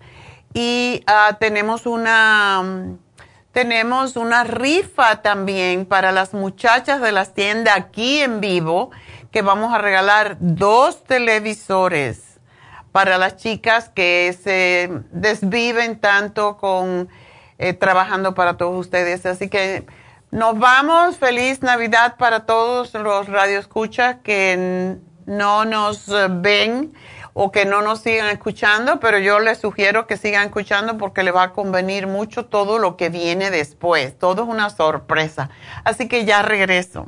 Y 0.56 1.04
ah, 1.06 1.38
tenemos 1.40 1.86
una 1.86 2.64
tenemos 3.52 4.16
una 4.16 4.44
rifa 4.44 5.22
también 5.22 5.86
para 5.86 6.12
las 6.12 6.34
muchachas 6.34 7.00
de 7.00 7.12
las 7.12 7.36
tiendas 7.36 7.78
aquí 7.78 8.22
en 8.22 8.42
vivo 8.42 8.90
que 9.32 9.44
vamos 9.44 9.72
a 9.72 9.78
regalar 9.78 10.38
dos 10.40 11.04
televisores 11.04 12.40
para 12.92 13.20
las 13.20 13.38
chicas 13.38 13.90
que 13.90 14.36
se 14.42 14.90
desviven 15.12 16.00
tanto 16.00 16.58
con 16.58 17.10
eh, 17.60 17.74
trabajando 17.74 18.34
para 18.34 18.58
todos 18.58 18.80
ustedes. 18.80 19.26
Así 19.26 19.50
que 19.50 19.86
Nos 20.32 20.58
vamos. 20.60 21.18
Feliz 21.18 21.62
Navidad 21.62 22.16
para 22.18 22.46
todos 22.46 22.94
los 22.94 23.28
radioescuchas 23.28 24.18
que 24.24 24.98
no 25.26 25.66
nos 25.66 26.08
ven 26.42 26.94
o 27.34 27.52
que 27.52 27.66
no 27.66 27.82
nos 27.82 28.02
sigan 28.02 28.28
escuchando, 28.30 29.00
pero 29.00 29.20
yo 29.20 29.40
les 29.40 29.60
sugiero 29.60 30.08
que 30.08 30.18
sigan 30.18 30.48
escuchando 30.48 30.98
porque 30.98 31.24
le 31.24 31.32
va 31.32 31.44
a 31.44 31.54
convenir 31.54 32.08
mucho 32.08 32.46
todo 32.46 32.80
lo 32.80 32.98
que 32.98 33.10
viene 33.10 33.50
después. 33.52 34.18
Todo 34.18 34.44
es 34.44 34.50
una 34.50 34.70
sorpresa. 34.70 35.50
Así 35.84 36.08
que 36.08 36.26
ya 36.26 36.42
regreso. 36.42 37.08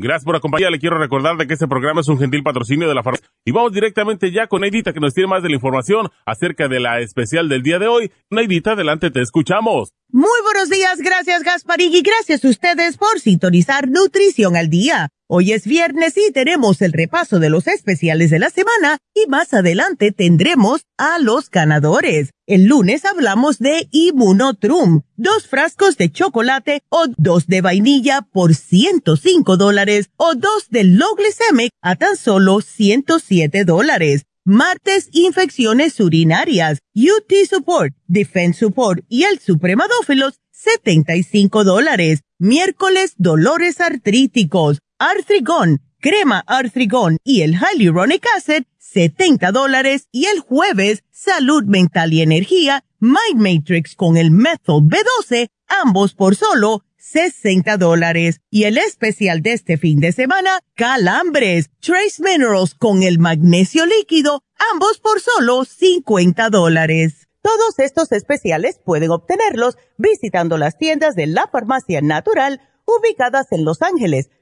Gracias 0.00 0.24
por 0.24 0.34
acompañar. 0.34 0.70
Le 0.70 0.78
quiero 0.78 0.98
recordar 0.98 1.36
de 1.36 1.46
que 1.46 1.54
este 1.54 1.68
programa 1.68 2.00
es 2.00 2.08
un 2.08 2.18
gentil 2.18 2.42
patrocinio 2.42 2.88
de 2.88 2.94
la 2.94 3.02
farmacia. 3.02 3.28
Y 3.44 3.52
vamos 3.52 3.72
directamente 3.72 4.32
ya 4.32 4.46
con 4.46 4.62
Neidita 4.62 4.92
que 4.92 5.00
nos 5.00 5.12
tiene 5.12 5.28
más 5.28 5.42
de 5.42 5.50
la 5.50 5.54
información 5.56 6.08
acerca 6.24 6.68
de 6.68 6.80
la 6.80 7.00
especial 7.00 7.48
del 7.48 7.62
día 7.62 7.78
de 7.78 7.86
hoy. 7.86 8.10
Neidita, 8.30 8.72
adelante, 8.72 9.10
te 9.10 9.20
escuchamos. 9.20 9.92
Muy 10.08 10.40
buenos 10.42 10.70
días, 10.70 10.98
gracias 10.98 11.42
Gasparín 11.42 11.94
y 11.94 12.02
gracias 12.02 12.44
a 12.44 12.48
ustedes 12.48 12.96
por 12.96 13.20
sintonizar 13.20 13.88
Nutrición 13.88 14.56
al 14.56 14.70
Día. 14.70 15.10
Hoy 15.32 15.52
es 15.52 15.64
viernes 15.64 16.14
y 16.16 16.32
tenemos 16.32 16.82
el 16.82 16.92
repaso 16.92 17.38
de 17.38 17.50
los 17.50 17.68
especiales 17.68 18.30
de 18.30 18.40
la 18.40 18.50
semana 18.50 18.98
y 19.14 19.28
más 19.28 19.54
adelante 19.54 20.10
tendremos 20.10 20.86
a 20.98 21.20
los 21.20 21.50
ganadores. 21.50 22.30
El 22.48 22.64
lunes 22.64 23.04
hablamos 23.04 23.60
de 23.60 23.86
Immunotrum, 23.92 25.02
dos 25.14 25.46
frascos 25.46 25.96
de 25.96 26.10
chocolate 26.10 26.82
o 26.88 27.04
dos 27.16 27.46
de 27.46 27.60
vainilla 27.60 28.22
por 28.22 28.56
105 28.56 29.56
dólares 29.56 30.10
o 30.16 30.34
dos 30.34 30.68
de 30.68 30.82
Low 30.82 31.14
Glycemic 31.14 31.70
a 31.80 31.94
tan 31.94 32.16
solo 32.16 32.60
107 32.60 33.64
dólares. 33.64 34.24
Martes, 34.44 35.10
infecciones 35.12 36.00
urinarias, 36.00 36.80
UT 36.92 37.32
Support, 37.48 37.94
Defense 38.08 38.58
Support 38.58 39.04
y 39.08 39.22
el 39.22 39.38
Supremadófilos, 39.38 40.40
75 40.50 41.62
dólares. 41.62 42.22
Miércoles, 42.40 43.14
dolores 43.16 43.80
artríticos 43.80 44.80
Artrigón, 45.00 45.80
crema 45.98 46.44
Artrigón 46.46 47.16
y 47.24 47.40
el 47.40 47.56
Hyaluronic 47.56 48.22
Acid, 48.36 48.64
70 48.76 49.50
dólares. 49.50 50.08
Y 50.12 50.26
el 50.26 50.40
jueves, 50.40 51.04
salud 51.10 51.64
mental 51.64 52.12
y 52.12 52.20
energía, 52.20 52.84
Mind 52.98 53.40
Matrix 53.40 53.96
con 53.96 54.18
el 54.18 54.30
Methyl 54.30 54.82
B12, 54.82 55.48
ambos 55.68 56.12
por 56.12 56.36
solo 56.36 56.84
60 56.98 57.78
dólares. 57.78 58.42
Y 58.50 58.64
el 58.64 58.76
especial 58.76 59.40
de 59.40 59.54
este 59.54 59.78
fin 59.78 60.00
de 60.00 60.12
semana, 60.12 60.60
calambres, 60.74 61.70
Trace 61.80 62.22
Minerals 62.22 62.74
con 62.74 63.02
el 63.02 63.18
magnesio 63.18 63.86
líquido, 63.86 64.42
ambos 64.70 65.00
por 65.00 65.22
solo 65.22 65.64
50 65.64 66.50
dólares. 66.50 67.26
Todos 67.40 67.78
estos 67.78 68.12
especiales 68.12 68.78
pueden 68.84 69.12
obtenerlos 69.12 69.78
visitando 69.96 70.58
las 70.58 70.76
tiendas 70.76 71.14
de 71.14 71.26
la 71.26 71.48
farmacia 71.50 72.02
natural 72.02 72.60
ubicadas 72.84 73.46
en 73.52 73.64
Los 73.64 73.80
Ángeles, 73.80 74.28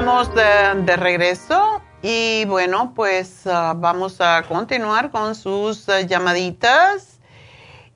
Estamos 0.00 0.34
de, 0.34 0.96
regreso 0.96 1.82
y 2.00 2.46
bueno, 2.46 2.94
pues 2.96 3.46
ah, 3.46 3.74
vamos 3.76 4.18
a 4.22 4.42
continuar 4.48 5.10
con 5.10 5.34
sus 5.34 5.90
ah, 5.90 6.00
llamaditas 6.00 7.20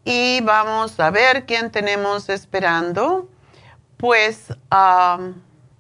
y 0.05 0.43
vamos 0.43 1.01
a 1.01 1.11
ver 1.11 1.47
quién 1.47 1.71
tenemos 1.71 2.29
esperando. 2.29 3.27
Pues 3.97 4.55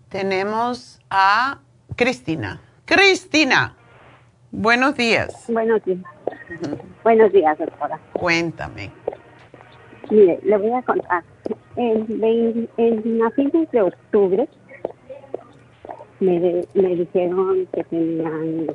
tenemos 0.08 0.98
a 1.10 1.58
Cristina. 1.94 2.58
Cristina, 2.86 3.76
buenos 4.50 4.96
días. 4.96 5.44
Buenos 5.48 5.84
días. 5.84 6.00
Buenos 7.02 7.32
días, 7.32 7.58
doctora. 7.58 8.00
Cuéntame. 8.14 8.90
Mire, 10.08 10.40
le 10.42 10.56
voy 10.56 10.72
a 10.72 10.80
contar. 10.80 11.22
En, 11.76 12.66
en, 12.78 13.22
a 13.22 13.30
fines 13.32 13.70
de 13.72 13.82
octubre 13.82 14.48
me, 16.24 16.64
me 16.74 16.96
dijeron 16.96 17.66
que 17.72 17.84
tenían, 17.84 18.66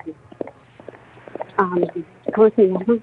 um, 1.60 1.86
¿cómo 2.34 2.50
se 2.56 2.68
llama? 2.68 3.00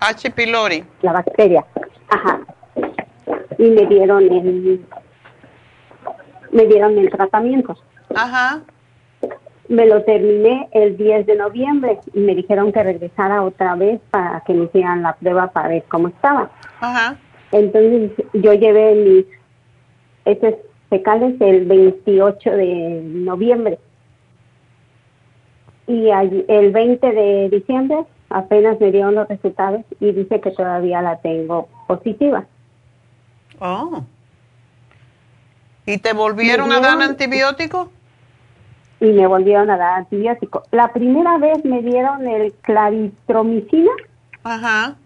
H. 0.00 0.30
pylori. 0.30 0.84
La 1.02 1.12
bacteria. 1.12 1.64
Ajá. 2.08 2.40
Y 3.58 3.70
me 3.70 3.86
dieron 3.86 4.22
el 4.24 4.84
me 6.52 6.66
dieron 6.66 6.96
el 6.98 7.10
tratamiento. 7.10 7.76
Ajá. 8.14 8.62
Me 9.68 9.86
lo 9.86 10.02
terminé 10.04 10.68
el 10.72 10.96
10 10.96 11.26
de 11.26 11.36
noviembre 11.36 11.98
y 12.14 12.20
me 12.20 12.34
dijeron 12.34 12.72
que 12.72 12.82
regresara 12.82 13.42
otra 13.42 13.74
vez 13.74 14.00
para 14.10 14.40
que 14.46 14.54
me 14.54 14.64
hicieran 14.64 15.02
la 15.02 15.14
prueba 15.14 15.48
para 15.48 15.68
ver 15.68 15.84
cómo 15.88 16.08
estaba. 16.08 16.50
Ajá. 16.80 17.18
Entonces 17.52 18.12
yo 18.32 18.52
llevé 18.54 18.94
mis 18.94 19.26
heces 20.24 20.54
fecales 20.88 21.40
el 21.40 21.66
28 21.66 22.50
de 22.50 23.02
noviembre. 23.04 23.78
Y 25.86 26.08
el 26.08 26.72
20 26.72 27.12
de 27.12 27.48
diciembre 27.48 28.04
apenas 28.28 28.80
me 28.80 28.90
dieron 28.90 29.14
los 29.14 29.28
resultados 29.28 29.82
y 30.00 30.12
dice 30.12 30.40
que 30.40 30.50
todavía 30.50 31.00
la 31.00 31.20
tengo 31.20 31.68
positiva. 31.86 32.44
Oh. 33.60 34.04
¿Y 35.86 35.98
te 35.98 36.12
volvieron 36.12 36.72
a 36.72 36.80
dar 36.80 37.00
antibiótico? 37.00 37.90
Y 38.98 39.12
me 39.12 39.26
volvieron 39.26 39.70
a 39.70 39.76
dar 39.76 39.98
antibiótico. 39.98 40.64
La 40.72 40.92
primera 40.92 41.38
vez 41.38 41.64
me 41.64 41.82
dieron 41.82 42.26
el 42.26 42.52
claritromicina. 42.54 43.92
Ajá. 44.42 44.96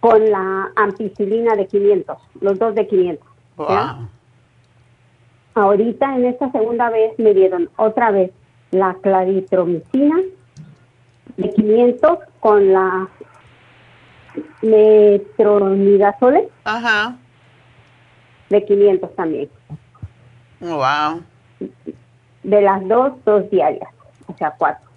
Con 0.00 0.30
la 0.30 0.70
ampicilina 0.76 1.54
de 1.54 1.66
500, 1.66 2.18
los 2.40 2.58
dos 2.58 2.74
de 2.74 2.86
500. 2.86 3.26
Wow. 3.56 4.08
Ahorita 5.54 6.16
en 6.16 6.26
esta 6.26 6.50
segunda 6.50 6.90
vez 6.90 7.16
me 7.18 7.32
dieron 7.32 7.70
otra 7.76 8.10
vez 8.10 8.32
la 8.72 8.94
claritromicina 9.02 10.16
de 11.36 11.50
500 11.50 12.18
con 12.40 12.72
la 12.72 13.08
metronidazole. 14.62 16.48
Ajá. 16.64 17.16
De 18.50 18.64
500 18.64 19.14
también. 19.14 19.48
Wow. 20.60 21.22
De 22.42 22.60
las 22.60 22.86
dos, 22.88 23.12
dos 23.24 23.48
diarias, 23.50 23.88
o 24.26 24.36
sea, 24.36 24.54
cuatro. 24.58 24.88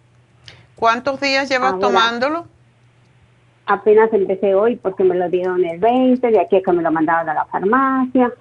¿Cuántos 0.76 1.20
días 1.20 1.49
llevas 1.49 1.80
tomándolo? 1.80 2.45
Apenas 3.66 4.12
empecé 4.14 4.55
hoy 4.55 4.76
porque 4.76 5.03
me 5.03 5.16
lo 5.16 5.30
dieron 5.30 5.64
el 5.66 5.80
20, 5.80 6.30
de 6.30 6.39
aquí 6.39 6.62
que 6.62 6.72
me 6.72 6.82
lo 6.82 6.91
mandaron 6.91 7.30
a 7.30 7.34
la 7.34 7.45
farmacia. 7.45 8.32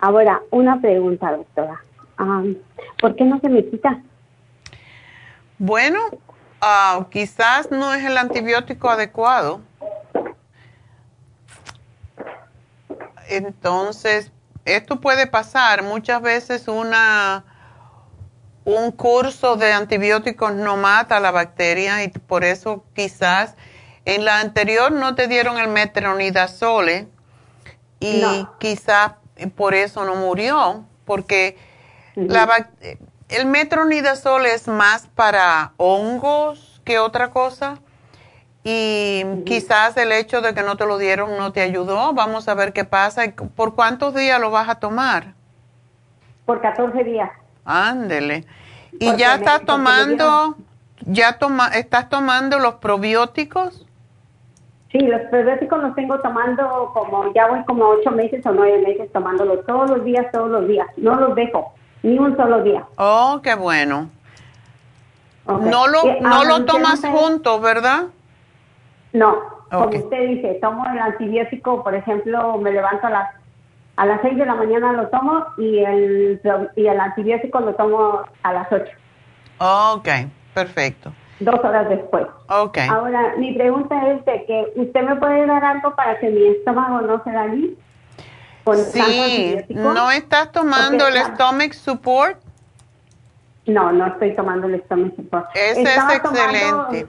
Ahora, 0.00 0.42
una 0.50 0.80
pregunta, 0.80 1.32
doctora. 1.32 1.82
¿Por 3.00 3.16
qué 3.16 3.24
no 3.24 3.40
se 3.40 3.48
me 3.48 3.64
quita? 3.64 4.02
Bueno, 5.58 5.98
ah, 6.60 7.06
quizás 7.10 7.70
no 7.70 7.94
es 7.94 8.04
el 8.04 8.16
antibiótico 8.16 8.90
adecuado. 8.90 9.60
Entonces, 13.28 14.32
esto 14.64 15.00
puede 15.00 15.26
pasar. 15.26 15.82
Muchas 15.82 16.20
veces 16.22 16.68
una, 16.68 17.44
un 18.64 18.92
curso 18.92 19.56
de 19.56 19.72
antibióticos 19.72 20.54
no 20.54 20.76
mata 20.76 21.20
la 21.20 21.30
bacteria 21.30 22.04
y 22.04 22.08
por 22.08 22.44
eso 22.44 22.84
quizás 22.94 23.56
en 24.04 24.24
la 24.24 24.40
anterior 24.40 24.92
no 24.92 25.14
te 25.14 25.26
dieron 25.26 25.58
el 25.58 25.68
metronidazole 25.68 27.08
y 27.98 28.46
quizás 28.58 29.12
por 29.56 29.74
eso 29.74 30.04
no 30.04 30.14
murió, 30.16 30.84
porque 31.04 31.56
la, 32.14 32.70
el 33.28 33.46
metronidazole 33.46 34.54
es 34.54 34.68
más 34.68 35.06
para 35.08 35.72
hongos 35.76 36.80
que 36.84 36.98
otra 36.98 37.30
cosa 37.30 37.78
y 38.68 39.24
quizás 39.44 39.96
el 39.96 40.10
hecho 40.10 40.40
de 40.40 40.52
que 40.52 40.62
no 40.64 40.76
te 40.76 40.86
lo 40.86 40.98
dieron 40.98 41.36
no 41.36 41.52
te 41.52 41.60
ayudó. 41.60 42.12
Vamos 42.14 42.48
a 42.48 42.54
ver 42.54 42.72
qué 42.72 42.84
pasa. 42.84 43.22
¿Por 43.54 43.76
cuántos 43.76 44.12
días 44.12 44.40
lo 44.40 44.50
vas 44.50 44.68
a 44.68 44.80
tomar? 44.80 45.34
Por 46.44 46.60
14 46.60 47.04
días. 47.04 47.30
Ándele. 47.64 48.44
¿Y 48.98 49.14
ya 49.14 49.36
estás 49.36 49.64
tomando, 49.64 50.56
ya 51.02 51.38
toma, 51.38 51.68
estás 51.68 52.08
tomando 52.08 52.58
los 52.58 52.74
probióticos? 52.74 53.85
Sí, 54.96 55.06
los 55.06 55.20
probióticos 55.22 55.82
los 55.82 55.94
tengo 55.94 56.18
tomando 56.20 56.90
como, 56.94 57.30
ya 57.34 57.48
voy 57.48 57.62
como 57.64 57.86
ocho 57.86 58.10
meses 58.12 58.44
o 58.46 58.52
nueve 58.52 58.78
meses 58.78 59.12
tomándolos 59.12 59.66
todos 59.66 59.90
los 59.90 60.04
días, 60.04 60.26
todos 60.32 60.50
los 60.50 60.66
días. 60.66 60.86
No 60.96 61.16
los 61.16 61.34
dejo, 61.34 61.74
ni 62.02 62.18
un 62.18 62.34
solo 62.36 62.62
día. 62.62 62.84
Oh, 62.96 63.40
qué 63.42 63.54
bueno. 63.54 64.08
No 65.46 65.86
lo, 65.86 66.02
no 66.20 66.44
lo 66.44 66.64
tomas 66.64 67.04
juntos, 67.04 67.60
¿verdad? 67.60 68.04
No, 69.12 69.36
como 69.70 69.88
usted 69.88 70.28
dice, 70.28 70.58
tomo 70.62 70.84
el 70.90 70.98
antibiótico, 70.98 71.82
por 71.82 71.94
ejemplo, 71.94 72.56
me 72.58 72.72
levanto 72.72 73.06
a 73.06 73.10
las 73.10 73.30
a 73.96 74.04
las 74.04 74.20
6 74.20 74.36
de 74.36 74.44
la 74.44 74.54
mañana 74.54 74.92
lo 74.92 75.08
tomo 75.08 75.46
y 75.56 75.78
el, 75.78 76.40
y 76.76 76.86
el 76.86 77.00
antibiótico 77.00 77.60
lo 77.60 77.74
tomo 77.74 78.22
a 78.42 78.52
las 78.52 78.70
8. 78.70 78.84
Ok, 79.58 80.08
perfecto. 80.52 81.12
Dos 81.40 81.60
horas 81.62 81.88
después. 81.88 82.26
Ok. 82.48 82.78
Ahora, 82.88 83.34
mi 83.36 83.52
pregunta 83.52 83.94
es 84.10 84.24
de 84.24 84.44
que 84.46 84.72
usted 84.76 85.02
me 85.02 85.16
puede 85.16 85.46
dar 85.46 85.62
algo 85.64 85.94
para 85.94 86.18
que 86.18 86.30
mi 86.30 86.46
estómago 86.46 87.02
no 87.02 87.22
se 87.24 87.30
dañe. 87.30 87.70
sí, 88.92 89.64
¿no 89.68 90.10
estás 90.10 90.50
tomando 90.52 91.06
el 91.08 91.16
stomach 91.34 91.72
support? 91.72 92.38
No, 93.66 93.92
no 93.92 94.06
estoy 94.06 94.34
tomando 94.34 94.66
el 94.68 94.82
stomach 94.84 95.14
support. 95.16 95.46
Ese 95.54 95.82
es 95.82 95.98
excelente. 96.14 97.06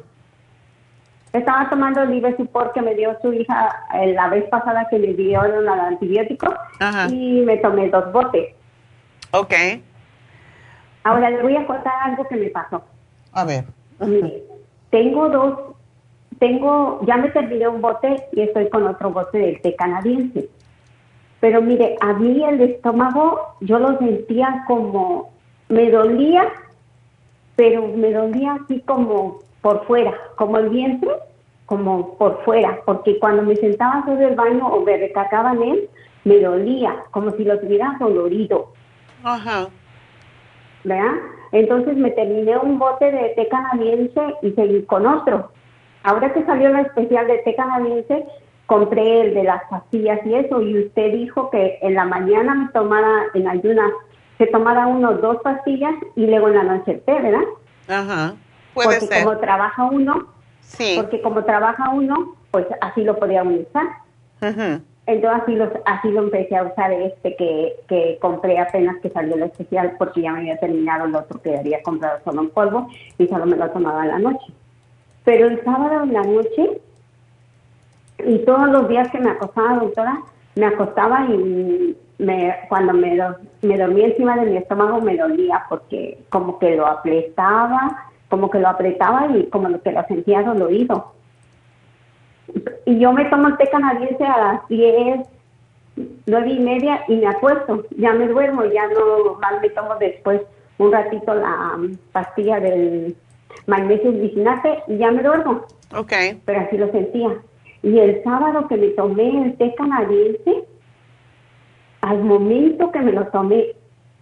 Estaba 1.34 1.70
tomando 1.70 2.02
el 2.02 2.12
Libre 2.12 2.36
Support 2.38 2.74
que 2.74 2.82
me 2.82 2.96
dio 2.96 3.16
su 3.22 3.32
hija 3.34 3.70
eh, 3.94 4.14
la 4.14 4.30
vez 4.30 4.46
pasada 4.50 4.88
que 4.90 4.98
le 4.98 5.14
dieron 5.14 5.52
el 5.52 5.68
antibiótico 5.68 6.54
y 7.10 7.42
me 7.42 7.58
tomé 7.58 7.90
dos 7.90 8.12
botes. 8.12 8.56
Ok. 9.32 9.54
Ahora 11.04 11.30
le 11.30 11.42
voy 11.42 11.56
a 11.56 11.68
contar 11.68 11.94
algo 12.04 12.28
que 12.28 12.36
me 12.36 12.50
pasó. 12.50 12.84
A 13.34 13.44
ver. 13.44 13.66
Tengo 14.90 15.30
dos, 15.30 15.60
tengo, 16.40 17.00
ya 17.06 17.18
me 17.18 17.30
terminé 17.30 17.68
un 17.68 17.82
bote 17.82 18.16
y 18.34 18.42
estoy 18.42 18.70
con 18.70 18.88
otro 18.88 19.12
bote 19.12 19.38
del 19.38 19.62
té 19.62 19.76
canadiense. 19.76 20.50
Pero 21.40 21.62
mire, 21.62 21.96
a 22.02 22.14
mí 22.14 22.44
el 22.44 22.62
estómago 22.62 23.56
yo 23.62 23.80
lo 23.80 23.98
sentía 24.00 24.64
como, 24.68 25.32
me 25.70 25.92
dolía, 25.92 26.48
pero 27.56 27.88
me 27.88 28.12
dolía 28.12 28.60
así 28.64 28.82
como 28.82 29.40
por 29.62 29.86
fuera, 29.86 30.14
como 30.36 30.58
el 30.58 30.70
vientre, 30.70 31.12
como 31.66 32.18
por 32.18 32.44
fuera, 32.44 32.80
porque 32.86 33.20
cuando 33.20 33.44
me 33.44 33.56
sentaba 33.56 34.04
sobre 34.06 34.30
el 34.30 34.36
baño 34.36 34.68
o 34.68 34.82
me 34.82 34.98
recargaba 34.98 35.54
en 35.54 35.64
él, 35.64 35.90
me 36.24 36.40
dolía, 36.40 37.04
como 37.12 37.32
si 37.32 37.44
lo 37.44 37.60
tuviera 37.60 37.98
dolorido. 38.00 38.74
Ajá. 39.24 39.68
¿Verdad? 40.84 41.14
Entonces 41.52 41.96
me 41.96 42.12
terminé 42.12 42.58
un 42.58 42.80
bote 42.80 43.12
de 43.12 43.30
té 43.30 43.48
canadiense 43.48 44.22
y 44.42 44.52
seguí 44.52 44.84
con 44.84 45.06
otro. 45.06 45.52
Ahora 46.04 46.34
que 46.34 46.46
salió 46.46 46.70
la 46.70 46.82
especial 46.82 47.28
de 47.28 47.38
té 47.40 47.56
canadiense, 47.56 48.26
compré 48.66 49.22
el 49.22 49.34
de 49.34 49.44
las 49.44 49.64
pastillas 49.70 50.20
y 50.26 50.36
eso, 50.36 50.62
y 50.62 50.86
usted 50.86 51.14
dijo 51.14 51.50
que 51.50 51.80
en 51.82 51.96
la 51.96 52.06
mañana 52.06 52.54
me 52.54 52.68
tomara 52.70 53.26
en 53.34 53.48
ayunas, 53.48 53.92
se 54.38 54.48
tomara 54.48 54.88
uno 54.88 55.14
dos 55.14 55.38
pastillas 55.44 55.96
y 56.16 56.28
luego 56.28 56.50
en 56.50 56.56
la 56.56 56.64
noche 56.64 56.92
el 56.92 57.02
té, 57.02 57.14
¿verdad? 57.14 57.46
Ajá 57.88 58.36
porque 58.84 59.24
como 59.24 59.38
trabaja 59.38 59.86
uno, 59.86 60.28
sí. 60.62 60.94
porque 60.96 61.22
como 61.22 61.44
trabaja 61.44 61.90
uno, 61.90 62.36
pues 62.52 62.66
así 62.82 63.04
lo 63.04 63.18
podía 63.18 63.44
usar. 63.44 63.88
Entonces 65.08 65.42
así, 65.42 65.56
los, 65.56 65.70
así 65.86 66.12
lo 66.12 66.24
empecé 66.24 66.56
a 66.56 66.64
usar 66.64 66.92
este 66.92 67.36
que, 67.36 67.76
que 67.88 68.18
compré 68.22 68.60
apenas 68.60 68.98
que 69.02 69.10
salió 69.10 69.36
el 69.36 69.44
especial 69.44 69.96
porque 69.98 70.22
ya 70.22 70.34
me 70.34 70.40
había 70.40 70.58
terminado 70.58 71.06
el 71.06 71.16
otro 71.16 71.42
que 71.42 71.58
había 71.58 71.82
comprado 71.82 72.20
solo 72.24 72.42
en 72.42 72.50
polvo 72.50 72.88
y 73.18 73.28
solo 73.28 73.46
me 73.46 73.58
lo 73.58 73.70
tomaba 73.72 74.04
en 74.04 74.10
la 74.10 74.20
noche. 74.20 74.54
Pero 75.24 75.48
el 75.48 75.64
sábado 75.64 76.04
en 76.04 76.14
la 76.14 76.24
noche 76.24 76.82
y 78.20 78.40
todos 78.40 78.70
los 78.70 78.88
días 78.90 79.10
que 79.10 79.20
me 79.20 79.32
acostaba, 79.32 79.80
doctora, 79.80 80.22
me 80.56 80.66
acostaba 80.66 81.26
y 81.26 81.96
me, 82.20 82.56
cuando 82.70 82.94
me, 82.94 83.18
me 83.62 83.78
dormía 83.78 84.08
encima 84.08 84.36
de 84.38 84.52
mi 84.52 84.58
estómago 84.58 85.02
me 85.02 85.18
dolía 85.18 85.66
porque 85.70 86.20
como 86.30 86.60
que 86.60 86.76
lo 86.76 86.86
aplastaba 86.86 88.08
como 88.30 88.50
que 88.50 88.60
lo 88.60 88.68
apretaba 88.68 89.28
y 89.36 89.48
como 89.48 89.82
que 89.82 89.92
lo 89.92 90.04
sentía 90.06 90.44
dolorido. 90.44 91.14
Y 92.86 93.00
yo 93.00 93.12
me 93.12 93.26
tomo 93.26 93.50
el 93.50 93.58
té 93.58 93.70
canadiense 93.70 94.24
a 94.24 94.38
las 94.38 94.68
10, 94.70 95.28
9 96.26 96.50
y 96.50 96.60
media 96.60 97.04
y 97.08 97.16
me 97.16 97.28
acuesto, 97.28 97.84
ya 97.98 98.14
me 98.14 98.28
duermo, 98.28 98.66
ya 98.66 98.88
no 98.88 99.36
más 99.42 99.62
me 99.62 99.70
tomo 99.70 99.96
después 100.00 100.42
un 100.78 100.92
ratito 100.92 101.34
la 101.34 101.74
um, 101.76 101.98
pastilla 102.12 102.60
del 102.60 103.16
magnesio 103.66 104.12
vicinate 104.12 104.84
y 104.88 104.98
ya 104.98 105.12
me 105.12 105.24
duermo. 105.24 105.66
Ok. 105.96 106.14
Pero 106.46 106.60
así 106.60 106.78
lo 106.78 106.92
sentía. 106.92 107.38
Y 107.84 108.00
el 108.00 108.24
sábado 108.24 108.68
que 108.68 108.78
me 108.78 108.88
tomé 108.90 109.44
el 109.44 109.58
té 109.58 109.74
canadiense, 109.76 110.66
al 112.02 112.24
momento 112.24 112.92
que 112.92 113.00
me 113.00 113.12
lo 113.12 113.28
tomé, 113.28 113.76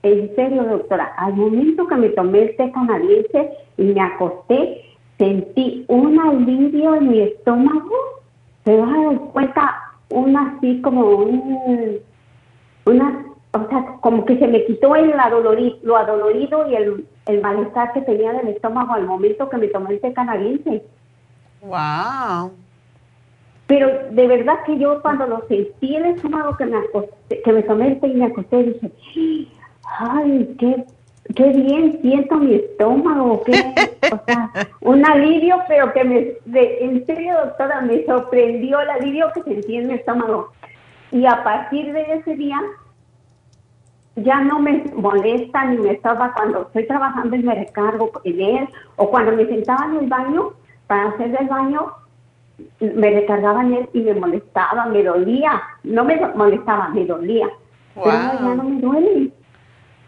en 0.03 0.35
serio, 0.35 0.63
doctora, 0.63 1.13
al 1.17 1.33
momento 1.33 1.87
que 1.87 1.95
me 1.95 2.09
tomé 2.09 2.43
el 2.43 2.55
té 2.57 2.71
canadiense 2.71 3.49
y 3.77 3.83
me 3.83 4.01
acosté, 4.01 4.81
sentí 5.17 5.85
un 5.87 6.19
alivio 6.19 6.95
en 6.95 7.09
mi 7.09 7.21
estómago. 7.21 7.95
Se 8.65 8.75
vas 8.75 8.89
a 8.89 9.03
dar 9.03 9.19
cuenta, 9.31 9.75
una 10.09 10.55
así 10.57 10.81
como 10.81 11.01
un, 11.01 11.99
una, 12.85 13.25
o 13.53 13.69
sea, 13.69 13.85
como 14.01 14.25
que 14.25 14.37
se 14.37 14.47
me 14.47 14.65
quitó 14.65 14.95
el 14.95 15.17
adolorido, 15.19 15.77
lo 15.83 15.97
adolorido 15.97 16.69
y 16.69 16.75
el, 16.75 17.05
el 17.27 17.41
malestar 17.41 17.93
que 17.93 18.01
tenía 18.01 18.33
del 18.33 18.49
estómago 18.49 18.93
al 18.93 19.05
momento 19.05 19.49
que 19.49 19.57
me 19.57 19.67
tomé 19.67 19.95
este 19.95 20.13
canadiense. 20.13 20.83
Wow. 21.61 22.51
Pero 23.67 23.89
de 24.11 24.27
verdad 24.27 24.63
que 24.65 24.77
yo 24.77 25.01
cuando 25.01 25.25
lo 25.25 25.47
sentí 25.47 25.95
el 25.95 26.05
estómago 26.05 26.55
que 26.57 26.65
me 26.65 26.77
que 27.43 27.51
me 27.51 27.63
tomé 27.63 27.87
el 27.87 27.99
té 27.99 28.07
y 28.07 28.13
me 28.13 28.25
acosté, 28.25 28.63
dije, 28.63 28.91
ay, 29.99 30.55
qué, 30.59 30.85
qué 31.35 31.49
bien 31.49 31.99
siento 32.01 32.37
mi 32.37 32.55
estómago, 32.55 33.41
qué, 33.43 33.53
o 34.11 34.21
sea, 34.25 34.51
un 34.81 35.05
alivio, 35.05 35.61
pero 35.67 35.91
que 35.93 36.03
me, 36.03 36.33
en 36.55 37.05
serio, 37.05 37.35
doctora, 37.45 37.81
me 37.81 38.05
sorprendió 38.05 38.79
el 38.79 38.89
alivio 38.89 39.31
que 39.33 39.43
sentí 39.43 39.77
en 39.77 39.87
mi 39.87 39.93
estómago. 39.95 40.51
Y 41.11 41.25
a 41.25 41.43
partir 41.43 41.93
de 41.93 42.01
ese 42.13 42.35
día, 42.35 42.59
ya 44.15 44.41
no 44.41 44.59
me 44.59 44.83
molesta 44.95 45.65
ni 45.65 45.77
me 45.77 45.91
estaba 45.91 46.33
cuando 46.33 46.63
estoy 46.63 46.87
trabajando 46.87 47.35
y 47.35 47.43
me 47.43 47.55
recargo 47.55 48.11
en 48.23 48.41
él, 48.41 48.69
o 48.95 49.09
cuando 49.09 49.33
me 49.33 49.45
sentaba 49.45 49.85
en 49.85 49.97
el 49.97 50.07
baño 50.07 50.53
para 50.87 51.09
hacer 51.09 51.35
el 51.39 51.47
baño, 51.47 51.91
me 52.79 53.09
recargaba 53.09 53.61
en 53.61 53.73
él 53.73 53.89
y 53.93 54.01
me 54.01 54.13
molestaba, 54.13 54.85
me 54.85 55.03
dolía, 55.03 55.61
no 55.83 56.05
me 56.05 56.19
molestaba, 56.35 56.89
me 56.89 57.05
dolía. 57.05 57.49
Pero 57.95 58.11
ya 58.11 58.55
no 58.55 58.63
me 58.63 58.81
duele. 58.81 59.31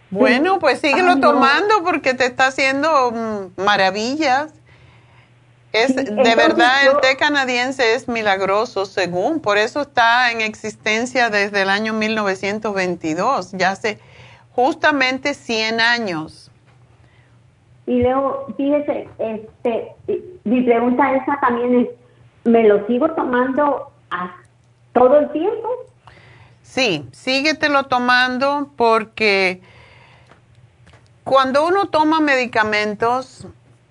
Bueno, 0.09 0.59
pues 0.59 0.79
síguelo 0.79 1.19
tomando 1.19 1.83
porque 1.83 2.13
te 2.13 2.25
está 2.25 2.47
haciendo 2.47 3.11
mm, 3.11 3.61
maravillas. 3.61 4.53
Es 5.73 5.95
de 5.95 6.35
verdad 6.35 6.87
el 6.87 7.01
té 7.01 7.17
canadiense 7.17 7.93
es 7.93 8.07
milagroso 8.07 8.85
según, 8.85 9.41
por 9.41 9.57
eso 9.57 9.81
está 9.81 10.31
en 10.31 10.41
existencia 10.41 11.29
desde 11.29 11.61
el 11.61 11.69
año 11.69 11.93
1922, 11.93 13.51
ya 13.51 13.71
hace 13.71 13.99
justamente 14.51 15.33
100 15.33 15.81
años. 15.81 16.51
Y 17.85 18.01
luego, 18.01 18.47
fíjese, 18.57 19.07
este, 19.19 19.93
mi 20.45 20.61
pregunta 20.63 21.13
esa 21.13 21.37
también 21.41 21.81
es, 21.81 21.87
¿me 22.43 22.63
lo 22.63 22.85
sigo 22.87 23.11
tomando 23.11 23.91
a 24.09 24.35
todo 24.93 25.19
el 25.19 25.31
tiempo? 25.31 25.69
Sí, 26.63 27.07
síguetelo 27.11 27.83
tomando 27.83 28.71
porque 28.75 29.61
cuando 31.27 31.67
uno 31.67 31.89
toma 31.89 32.21
medicamentos 32.21 33.45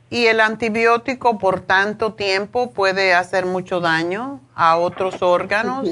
y 0.09 0.27
el 0.27 0.41
antibiótico 0.41 1.39
por 1.39 1.61
tanto 1.61 2.15
tiempo 2.15 2.71
puede 2.71 3.13
hacer 3.13 3.45
mucho 3.45 3.81
daño 3.81 4.41
a 4.55 4.77
otros 4.79 5.21
órganos, 5.21 5.89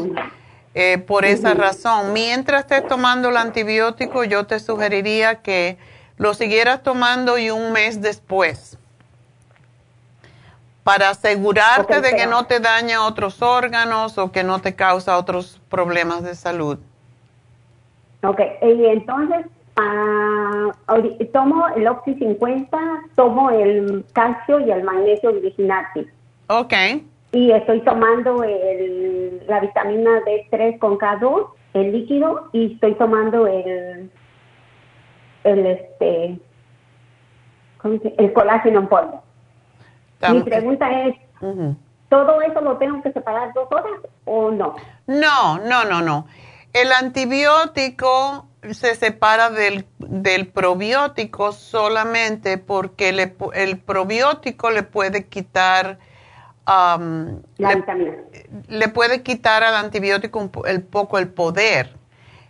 eh, 0.75 0.99
por 0.99 1.25
esa 1.25 1.53
razón, 1.55 2.13
mientras 2.13 2.63
estés 2.63 2.89
tomando 2.89 3.29
el 3.29 3.37
antibiótico, 3.37 4.25
yo 4.25 4.47
te 4.47 4.59
sugeriría 4.59 5.43
que 5.43 5.77
lo 6.17 6.33
siguieras 6.33 6.83
tomando 6.83 7.37
y 7.39 7.51
un 7.51 7.73
mes 7.73 8.01
después 8.01 8.79
para 10.83 11.11
asegurarte 11.11 12.01
de 12.01 12.15
que 12.15 12.27
no 12.27 12.47
te 12.47 12.61
daña 12.61 13.07
otros 13.07 13.43
órganos 13.43 14.17
o 14.19 14.33
que 14.33 14.45
no 14.45 14.61
te 14.61 14.75
causa 14.75 15.19
otros 15.19 15.61
problemas 15.69 16.23
de 16.23 16.35
salud. 16.35 16.79
Ok, 18.23 18.41
y 18.63 18.87
entonces 18.87 19.47
Ah, 19.77 20.73
tomo 21.33 21.67
el 21.75 21.89
Oxy 21.89 22.15
50, 22.15 22.79
tomo 23.17 23.51
el 23.51 24.05
calcio 24.13 24.61
y 24.61 24.71
el 24.71 24.85
magnesio 24.85 25.31
originati. 25.31 26.07
Ok. 26.47 26.73
Y 27.33 27.51
estoy 27.51 27.81
tomando 27.81 28.45
el, 28.45 29.43
la 29.49 29.59
vitamina 29.61 30.21
D3 30.21 30.79
con 30.79 30.97
K2, 30.99 31.49
el 31.75 31.93
líquido, 31.93 32.49
y 32.53 32.75
estoy 32.75 32.95
tomando 32.95 33.49
el, 33.49 34.11
el 35.43 35.67
este, 35.67 36.39
el 38.17 38.33
colágeno 38.33 38.81
en 38.81 38.87
polvo. 38.87 39.23
Mi 40.31 40.43
pregunta 40.43 40.89
es, 41.03 41.17
¿todo 42.09 42.41
eso 42.43 42.61
lo 42.61 42.77
tengo 42.77 43.03
que 43.03 43.13
separar 43.13 43.53
dos 43.53 43.67
horas 43.73 44.01
o 44.25 44.53
no? 44.53 44.77
No, 45.09 45.59
no, 45.59 45.85
no, 45.85 46.01
no. 46.01 46.27
El 46.73 46.93
antibiótico 46.93 48.47
se 48.73 48.95
separa 48.95 49.51
del, 49.51 49.87
del 49.99 50.49
probiótico 50.49 51.53
solamente 51.53 52.57
porque 52.59 53.13
le, 53.13 53.35
el 53.55 53.79
probiótico 53.79 54.71
le 54.71 54.83
puede 54.83 55.27
quitar 55.27 55.99
um, 56.67 57.43
la 57.59 57.75
le, 57.75 58.25
le, 58.69 58.89
puede 58.89 59.23
quitar 59.23 59.63
al 59.63 59.75
antibiótico 59.75 60.39
un, 60.39 60.51
el 60.67 60.83
poco 60.83 61.19
el 61.19 61.29
poder. 61.29 61.95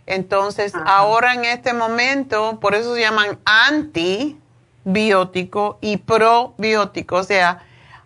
Entonces, 0.05 0.73
ahora 0.85 1.33
en 1.33 1.45
este 1.45 1.73
momento, 1.73 2.59
por 2.59 2.75
eso 2.75 2.93
se 2.93 3.01
llaman 3.01 3.39
antibiótico 3.45 5.79
y 5.81 5.97
probiótico, 5.97 7.15
o 7.17 7.23
sea, 7.23 7.63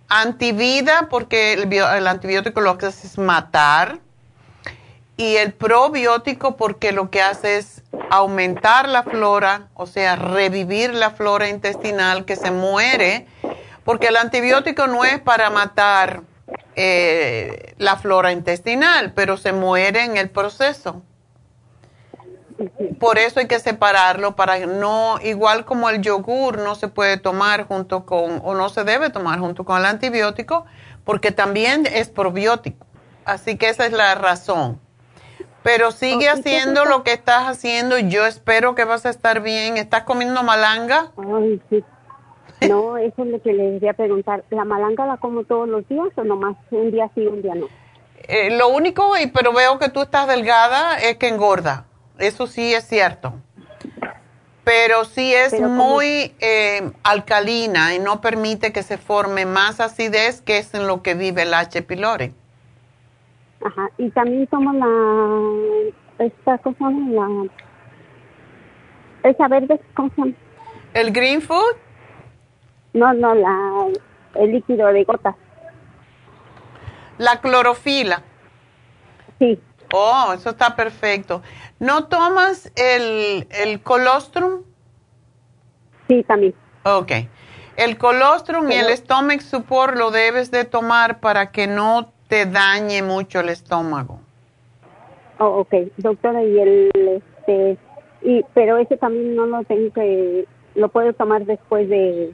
antivida 0.07 1.09
porque 1.09 1.51
el, 1.53 1.73
el 1.73 2.07
antibiótico 2.07 2.61
lo 2.61 2.77
que 2.77 2.85
hace 2.85 3.05
es 3.05 3.17
matar 3.17 3.99
y 5.19 5.35
el 5.35 5.51
probiótico 5.51 6.55
porque 6.55 6.93
lo 6.93 7.09
que 7.09 7.21
hace 7.21 7.57
es 7.57 7.83
aumentar 8.09 8.87
la 8.87 9.03
flora, 9.03 9.67
o 9.73 9.85
sea, 9.85 10.15
revivir 10.15 10.93
la 10.93 11.11
flora 11.11 11.49
intestinal 11.49 12.23
que 12.23 12.37
se 12.37 12.51
muere, 12.51 13.27
porque 13.83 14.07
el 14.07 14.15
antibiótico 14.15 14.87
no 14.87 15.03
es 15.03 15.19
para 15.19 15.49
matar 15.49 16.21
eh, 16.77 17.73
la 17.77 17.97
flora 17.97 18.31
intestinal, 18.31 19.11
pero 19.11 19.35
se 19.35 19.51
muere 19.51 20.05
en 20.05 20.15
el 20.15 20.29
proceso. 20.29 21.03
Por 22.97 23.17
eso 23.17 23.41
hay 23.41 23.47
que 23.47 23.59
separarlo 23.59 24.37
para 24.37 24.65
no, 24.67 25.19
igual 25.21 25.65
como 25.65 25.89
el 25.89 26.01
yogur 26.01 26.59
no 26.59 26.75
se 26.75 26.87
puede 26.87 27.17
tomar 27.17 27.67
junto 27.67 28.05
con, 28.05 28.39
o 28.41 28.55
no 28.55 28.69
se 28.69 28.85
debe 28.85 29.09
tomar 29.09 29.39
junto 29.39 29.65
con 29.65 29.79
el 29.79 29.85
antibiótico, 29.85 30.65
porque 31.03 31.33
también 31.33 31.85
es 31.91 32.07
probiótico. 32.07 32.87
Así 33.25 33.57
que 33.57 33.67
esa 33.67 33.85
es 33.85 33.91
la 33.91 34.15
razón. 34.15 34.79
Pero 35.63 35.91
sigue 35.91 36.29
haciendo 36.29 36.85
lo 36.85 37.03
que 37.03 37.11
estás 37.11 37.47
haciendo 37.47 37.97
y 37.97 38.09
yo 38.09 38.25
espero 38.25 38.75
que 38.75 38.85
vas 38.85 39.05
a 39.05 39.09
estar 39.09 39.41
bien. 39.41 39.77
¿Estás 39.77 40.03
comiendo 40.03 40.41
malanga? 40.43 41.11
Ay, 41.17 41.61
sí. 41.69 41.83
No, 42.67 42.97
eso 42.97 43.23
es 43.23 43.29
lo 43.29 43.41
que 43.41 43.53
le 43.53 43.73
quería 43.73 43.93
preguntar. 43.93 44.43
¿La 44.49 44.63
malanga 44.63 45.05
la 45.05 45.17
como 45.17 45.43
todos 45.43 45.67
los 45.67 45.87
días 45.87 46.07
o 46.15 46.23
nomás 46.23 46.55
un 46.71 46.91
día 46.91 47.09
sí, 47.13 47.25
un 47.27 47.41
día 47.41 47.55
no? 47.55 47.67
Eh, 48.27 48.51
lo 48.51 48.69
único, 48.69 49.11
pero 49.33 49.53
veo 49.53 49.79
que 49.79 49.89
tú 49.89 50.01
estás 50.01 50.27
delgada, 50.27 50.97
es 50.99 51.17
que 51.17 51.27
engorda. 51.27 51.85
Eso 52.19 52.47
sí 52.47 52.73
es 52.73 52.85
cierto. 52.85 53.33
Pero 54.63 55.03
sí 55.05 55.33
es 55.33 55.59
muy 55.59 56.35
eh, 56.39 56.91
alcalina 57.01 57.95
y 57.95 57.99
no 57.99 58.21
permite 58.21 58.71
que 58.71 58.83
se 58.83 58.97
forme 58.97 59.45
más 59.45 59.79
acidez, 59.79 60.41
que 60.41 60.59
es 60.59 60.73
en 60.75 60.85
lo 60.85 61.01
que 61.01 61.15
vive 61.15 61.41
el 61.41 61.53
H. 61.53 61.81
pylori. 61.81 62.33
Ajá, 63.63 63.89
y 63.97 64.09
también 64.11 64.47
tomo 64.47 64.71
la, 64.73 66.25
esta 66.25 66.57
cosa, 66.59 66.89
la, 66.89 67.45
esa 69.23 69.47
verde, 69.47 69.81
¿cómo 69.95 70.09
se 70.15 70.21
llama? 70.21 70.33
¿El 70.93 71.11
green 71.11 71.41
food? 71.41 71.75
No, 72.93 73.13
no, 73.13 73.35
la, 73.35 73.87
el 74.35 74.51
líquido 74.51 74.87
de 74.87 75.03
gotas. 75.03 75.35
La 77.17 77.41
clorofila. 77.41 78.23
Sí. 79.39 79.59
Oh, 79.93 80.31
eso 80.33 80.51
está 80.51 80.75
perfecto. 80.75 81.41
¿No 81.79 82.05
tomas 82.05 82.71
el, 82.75 83.47
el 83.51 83.81
colostrum? 83.81 84.63
Sí, 86.07 86.23
también. 86.23 86.55
Ok. 86.83 87.11
El 87.75 87.97
colostrum 87.97 88.71
y 88.71 88.75
el 88.75 88.95
stomach 88.97 89.41
support 89.41 89.95
lo 89.95 90.11
debes 90.11 90.51
de 90.51 90.65
tomar 90.65 91.19
para 91.19 91.51
que 91.51 91.67
no 91.67 92.11
te 92.29 92.45
dañe 92.45 93.01
mucho 93.01 93.41
el 93.41 93.49
estómago. 93.49 94.21
Oh, 95.39 95.61
ok, 95.61 95.73
doctora, 95.97 96.43
y 96.43 96.59
el, 96.59 96.91
este, 96.95 97.77
y, 98.21 98.45
pero 98.53 98.77
ese 98.77 98.97
también 98.97 99.35
no 99.35 99.47
lo 99.47 99.63
tengo 99.63 99.91
que, 99.91 100.45
lo 100.75 100.89
puedo 100.89 101.11
tomar 101.13 101.45
después 101.45 101.89
de, 101.89 102.33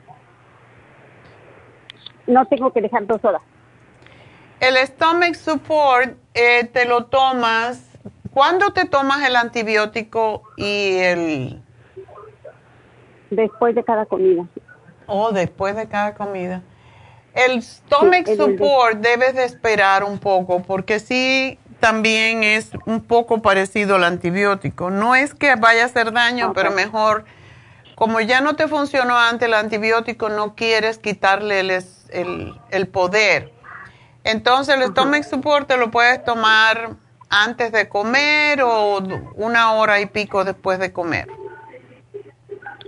no 2.27 2.45
tengo 2.47 2.71
que 2.73 2.81
dejar 2.81 3.07
dos 3.07 3.23
horas. 3.23 3.41
El 4.59 4.75
stomach 4.85 5.35
support 5.35 6.17
eh, 6.33 6.65
te 6.65 6.85
lo 6.85 7.05
tomas, 7.05 7.89
¿cuándo 8.33 8.73
te 8.73 8.85
tomas 8.85 9.25
el 9.27 9.35
antibiótico 9.35 10.43
y 10.57 10.97
el...? 10.97 11.61
Después 13.29 13.75
de 13.75 13.83
cada 13.83 14.05
comida. 14.05 14.45
Oh, 15.07 15.31
después 15.31 15.75
de 15.75 15.87
cada 15.87 16.15
comida. 16.15 16.63
El 17.35 17.61
stomach 17.61 18.27
support 18.27 18.99
debes 18.99 19.35
de 19.35 19.43
esperar 19.43 20.05
un 20.05 20.19
poco 20.19 20.63
porque 20.63 20.99
sí 20.99 21.59
también 21.81 22.43
es 22.43 22.71
un 22.85 23.01
poco 23.01 23.41
parecido 23.41 23.95
al 23.95 24.05
antibiótico. 24.05 24.89
No 24.89 25.15
es 25.15 25.35
que 25.35 25.55
vaya 25.55 25.83
a 25.83 25.85
hacer 25.85 26.13
daño, 26.13 26.53
pero 26.53 26.71
mejor, 26.71 27.25
como 27.95 28.21
ya 28.21 28.39
no 28.39 28.55
te 28.55 28.69
funcionó 28.69 29.17
antes 29.17 29.49
el 29.49 29.53
antibiótico, 29.53 30.29
no 30.29 30.55
quieres 30.55 30.97
quitarle 30.97 31.59
el, 31.59 32.87
poder. 32.87 33.51
Entonces 34.23 34.73
el 34.75 34.83
stomach 34.91 35.23
support 35.23 35.67
te 35.67 35.77
lo 35.77 35.91
puedes 35.91 36.23
tomar 36.23 36.91
antes 37.29 37.73
de 37.73 37.89
comer 37.89 38.61
o 38.63 38.99
una 39.35 39.73
hora 39.73 39.99
y 39.99 40.05
pico 40.05 40.45
después 40.45 40.79
de 40.79 40.93
comer. 40.93 41.27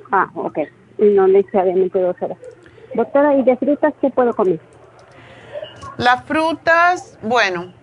Ah, 0.10 0.30
ok. 0.36 0.60
No 1.00 1.28
necesariamente 1.28 2.00
dos 2.00 2.16
horas. 2.22 2.38
Doctora, 2.94 3.36
¿y 3.36 3.44
de 3.44 3.58
frutas 3.58 3.94
qué 4.02 4.10
puedo 4.10 4.34
comer? 4.34 4.60
Las 5.98 6.24
frutas, 6.26 7.18
bueno, 7.22 7.74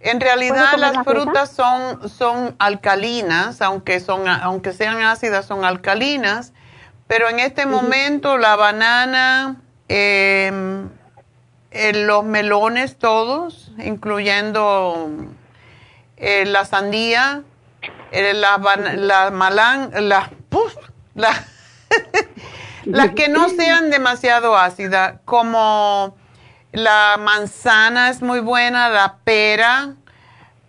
en 0.00 0.20
realidad 0.20 0.76
las 0.78 1.04
frutas 1.04 1.50
son, 1.50 2.08
son 2.08 2.54
alcalinas, 2.58 3.60
aunque, 3.60 4.00
son, 4.00 4.28
aunque 4.28 4.72
sean 4.72 5.02
ácidas, 5.02 5.46
son 5.46 5.64
alcalinas, 5.64 6.52
pero 7.06 7.28
en 7.28 7.40
este 7.40 7.66
momento 7.66 8.38
la 8.38 8.56
banana, 8.56 9.56
em, 9.88 10.88
eh, 11.70 11.92
los 11.92 12.24
melones 12.24 12.96
todos, 12.98 13.72
incluyendo 13.78 15.08
eh, 16.16 16.44
la 16.46 16.64
sandía, 16.64 17.42
eh, 18.12 18.32
la, 18.32 18.58
la 18.94 19.30
malán, 19.30 19.90
la, 20.08 20.30
las 22.86 23.12
que 23.12 23.28
no 23.28 23.48
sean 23.50 23.90
demasiado 23.90 24.56
ácidas, 24.56 25.20
como 25.24 26.16
la 26.72 27.16
manzana 27.18 28.10
es 28.10 28.22
muy 28.22 28.40
buena, 28.40 28.88
la 28.88 29.18
pera, 29.24 29.94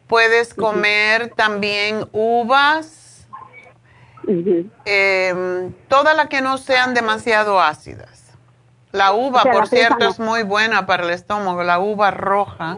puedes 0.08 0.54
comer 0.54 1.34
también 1.36 2.08
uvas, 2.12 3.28
em, 4.86 5.74
todas 5.88 6.16
las 6.16 6.28
que 6.28 6.42
no 6.42 6.58
sean 6.58 6.94
demasiado 6.94 7.62
ácidas. 7.62 8.34
La 8.92 9.12
uva, 9.14 9.44
por 9.44 9.68
cierto, 9.68 10.08
es 10.08 10.20
muy 10.20 10.44
buena 10.44 10.86
para 10.86 11.04
el 11.04 11.12
estómago, 11.12 11.64
la 11.64 11.80
uva 11.80 12.12
roja, 12.12 12.78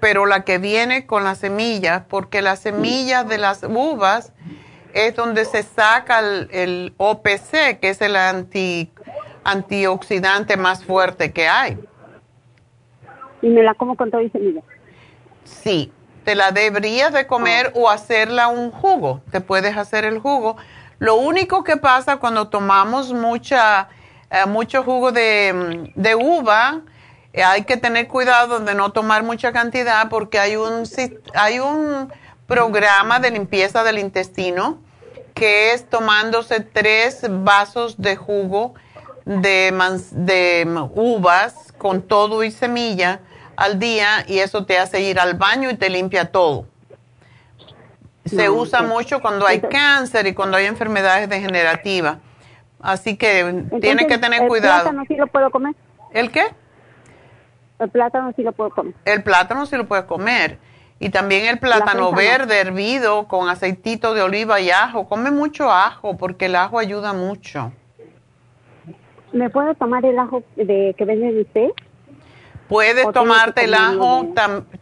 pero 0.00 0.26
la 0.26 0.44
que 0.44 0.58
viene 0.58 1.06
con 1.06 1.24
las 1.24 1.38
semillas, 1.38 2.02
porque 2.08 2.42
las 2.42 2.60
semillas 2.60 3.28
de 3.28 3.38
las 3.38 3.62
uvas 3.64 4.32
es 4.94 5.16
donde 5.16 5.44
se 5.44 5.64
saca 5.64 6.20
el, 6.20 6.94
OPC, 6.96 7.80
que 7.80 7.90
es 7.90 8.00
el 8.00 8.14
anti, 8.14 8.90
antioxidante 9.42 10.56
más 10.56 10.84
fuerte 10.84 11.32
que 11.32 11.48
hay. 11.48 11.78
¿Y 13.42 13.48
me 13.48 13.62
la 13.62 13.74
como 13.74 13.96
con 13.96 14.10
todo 14.10 14.22
y 14.22 14.30
semilla? 14.30 14.62
Sí, 15.42 15.92
te 16.24 16.36
la 16.36 16.52
deberías 16.52 17.12
de 17.12 17.26
comer 17.26 17.72
oh. 17.74 17.82
o 17.82 17.90
hacerla 17.90 18.46
un 18.48 18.70
jugo. 18.70 19.20
Te 19.32 19.40
puedes 19.40 19.76
hacer 19.76 20.04
el 20.04 20.20
jugo. 20.20 20.56
Lo 21.00 21.16
único 21.16 21.64
que 21.64 21.76
pasa 21.76 22.18
cuando 22.18 22.48
tomamos 22.48 23.12
mucha, 23.12 23.88
eh, 24.30 24.46
mucho 24.46 24.84
jugo 24.84 25.10
de, 25.10 25.92
de 25.96 26.14
uva, 26.14 26.82
eh, 27.32 27.42
hay 27.42 27.64
que 27.64 27.76
tener 27.76 28.06
cuidado 28.06 28.60
de 28.60 28.76
no 28.76 28.92
tomar 28.92 29.24
mucha 29.24 29.52
cantidad 29.52 30.08
porque 30.08 30.38
hay 30.38 30.54
un, 30.54 30.84
hay 31.34 31.58
un 31.58 32.12
programa 32.46 33.18
de 33.18 33.32
limpieza 33.32 33.82
del 33.82 33.98
intestino 33.98 34.83
que 35.34 35.74
es 35.74 35.88
tomándose 35.88 36.60
tres 36.60 37.26
vasos 37.28 38.00
de 38.00 38.16
jugo 38.16 38.74
de, 39.24 39.72
de 40.12 40.88
uvas 40.94 41.72
con 41.76 42.02
todo 42.02 42.44
y 42.44 42.50
semilla 42.50 43.20
al 43.56 43.78
día 43.78 44.24
y 44.26 44.38
eso 44.38 44.64
te 44.64 44.78
hace 44.78 45.00
ir 45.00 45.18
al 45.18 45.34
baño 45.34 45.70
y 45.70 45.76
te 45.76 45.90
limpia 45.90 46.30
todo. 46.30 46.66
Se 48.24 48.48
usa 48.48 48.82
mucho 48.82 49.20
cuando 49.20 49.46
hay 49.46 49.60
cáncer 49.60 50.26
y 50.26 50.34
cuando 50.34 50.56
hay 50.56 50.66
enfermedades 50.66 51.28
degenerativas. 51.28 52.18
Así 52.80 53.16
que 53.16 53.64
tiene 53.80 54.06
que 54.06 54.18
tener 54.18 54.46
cuidado. 54.46 54.76
¿El 54.76 54.82
plátano 54.82 55.04
sí 55.08 55.16
lo 55.16 55.26
puedo 55.26 55.50
comer? 55.50 55.74
¿El 56.12 56.30
qué? 56.30 56.46
El 57.78 57.90
plátano 57.90 58.32
sí 58.36 58.42
lo 58.42 58.52
puedo 58.52 58.70
comer. 58.70 58.94
El 59.04 59.22
plátano 59.22 59.66
sí 59.66 59.76
lo 59.76 59.86
puedes 59.86 60.04
comer. 60.04 60.58
Y 61.04 61.10
también 61.10 61.44
el 61.44 61.58
plátano 61.58 62.12
verde 62.12 62.58
hervido 62.58 63.28
con 63.28 63.50
aceitito 63.50 64.14
de 64.14 64.22
oliva 64.22 64.58
y 64.60 64.70
ajo. 64.70 65.06
Come 65.06 65.30
mucho 65.30 65.70
ajo 65.70 66.16
porque 66.16 66.46
el 66.46 66.56
ajo 66.56 66.78
ayuda 66.78 67.12
mucho. 67.12 67.72
¿Me 69.30 69.50
puedo 69.50 69.74
tomar 69.74 70.06
el 70.06 70.18
ajo 70.18 70.42
de 70.56 70.94
que 70.96 71.04
vende 71.04 71.42
usted? 71.42 71.68
Puedes 72.68 73.06
tomarte 73.12 73.64
el 73.64 73.74
ajo, 73.74 74.32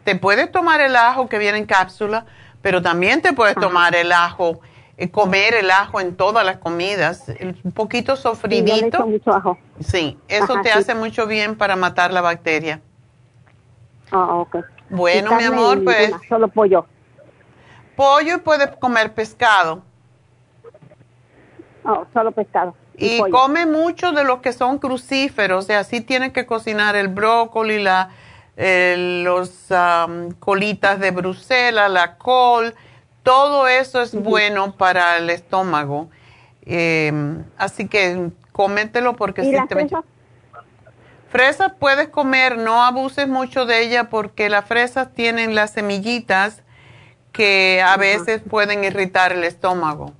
te 0.04 0.14
puedes 0.14 0.52
tomar 0.52 0.80
el 0.80 0.94
ajo 0.94 1.28
que 1.28 1.38
viene 1.38 1.58
en 1.58 1.66
cápsula, 1.66 2.24
pero 2.60 2.80
también 2.80 3.20
te 3.20 3.32
puedes 3.32 3.56
tomar 3.56 3.96
el 3.96 4.12
ajo, 4.12 4.60
eh, 4.98 5.10
comer 5.10 5.54
el 5.54 5.72
ajo 5.72 6.00
en 6.00 6.14
todas 6.14 6.46
las 6.46 6.58
comidas, 6.58 7.32
un 7.64 7.72
poquito 7.72 8.14
sofridito. 8.14 8.98
Sí, 8.98 9.10
mucho 9.10 9.34
ajo. 9.34 9.58
Sí, 9.80 10.16
eso 10.28 10.54
te 10.62 10.70
hace 10.70 10.94
mucho 10.94 11.26
bien 11.26 11.56
para 11.56 11.74
matar 11.74 12.12
la 12.12 12.20
bacteria. 12.20 12.80
Ah, 14.12 14.36
ok. 14.36 14.58
Bueno, 14.92 15.34
mi 15.36 15.44
amor, 15.44 15.82
pues. 15.82 16.12
Solo 16.28 16.48
pollo. 16.48 16.84
Pollo 17.96 18.36
y 18.36 18.38
puedes 18.38 18.68
comer 18.76 19.14
pescado. 19.14 19.82
Oh, 21.82 22.04
solo 22.12 22.30
pescado. 22.30 22.74
Y, 22.96 23.18
come 23.30 23.64
mucho 23.64 24.12
de 24.12 24.22
los 24.22 24.40
que 24.40 24.52
son 24.52 24.78
crucíferos, 24.78 25.64
o 25.64 25.66
sea, 25.66 25.82
sí 25.82 26.02
tienes 26.02 26.32
que 26.32 26.44
cocinar 26.44 26.94
el 26.94 27.08
brócoli, 27.08 27.82
la, 27.82 28.10
los 28.54 29.66
colitas 30.38 31.00
de 31.00 31.10
Bruselas, 31.10 31.90
la 31.90 32.16
col, 32.18 32.74
todo 33.22 33.66
eso 33.68 34.02
es 34.02 34.14
bueno 34.14 34.76
para 34.76 35.16
el 35.16 35.30
estómago. 35.30 36.10
Em, 36.66 37.42
así 37.56 37.88
que 37.88 38.30
cómetelo 38.52 39.16
porque 39.16 39.42
si 39.42 39.52
te 39.52 39.74
Fresas 39.74 40.04
puedes 41.78 42.08
comer, 42.08 42.58
no 42.58 42.82
abuses 42.82 43.26
mucho 43.26 43.64
de 43.66 43.82
ella 43.82 44.10
porque 44.10 44.48
las 44.48 44.66
fresas 44.66 45.14
tienen 45.14 45.54
las 45.54 45.72
semillitas 45.72 46.62
que 47.32 47.82
a 47.82 47.96
veces 47.96 48.42
pueden 48.48 48.84
irritar 48.84 49.32
el 49.32 49.44
estómago. 49.44 50.12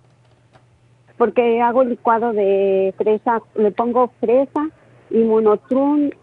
Porque 1.19 1.61
hago 1.61 1.85
licuado 1.85 2.33
de 2.33 2.95
fresa, 2.97 3.41
le 3.55 3.71
pongo 3.71 4.11
fresa, 4.19 4.69
y 5.11 5.19
monotrun, 5.19 6.15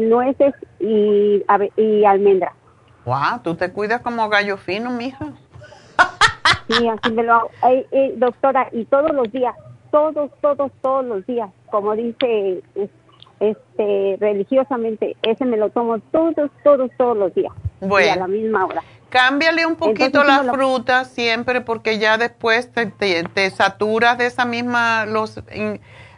nueces 0.00 0.54
y, 0.80 1.44
y 1.76 2.04
almendra. 2.04 2.52
Wow, 3.04 3.40
tú 3.42 3.54
te 3.54 3.70
cuidas 3.70 4.02
como 4.02 4.28
gallo 4.28 4.56
fino, 4.56 4.90
mija. 4.90 5.26
Sí, 6.68 6.88
así 6.88 7.12
me 7.12 7.22
lo 7.22 7.34
hago. 7.34 7.50
doctora, 8.16 8.68
y 8.72 8.84
todos 8.86 9.12
los 9.12 9.30
días, 9.30 9.54
todos, 9.92 10.30
todos, 10.40 10.72
todos 10.82 11.04
los 11.04 11.24
días, 11.26 11.48
como 11.70 11.94
dice 11.94 12.62
este 13.40 14.16
religiosamente, 14.18 15.16
ese 15.22 15.44
me 15.44 15.56
lo 15.56 15.70
tomo 15.70 15.98
todos, 16.10 16.50
todos, 16.64 16.90
todos 16.96 17.16
los 17.16 17.34
días. 17.34 17.52
Bueno. 17.80 18.06
Y 18.06 18.10
a 18.10 18.16
la 18.16 18.28
misma 18.28 18.66
hora. 18.66 18.82
Cámbiale 19.08 19.66
un 19.66 19.76
poquito 19.76 20.24
la 20.24 20.42
fruta 20.42 21.04
siempre 21.04 21.60
porque 21.60 21.98
ya 21.98 22.18
después 22.18 22.72
te, 22.72 22.86
te, 22.86 23.50
saturas 23.50 24.18
de 24.18 24.26
esa 24.26 24.44
misma, 24.44 25.06
los, 25.06 25.40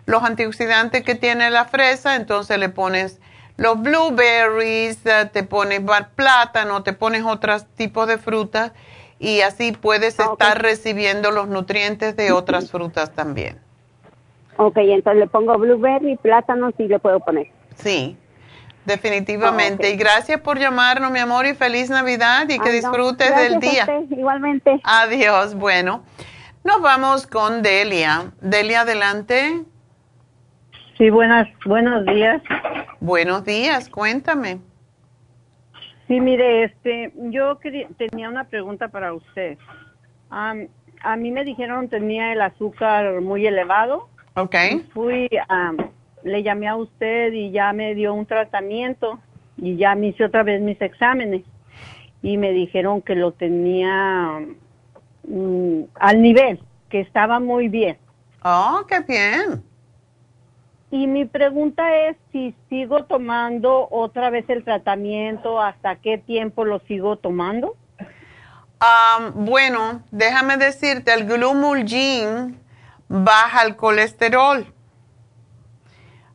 los 0.06 0.22
antioxidantes 0.22 1.04
que 1.04 1.14
tiene 1.14 1.50
la 1.50 1.66
fresa, 1.66 2.16
entonces 2.16 2.58
le 2.58 2.70
pones 2.70 3.20
los 3.58 3.80
blueberries, 3.82 5.04
eh, 5.04 5.28
te 5.30 5.42
pones 5.42 5.82
plátano, 6.14 6.82
te 6.82 6.92
pones 6.94 7.24
otros 7.24 7.66
tipos 7.76 8.08
de 8.08 8.16
frutas 8.16 8.72
y 9.18 9.42
así 9.42 9.72
puedes 9.72 10.18
ah, 10.20 10.30
estar 10.32 10.62
recibiendo 10.62 11.30
los 11.30 11.48
nutrientes 11.48 12.16
de 12.16 12.32
otras 12.32 12.70
frutas 12.70 13.12
también. 13.12 13.60
Ok, 14.60 14.76
entonces 14.78 15.20
le 15.20 15.26
pongo 15.28 15.56
blueberry, 15.56 16.16
plátano, 16.16 16.72
sí 16.76 16.88
le 16.88 16.98
puedo 16.98 17.20
poner. 17.20 17.46
Sí, 17.76 18.16
definitivamente. 18.84 19.86
Ah, 19.86 19.90
y 19.90 19.96
gracias 19.96 20.40
por 20.40 20.58
llamarnos, 20.58 21.12
mi 21.12 21.20
amor, 21.20 21.46
y 21.46 21.54
feliz 21.54 21.90
Navidad 21.90 22.48
y 22.48 22.58
que 22.58 22.72
disfrutes 22.72 23.36
del 23.36 23.60
día. 23.60 23.86
igualmente. 24.10 24.80
Adiós. 24.82 25.54
Bueno, 25.54 26.02
nos 26.64 26.82
vamos 26.82 27.28
con 27.28 27.62
Delia. 27.62 28.32
Delia, 28.40 28.80
adelante. 28.80 29.62
Sí, 30.98 31.08
buenas, 31.08 31.46
buenos 31.64 32.04
días. 32.06 32.42
Buenos 32.98 33.44
días, 33.44 33.88
cuéntame. 33.88 34.58
Sí, 36.08 36.20
mire, 36.20 36.64
este, 36.64 37.12
yo 37.30 37.60
tenía 37.96 38.28
una 38.28 38.42
pregunta 38.42 38.88
para 38.88 39.14
usted. 39.14 39.56
a 40.30 41.16
mí 41.16 41.30
me 41.30 41.44
dijeron 41.44 41.88
tenía 41.88 42.32
el 42.32 42.40
azúcar 42.40 43.20
muy 43.20 43.46
elevado 43.46 44.08
Ok. 44.38 44.54
Fui, 44.94 45.28
a, 45.48 45.72
le 46.22 46.42
llamé 46.44 46.68
a 46.68 46.76
usted 46.76 47.32
y 47.32 47.50
ya 47.50 47.72
me 47.72 47.94
dio 47.96 48.14
un 48.14 48.24
tratamiento 48.24 49.18
y 49.56 49.76
ya 49.76 49.96
me 49.96 50.08
hice 50.08 50.24
otra 50.24 50.44
vez 50.44 50.60
mis 50.60 50.80
exámenes 50.80 51.42
y 52.22 52.36
me 52.36 52.52
dijeron 52.52 53.02
que 53.02 53.16
lo 53.16 53.32
tenía 53.32 54.40
mm, 55.26 55.82
al 55.94 56.22
nivel, 56.22 56.60
que 56.88 57.00
estaba 57.00 57.40
muy 57.40 57.68
bien. 57.68 57.98
Oh, 58.44 58.84
qué 58.88 59.00
bien. 59.00 59.64
Y 60.92 61.08
mi 61.08 61.24
pregunta 61.24 61.96
es 62.06 62.16
si 62.30 62.54
sigo 62.68 63.04
tomando 63.04 63.88
otra 63.90 64.30
vez 64.30 64.48
el 64.48 64.62
tratamiento, 64.62 65.60
¿hasta 65.60 65.96
qué 65.96 66.16
tiempo 66.16 66.64
lo 66.64 66.78
sigo 66.80 67.16
tomando? 67.16 67.74
bueno, 69.34 70.02
déjame 70.12 70.56
decirte, 70.56 71.12
el 71.12 71.26
Glumulgin 71.26 72.56
baja 73.08 73.62
el 73.62 73.76
colesterol. 73.76 74.72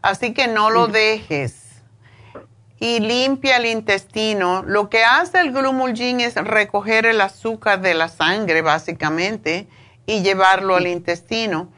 Así 0.01 0.33
que 0.33 0.47
no 0.47 0.69
lo 0.69 0.87
dejes. 0.87 1.81
Y 2.79 2.99
limpia 2.99 3.57
el 3.57 3.65
intestino. 3.65 4.63
Lo 4.63 4.89
que 4.89 5.03
hace 5.05 5.39
el 5.39 5.53
glumulgin 5.53 6.19
es 6.19 6.35
recoger 6.35 7.05
el 7.05 7.21
azúcar 7.21 7.79
de 7.79 7.93
la 7.93 8.09
sangre, 8.09 8.61
básicamente, 8.61 9.67
y 10.05 10.21
llevarlo 10.21 10.75
al 10.75 10.87
intestino. 10.87 11.69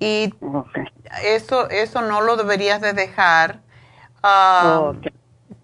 Y 0.00 0.34
eso, 1.22 1.70
eso 1.70 2.02
no 2.02 2.22
lo 2.22 2.36
deberías 2.36 2.80
de 2.80 2.92
dejar. 2.92 3.60
Ah, 4.24 4.92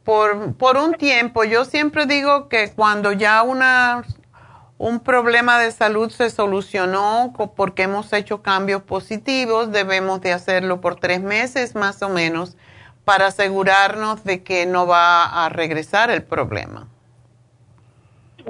por, 0.04 0.54
por 0.54 0.76
un 0.76 0.94
tiempo, 0.94 1.42
yo 1.42 1.64
siempre 1.64 2.06
digo 2.06 2.48
que 2.48 2.70
cuando 2.70 3.12
ya 3.12 3.42
una 3.42 4.04
un 4.78 5.00
problema 5.00 5.58
de 5.58 5.72
salud 5.72 6.08
se 6.10 6.30
solucionó 6.30 7.32
porque 7.56 7.82
hemos 7.82 8.12
hecho 8.12 8.42
cambios 8.42 8.82
positivos, 8.82 9.72
debemos 9.72 10.20
de 10.20 10.32
hacerlo 10.32 10.80
por 10.80 10.96
tres 10.96 11.20
meses 11.20 11.74
más 11.74 12.00
o 12.02 12.08
menos 12.08 12.56
para 13.04 13.26
asegurarnos 13.26 14.22
de 14.22 14.42
que 14.44 14.66
no 14.66 14.86
va 14.86 15.44
a 15.44 15.48
regresar 15.48 16.10
el 16.10 16.22
problema. 16.22 16.86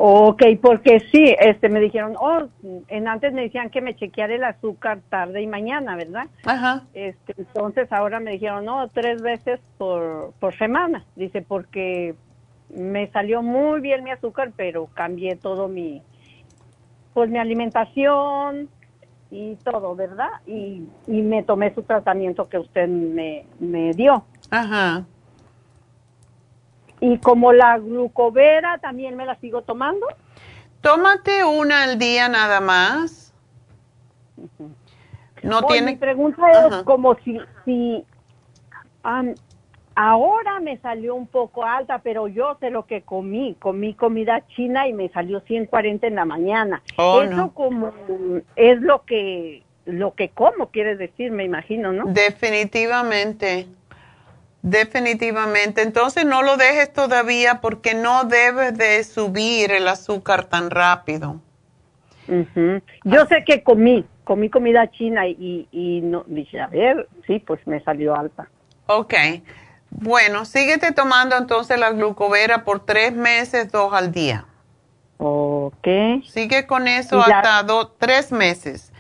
Ok, 0.00 0.42
porque 0.62 1.00
sí, 1.10 1.34
este, 1.40 1.68
me 1.68 1.80
dijeron, 1.80 2.14
oh, 2.20 2.48
en 2.88 3.08
antes 3.08 3.32
me 3.32 3.42
decían 3.42 3.70
que 3.70 3.80
me 3.80 3.96
chequeara 3.96 4.34
el 4.34 4.44
azúcar 4.44 5.00
tarde 5.08 5.42
y 5.42 5.46
mañana, 5.48 5.96
¿verdad? 5.96 6.28
Ajá. 6.44 6.84
Este, 6.94 7.34
entonces 7.36 7.90
ahora 7.90 8.20
me 8.20 8.32
dijeron, 8.32 8.64
no, 8.64 8.88
tres 8.88 9.22
veces 9.22 9.58
por, 9.76 10.34
por 10.38 10.56
semana. 10.56 11.04
Dice, 11.16 11.42
porque 11.42 12.14
me 12.68 13.08
salió 13.08 13.42
muy 13.42 13.80
bien 13.80 14.04
mi 14.04 14.12
azúcar, 14.12 14.52
pero 14.56 14.86
cambié 14.94 15.34
todo 15.34 15.66
mi, 15.66 16.00
pues 17.18 17.30
mi 17.30 17.38
alimentación 17.40 18.68
y 19.28 19.56
todo, 19.56 19.96
¿verdad? 19.96 20.28
Y, 20.46 20.84
y 21.08 21.22
me 21.22 21.42
tomé 21.42 21.74
su 21.74 21.82
tratamiento 21.82 22.48
que 22.48 22.58
usted 22.58 22.86
me, 22.86 23.44
me 23.58 23.92
dio. 23.92 24.24
Ajá. 24.52 25.04
Y 27.00 27.18
como 27.18 27.52
la 27.52 27.76
glucovera 27.78 28.78
también 28.78 29.16
me 29.16 29.26
la 29.26 29.34
sigo 29.40 29.62
tomando. 29.62 30.06
Tómate 30.80 31.42
una 31.42 31.82
al 31.82 31.98
día 31.98 32.28
nada 32.28 32.60
más. 32.60 33.34
No 35.42 35.62
tiene. 35.64 35.94
Mi 35.94 35.98
pregunta 35.98 36.68
es 36.68 36.84
como 36.84 37.16
si, 37.24 37.36
si 37.64 38.04
Ahora 40.00 40.60
me 40.60 40.78
salió 40.78 41.16
un 41.16 41.26
poco 41.26 41.64
alta, 41.64 41.98
pero 41.98 42.28
yo 42.28 42.56
sé 42.60 42.70
lo 42.70 42.86
que 42.86 43.02
comí. 43.02 43.56
Comí 43.58 43.94
comida 43.94 44.46
china 44.54 44.86
y 44.86 44.92
me 44.92 45.08
salió 45.08 45.40
140 45.40 46.06
en 46.06 46.14
la 46.14 46.24
mañana. 46.24 46.82
Oh, 46.94 47.20
Eso 47.20 47.52
como 47.52 47.90
es 48.54 48.80
lo 48.80 49.04
que 49.04 49.64
lo 49.86 50.14
que 50.14 50.28
como, 50.28 50.68
quieres 50.68 50.98
decir, 50.98 51.32
me 51.32 51.42
imagino, 51.42 51.92
¿no? 51.92 52.04
Definitivamente. 52.12 53.66
Definitivamente. 54.62 55.82
Entonces 55.82 56.24
no 56.24 56.42
lo 56.42 56.56
dejes 56.56 56.92
todavía 56.92 57.60
porque 57.60 57.94
no 57.94 58.22
debes 58.22 58.78
de 58.78 59.02
subir 59.02 59.72
el 59.72 59.88
azúcar 59.88 60.44
tan 60.44 60.70
rápido. 60.70 61.40
Yo 63.02 63.26
sé 63.26 63.42
que 63.44 63.64
comí, 63.64 64.04
comí 64.22 64.48
comida 64.48 64.88
china 64.92 65.26
y, 65.26 65.66
y 65.72 66.02
no, 66.02 66.22
dije, 66.28 66.60
a 66.60 66.68
ver, 66.68 67.08
sí, 67.26 67.40
pues 67.40 67.66
me 67.66 67.80
salió 67.80 68.14
alta. 68.14 68.48
Ok. 68.86 69.14
Bueno, 69.90 70.44
síguete 70.44 70.92
tomando 70.92 71.36
entonces 71.36 71.78
la 71.78 71.90
glucovera 71.90 72.64
por 72.64 72.84
tres 72.84 73.12
meses, 73.12 73.70
dos 73.72 73.92
al 73.92 74.12
día. 74.12 74.46
Ok. 75.18 75.88
Sigue 76.28 76.66
con 76.66 76.86
eso 76.86 77.20
hasta 77.20 77.62
dos, 77.62 77.92
tres 77.98 78.30
meses 78.30 78.92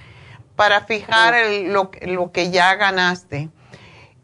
para 0.56 0.80
fijar 0.80 1.34
lo, 1.66 1.92
lo, 2.02 2.32
que 2.32 2.50
ya 2.50 2.74
ganaste. 2.74 3.48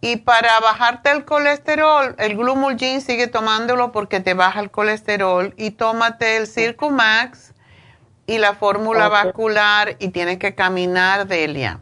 Y 0.00 0.16
para 0.16 0.58
bajarte 0.60 1.12
el 1.12 1.24
colesterol, 1.24 2.16
el 2.18 2.36
Glumulgin 2.36 3.00
sigue 3.00 3.28
tomándolo 3.28 3.92
porque 3.92 4.18
te 4.18 4.34
baja 4.34 4.60
el 4.60 4.70
colesterol 4.70 5.54
y 5.56 5.70
tómate 5.70 6.36
el 6.36 6.48
Circumax 6.48 7.54
y 8.26 8.38
la 8.38 8.54
fórmula 8.54 9.08
vascular 9.08 9.96
y 10.00 10.08
tienes 10.08 10.38
que 10.38 10.54
caminar, 10.54 11.26
Delia. 11.26 11.80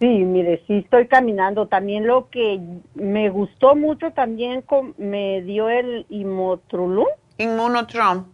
Sí, 0.00 0.06
mire, 0.06 0.62
sí 0.66 0.78
estoy 0.78 1.08
caminando. 1.08 1.66
También 1.66 2.06
lo 2.06 2.28
que 2.30 2.60
me 2.94 3.30
gustó 3.30 3.74
mucho 3.74 4.12
también 4.12 4.64
me 4.96 5.42
dio 5.42 5.68
el 5.68 6.06
Imotrulum. 6.08 7.08
Inmunotrom. 7.36 8.26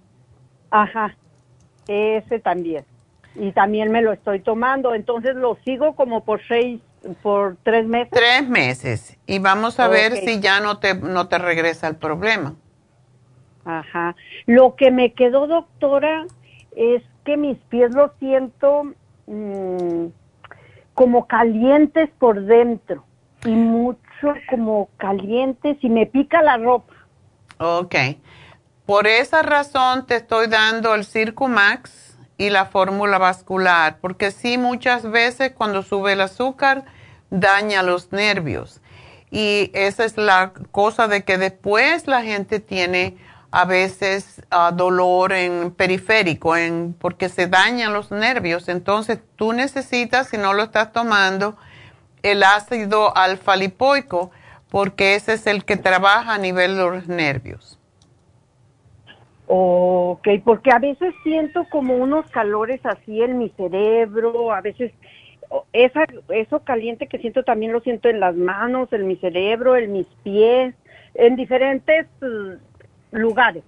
Ajá, 0.70 1.16
ese 1.88 2.38
también. 2.38 2.84
Y 3.34 3.52
también 3.52 3.90
me 3.90 4.02
lo 4.02 4.12
estoy 4.12 4.40
tomando. 4.40 4.94
Entonces 4.94 5.34
lo 5.36 5.56
sigo 5.64 5.94
como 5.94 6.22
por 6.24 6.40
seis, 6.46 6.80
por 7.22 7.56
tres 7.62 7.86
meses. 7.86 8.10
Tres 8.10 8.46
meses. 8.46 9.18
Y 9.26 9.38
vamos 9.38 9.80
a 9.80 9.88
ver 9.88 10.16
si 10.16 10.40
ya 10.40 10.60
no 10.60 10.78
te, 10.78 10.94
no 10.94 11.28
te 11.28 11.38
regresa 11.38 11.88
el 11.88 11.96
problema. 11.96 12.56
Ajá. 13.64 14.14
Lo 14.44 14.76
que 14.76 14.90
me 14.90 15.14
quedó, 15.14 15.46
doctora, 15.46 16.26
es 16.76 17.02
que 17.24 17.38
mis 17.38 17.56
pies 17.70 17.94
los 17.94 18.10
siento... 18.18 18.92
Mmm, 19.26 20.08
como 20.94 21.26
calientes 21.26 22.08
por 22.18 22.42
dentro 22.42 23.04
y 23.44 23.50
mucho 23.50 24.00
como 24.48 24.88
calientes 24.96 25.76
y 25.82 25.88
me 25.88 26.06
pica 26.06 26.42
la 26.42 26.56
ropa. 26.56 26.94
Ok. 27.58 27.94
Por 28.86 29.06
esa 29.06 29.42
razón 29.42 30.06
te 30.06 30.16
estoy 30.16 30.46
dando 30.46 30.94
el 30.94 31.04
Circumax 31.04 32.18
y 32.36 32.50
la 32.50 32.66
fórmula 32.66 33.18
vascular, 33.18 33.98
porque 34.00 34.30
sí 34.30 34.58
muchas 34.58 35.08
veces 35.10 35.52
cuando 35.52 35.82
sube 35.82 36.12
el 36.12 36.20
azúcar 36.20 36.84
daña 37.30 37.82
los 37.82 38.12
nervios. 38.12 38.80
Y 39.30 39.70
esa 39.74 40.04
es 40.04 40.16
la 40.16 40.52
cosa 40.70 41.08
de 41.08 41.24
que 41.24 41.38
después 41.38 42.06
la 42.06 42.22
gente 42.22 42.60
tiene 42.60 43.16
a 43.56 43.66
veces 43.66 44.42
ah, 44.50 44.72
dolor 44.74 45.32
en 45.32 45.70
periférico, 45.70 46.56
en, 46.56 46.92
porque 46.98 47.28
se 47.28 47.46
dañan 47.46 47.92
los 47.92 48.10
nervios. 48.10 48.68
Entonces 48.68 49.20
tú 49.36 49.52
necesitas, 49.52 50.28
si 50.28 50.38
no 50.38 50.54
lo 50.54 50.64
estás 50.64 50.92
tomando, 50.92 51.56
el 52.24 52.42
ácido 52.42 53.16
alfa-lipoico, 53.16 54.32
porque 54.72 55.14
ese 55.14 55.34
es 55.34 55.46
el 55.46 55.64
que 55.64 55.76
trabaja 55.76 56.34
a 56.34 56.38
nivel 56.38 56.74
de 56.76 56.82
los 56.82 57.06
nervios. 57.06 57.78
Ok, 59.46 60.26
porque 60.44 60.72
a 60.72 60.80
veces 60.80 61.14
siento 61.22 61.64
como 61.70 61.94
unos 61.94 62.28
calores 62.32 62.80
así 62.84 63.22
en 63.22 63.38
mi 63.38 63.50
cerebro, 63.50 64.52
a 64.52 64.62
veces 64.62 64.90
esa, 65.72 66.06
eso 66.30 66.64
caliente 66.64 67.06
que 67.06 67.18
siento 67.18 67.44
también 67.44 67.72
lo 67.72 67.78
siento 67.78 68.08
en 68.08 68.18
las 68.18 68.34
manos, 68.34 68.92
en 68.92 69.06
mi 69.06 69.14
cerebro, 69.14 69.76
en 69.76 69.92
mis 69.92 70.08
pies, 70.24 70.74
en 71.14 71.36
diferentes 71.36 72.08
lugares. 73.14 73.64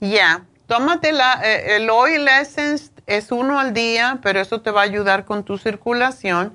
Ya, 0.00 0.44
tómate 0.66 1.12
la, 1.12 1.40
eh, 1.44 1.76
el 1.76 1.90
Oil 1.90 2.26
Essence, 2.28 2.92
es 3.06 3.32
uno 3.32 3.58
al 3.58 3.72
día, 3.72 4.20
pero 4.22 4.40
eso 4.40 4.60
te 4.62 4.70
va 4.70 4.82
a 4.82 4.84
ayudar 4.84 5.24
con 5.24 5.44
tu 5.44 5.58
circulación. 5.58 6.54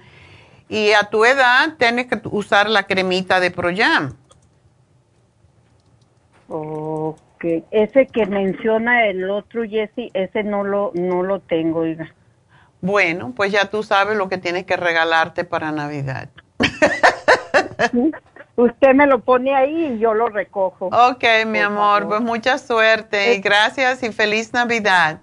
Y 0.69 0.91
a 0.91 1.03
tu 1.03 1.23
edad 1.25 1.75
tienes 1.77 2.07
que 2.07 2.19
usar 2.25 2.69
la 2.69 2.83
cremita 2.83 3.39
de 3.39 3.51
Proyam. 3.51 4.15
Ok, 6.49 7.45
ese 7.71 8.07
que 8.07 8.25
menciona 8.25 9.05
el 9.07 9.29
otro 9.29 9.63
Jesse, 9.63 10.11
ese 10.13 10.43
no 10.43 10.63
lo, 10.63 10.91
no 10.93 11.23
lo 11.23 11.39
tengo, 11.39 11.79
oiga. 11.79 12.13
Bueno, 12.81 13.33
pues 13.35 13.51
ya 13.51 13.69
tú 13.69 13.83
sabes 13.83 14.17
lo 14.17 14.29
que 14.29 14.37
tienes 14.37 14.65
que 14.65 14.77
regalarte 14.77 15.43
para 15.43 15.71
Navidad. 15.71 16.29
Usted 18.57 18.95
me 18.95 19.05
lo 19.05 19.19
pone 19.19 19.55
ahí 19.55 19.93
y 19.93 19.99
yo 19.99 20.15
lo 20.15 20.29
recojo. 20.29 20.87
Ok, 20.87 21.23
mi 21.45 21.59
amor, 21.59 22.07
pues 22.07 22.21
mucha 22.21 22.57
suerte 22.57 23.35
y 23.35 23.39
gracias 23.39 24.01
y 24.01 24.11
feliz 24.11 24.51
Navidad. 24.51 25.21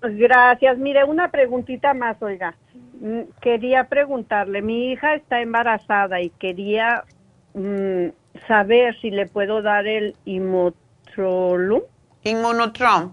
Gracias. 0.00 0.78
Mire, 0.78 1.04
una 1.04 1.30
preguntita 1.30 1.92
más, 1.92 2.16
oiga. 2.22 2.56
Mm, 3.02 3.24
quería 3.42 3.84
preguntarle, 3.88 4.62
mi 4.62 4.92
hija 4.92 5.14
está 5.14 5.42
embarazada 5.42 6.22
y 6.22 6.30
quería 6.30 7.04
mm, 7.52 8.06
saber 8.46 8.98
si 9.02 9.10
le 9.10 9.26
puedo 9.26 9.60
dar 9.60 9.86
el 9.86 10.16
Imotrolum. 10.24 11.82
Inmunotrom. 12.22 13.12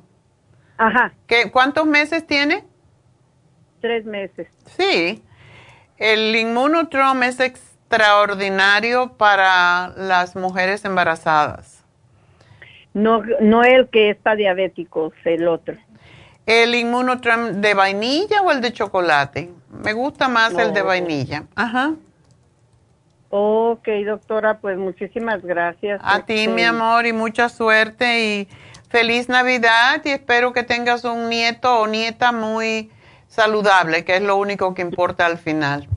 Ajá. 0.77 1.11
¿Qué, 1.27 1.51
¿Cuántos 1.51 1.85
meses 1.85 2.25
tiene? 2.25 2.63
Tres 3.81 4.05
meses. 4.05 4.47
Sí. 4.77 5.21
El 5.97 6.33
Inmunotrom 6.37 7.21
es 7.23 7.41
extraordinario 7.95 9.13
para 9.13 9.93
las 9.95 10.35
mujeres 10.35 10.83
embarazadas. 10.83 11.83
No, 12.93 13.23
no 13.41 13.63
el 13.63 13.89
que 13.89 14.09
está 14.09 14.35
diabético, 14.35 15.13
el 15.23 15.47
otro. 15.47 15.75
¿El 16.45 16.75
inmunotram 16.75 17.61
de 17.61 17.73
vainilla 17.73 18.41
o 18.41 18.51
el 18.51 18.61
de 18.61 18.71
chocolate? 18.71 19.49
Me 19.69 19.93
gusta 19.93 20.27
más 20.27 20.53
el 20.53 20.73
de 20.73 20.81
vainilla. 20.81 21.43
Ajá. 21.55 21.93
Ok, 23.29 23.87
doctora, 24.05 24.59
pues 24.59 24.77
muchísimas 24.77 25.41
gracias. 25.41 25.99
A 26.03 26.25
ti, 26.25 26.47
mi 26.47 26.63
amor, 26.63 27.05
y 27.05 27.13
mucha 27.13 27.49
suerte 27.49 28.23
y 28.23 28.47
feliz 28.89 29.27
Navidad 29.27 30.01
y 30.05 30.09
espero 30.09 30.53
que 30.53 30.63
tengas 30.63 31.03
un 31.03 31.29
nieto 31.29 31.79
o 31.79 31.87
nieta 31.87 32.31
muy 32.31 32.91
saludable, 33.27 34.05
que 34.05 34.17
es 34.17 34.21
lo 34.21 34.37
único 34.37 34.73
que 34.73 34.81
importa 34.81 35.25
al 35.25 35.37
final. 35.37 35.89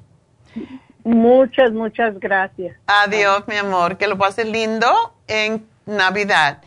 Muchas, 1.08 1.72
muchas 1.72 2.20
gracias. 2.20 2.76
Adiós, 2.86 3.48
mi 3.48 3.56
amor. 3.56 3.96
Que 3.96 4.06
lo 4.06 4.18
pases 4.18 4.44
lindo 4.44 5.14
en 5.26 5.66
Navidad. 5.86 6.62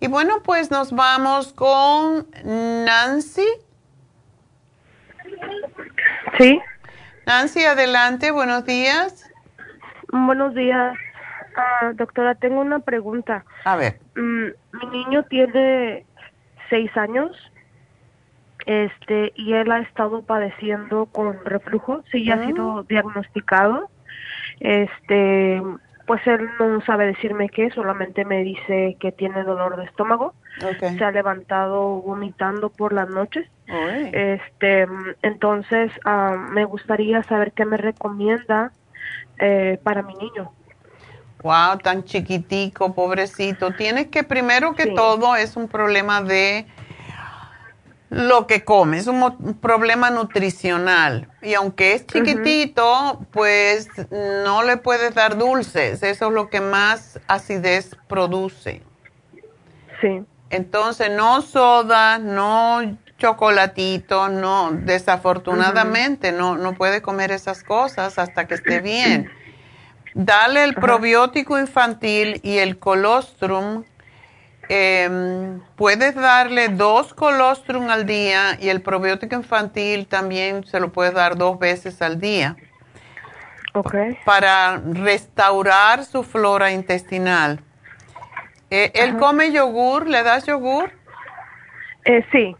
Y 0.00 0.06
bueno, 0.06 0.42
pues 0.42 0.70
nos 0.70 0.92
vamos 0.92 1.52
con 1.52 2.26
Nancy. 2.42 3.46
Sí. 6.38 6.58
Nancy, 7.26 7.66
adelante. 7.66 8.30
Buenos 8.30 8.64
días. 8.64 9.30
Buenos 10.10 10.54
días. 10.54 10.96
Ah, 11.54 11.92
doctora, 11.94 12.34
tengo 12.34 12.62
una 12.62 12.78
pregunta. 12.78 13.44
A 13.66 13.76
ver. 13.76 14.00
Mm, 14.16 14.46
mi 14.72 14.86
niño 14.86 15.22
tiene 15.24 16.06
seis 16.70 16.90
años 16.96 17.30
este 18.66 19.32
y 19.36 19.54
él 19.54 19.70
ha 19.72 19.80
estado 19.80 20.22
padeciendo 20.22 21.06
con 21.06 21.44
reflujo, 21.44 22.02
sí, 22.10 22.24
ya 22.24 22.34
ha 22.34 22.46
sido 22.46 22.84
diagnosticado. 22.84 23.88
Este, 24.60 25.62
pues 26.06 26.26
él 26.26 26.48
no 26.58 26.80
sabe 26.82 27.06
decirme 27.06 27.48
qué, 27.48 27.70
solamente 27.70 28.24
me 28.24 28.42
dice 28.42 28.96
que 29.00 29.12
tiene 29.12 29.44
dolor 29.44 29.76
de 29.76 29.84
estómago. 29.84 30.34
Se 30.78 31.04
ha 31.04 31.10
levantado 31.10 32.02
vomitando 32.02 32.70
por 32.70 32.92
las 32.92 33.08
noches. 33.08 33.48
Este, 33.66 34.86
entonces 35.22 35.90
ah, 36.04 36.48
me 36.50 36.64
gustaría 36.64 37.22
saber 37.22 37.52
qué 37.52 37.64
me 37.64 37.78
recomienda 37.78 38.72
eh, 39.38 39.78
para 39.82 40.02
mi 40.02 40.14
niño. 40.14 40.52
Wow, 41.42 41.78
tan 41.82 42.04
chiquitico, 42.04 42.94
pobrecito. 42.94 43.72
Tienes 43.72 44.08
que 44.08 44.22
primero 44.22 44.74
que 44.74 44.86
todo 44.86 45.34
es 45.34 45.56
un 45.56 45.66
problema 45.66 46.22
de 46.22 46.66
lo 48.12 48.46
que 48.46 48.62
come, 48.62 48.98
es 48.98 49.06
un 49.06 49.58
problema 49.62 50.10
nutricional. 50.10 51.30
Y 51.40 51.54
aunque 51.54 51.94
es 51.94 52.06
chiquitito, 52.06 53.26
pues 53.30 53.88
no 54.44 54.62
le 54.62 54.76
puedes 54.76 55.14
dar 55.14 55.38
dulces. 55.38 56.02
Eso 56.02 56.26
es 56.26 56.32
lo 56.32 56.50
que 56.50 56.60
más 56.60 57.18
acidez 57.26 57.96
produce. 58.08 58.82
Sí. 60.02 60.22
Entonces, 60.50 61.10
no 61.10 61.40
soda, 61.40 62.18
no 62.18 62.98
chocolatito, 63.16 64.28
no, 64.28 64.72
desafortunadamente 64.72 66.32
no, 66.32 66.58
no 66.58 66.74
puede 66.74 67.00
comer 67.00 67.30
esas 67.30 67.62
cosas 67.62 68.18
hasta 68.18 68.46
que 68.46 68.54
esté 68.54 68.80
bien. 68.82 69.30
Dale 70.14 70.64
el 70.64 70.74
probiótico 70.74 71.58
infantil 71.58 72.40
y 72.42 72.58
el 72.58 72.78
colostrum. 72.78 73.84
Em, 74.68 75.60
puedes 75.76 76.14
darle 76.14 76.68
dos 76.68 77.12
colostrum 77.14 77.90
al 77.90 78.06
día 78.06 78.56
y 78.60 78.68
el 78.68 78.80
probiótico 78.80 79.34
infantil 79.34 80.06
también 80.06 80.64
se 80.64 80.78
lo 80.80 80.92
puedes 80.92 81.14
dar 81.14 81.36
dos 81.36 81.58
veces 81.58 82.00
al 82.00 82.20
día. 82.20 82.56
Ok. 83.74 83.94
Para 84.24 84.80
restaurar 84.84 86.04
su 86.04 86.22
flora 86.22 86.72
intestinal. 86.72 87.60
Eh, 88.70 88.92
¿Él 88.94 89.16
come 89.18 89.52
yogur? 89.52 90.06
¿Le 90.06 90.22
das 90.22 90.46
yogur? 90.46 90.90
Eh, 92.04 92.24
sí. 92.32 92.56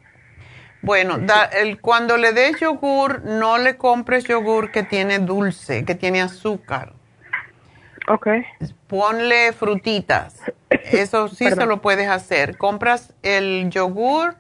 Bueno, 0.83 1.19
el, 1.53 1.81
cuando 1.81 2.17
le 2.17 2.33
des 2.33 2.59
yogur, 2.59 3.23
no 3.25 3.57
le 3.57 3.77
compres 3.77 4.25
yogur 4.25 4.73
que 4.73 4.83
tiene 4.83 5.21
dulce, 5.21 5.85
que 5.85 5.95
tiene 5.95 6.21
azúcar. 6.21 6.93
Ok. 8.09 8.29
Ponle 8.87 9.53
frutitas. 9.53 10.41
Eso 10.71 11.29
sí 11.29 11.49
se 11.49 11.67
lo 11.67 11.81
puedes 11.81 12.09
hacer. 12.09 12.57
Compras 12.59 13.15
el 13.23 13.71
yogur 13.71 14.37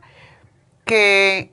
que 0.84 1.52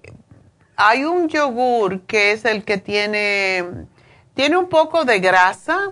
hay 0.76 1.04
un 1.06 1.28
yogur 1.28 2.02
que 2.02 2.32
es 2.32 2.46
el 2.46 2.64
que 2.64 2.78
tiene 2.78 3.66
tiene 4.34 4.58
un 4.58 4.70
poco 4.70 5.04
de 5.06 5.20
grasa 5.20 5.92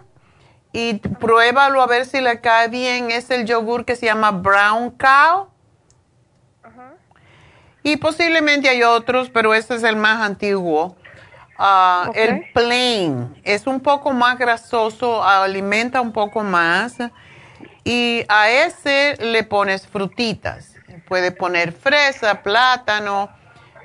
y 0.72 0.96
pruébalo 0.96 1.82
a 1.82 1.88
ver 1.88 2.06
si 2.06 2.22
le 2.22 2.40
cae 2.40 2.70
bien. 2.70 3.12
Es 3.12 3.30
el 3.30 3.46
yogur 3.46 3.84
que 3.84 3.96
se 3.96 4.06
llama 4.06 4.32
Brown 4.32 4.92
Cow. 4.92 5.50
Y 7.84 7.98
posiblemente 7.98 8.68
hay 8.68 8.84
otros, 8.84 9.30
pero 9.30 9.54
este 9.54 9.76
es 9.76 9.84
el 9.84 9.96
más 9.96 10.22
antiguo. 10.22 10.96
Ah, 11.58 12.12
el 12.14 12.52
plain 12.54 13.36
es 13.44 13.66
un 13.66 13.80
poco 13.80 14.12
más 14.12 14.38
grasoso, 14.38 15.24
alimenta 15.24 16.02
un 16.02 16.14
poco 16.14 16.44
más. 16.44 16.98
Y 17.84 18.26
a 18.28 18.50
ese 18.50 19.16
le 19.20 19.44
pones 19.44 19.88
frutitas. 19.88 20.76
Puede 21.08 21.32
poner 21.32 21.72
fresa, 21.72 22.44
plátano, 22.44 23.30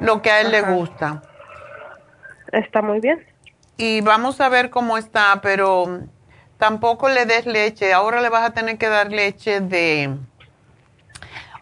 lo 0.01 0.21
que 0.21 0.31
a 0.31 0.41
él 0.41 0.51
le 0.51 0.63
gusta. 0.63 1.23
Está 2.51 2.83
muy 2.83 3.01
bien. 3.01 3.25
Y 3.77 4.01
vamos 4.01 4.41
a 4.41 4.49
ver 4.49 4.71
cómo 4.71 4.99
está, 4.99 5.41
pero 5.41 6.01
tampoco 6.59 7.09
le 7.09 7.27
des 7.27 7.47
leche. 7.47 7.93
Ahora 7.93 8.21
le 8.21 8.29
vas 8.29 8.45
a 8.45 8.51
tener 8.51 8.77
que 8.77 8.89
dar 8.89 9.11
leche 9.11 9.61
de... 9.61 10.17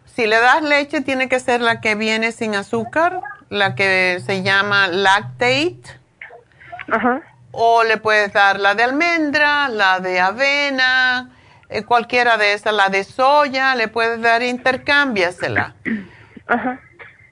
Si 0.07 0.27
le 0.27 0.41
das 0.41 0.63
leche, 0.63 1.03
tiene 1.03 1.29
que 1.29 1.39
ser 1.39 1.61
la 1.61 1.81
que 1.81 1.95
viene 1.95 2.33
sin 2.33 2.55
azúcar, 2.55 3.21
la 3.49 3.75
que 3.75 4.21
se 4.25 4.43
llama 4.43 4.89
lactate 4.89 6.00
o 7.53 7.83
le 7.85 7.97
puedes 7.97 8.33
dar 8.33 8.61
la 8.61 8.75
de 8.75 8.85
almendra, 8.85 9.69
la 9.69 10.01
de 10.01 10.21
avena, 10.21 11.31
eh, 11.69 11.85
cualquiera 11.85 12.37
de 12.37 12.53
esas, 12.53 12.75
la 12.75 12.89
de 12.89 13.05
soya, 13.05 13.75
le 13.75 13.89
puedes 13.89 14.21
dar, 14.21 14.43
intercámbiasela. 14.43 15.75
Ajá. 16.47 16.81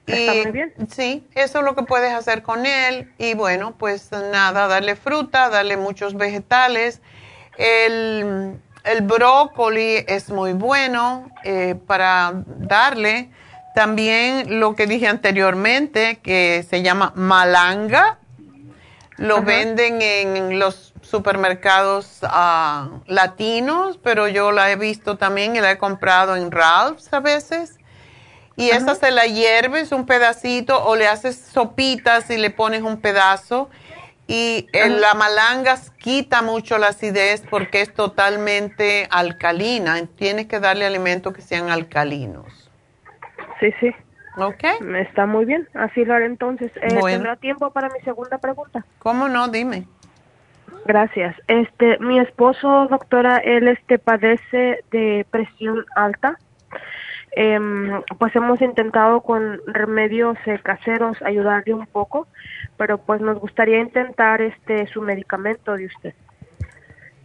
Está 0.07 0.33
muy 0.33 0.51
bien. 0.51 0.73
Sí, 0.89 1.27
eso 1.35 1.59
es 1.59 1.65
lo 1.65 1.75
que 1.75 1.83
puedes 1.83 2.11
hacer 2.13 2.41
con 2.41 2.65
él. 2.65 3.11
Y 3.19 3.35
bueno, 3.35 3.75
pues 3.77 4.11
nada, 4.11 4.67
darle 4.67 4.95
fruta, 4.95 5.49
darle 5.49 5.77
muchos 5.77 6.15
vegetales. 6.15 7.01
El, 7.57 8.59
brócoli 9.03 10.03
es 10.07 10.31
muy 10.31 10.53
bueno 10.53 11.29
eh, 11.43 11.75
para 11.85 12.31
darle. 12.45 13.29
También 13.75 14.59
lo 14.59 14.75
que 14.75 14.87
dije 14.87 15.07
anteriormente, 15.07 16.17
que 16.23 16.65
se 16.67 16.81
llama 16.81 17.11
malanga 17.15 18.17
lo 19.19 19.41
venden 19.41 20.01
en 20.01 20.59
los 20.59 20.93
supermercados 21.01 22.19
ah, 22.23 22.89
latinos, 23.05 23.99
pero 24.01 24.27
yo 24.27 24.51
la 24.51 24.71
he 24.71 24.75
visto 24.77 25.17
también 25.17 25.55
y 25.55 25.59
la 25.59 25.71
he 25.71 25.77
comprado 25.77 26.35
en 26.35 26.51
Ralph's 26.51 27.11
a 27.11 27.19
veces. 27.19 27.77
Y 28.55 28.71
esa 28.71 28.95
se 28.95 29.11
la 29.11 29.25
hierves 29.25 29.91
un 29.91 30.05
pedacito 30.05 30.83
o 30.83 30.95
le 30.95 31.07
haces 31.07 31.37
sopitas 31.37 32.29
y 32.29 32.37
le 32.37 32.49
pones 32.49 32.81
un 32.81 32.99
pedazo. 32.99 33.69
Y 34.27 34.67
en 34.73 35.01
la 35.01 35.13
malanga 35.13 35.77
quita 35.97 36.41
mucho 36.41 36.77
la 36.77 36.87
acidez 36.87 37.41
porque 37.49 37.81
es 37.81 37.93
totalmente 37.93 39.07
alcalina. 39.11 40.05
Tienes 40.17 40.47
que 40.47 40.59
darle 40.59 40.85
alimentos 40.85 41.33
que 41.33 41.41
sean 41.41 41.69
alcalinos. 41.69 42.69
Sí, 43.59 43.73
sí. 43.79 43.95
Ok. 44.39 44.63
Está 44.97 45.25
muy 45.25 45.45
bien, 45.45 45.67
así 45.73 46.05
lo 46.05 46.13
haré 46.13 46.25
entonces. 46.25 46.71
Eh, 46.77 46.99
¿Tendrá 47.03 47.35
tiempo 47.35 47.71
para 47.71 47.89
mi 47.89 47.99
segunda 48.01 48.37
pregunta? 48.37 48.85
¿Cómo 48.99 49.27
no? 49.27 49.47
Dime. 49.47 49.85
Gracias. 50.85 51.35
Este, 51.47 51.99
mi 51.99 52.19
esposo, 52.19 52.87
doctora, 52.89 53.37
él 53.37 53.67
este 53.67 53.99
padece 53.99 54.83
de 54.91 55.25
presión 55.29 55.85
alta. 55.95 56.37
Em, 57.31 58.01
pues 58.17 58.35
hemos 58.35 58.59
intentado 58.61 59.21
con 59.21 59.61
remedios 59.67 60.35
eh, 60.47 60.59
caseros 60.63 61.21
ayudarle 61.21 61.75
un 61.75 61.85
poco, 61.85 62.27
pero 62.75 62.97
pues 62.97 63.21
nos 63.21 63.37
gustaría 63.39 63.79
intentar 63.79 64.41
este 64.41 64.87
su 64.87 65.01
medicamento 65.01 65.75
de 65.75 65.85
usted. 65.85 66.13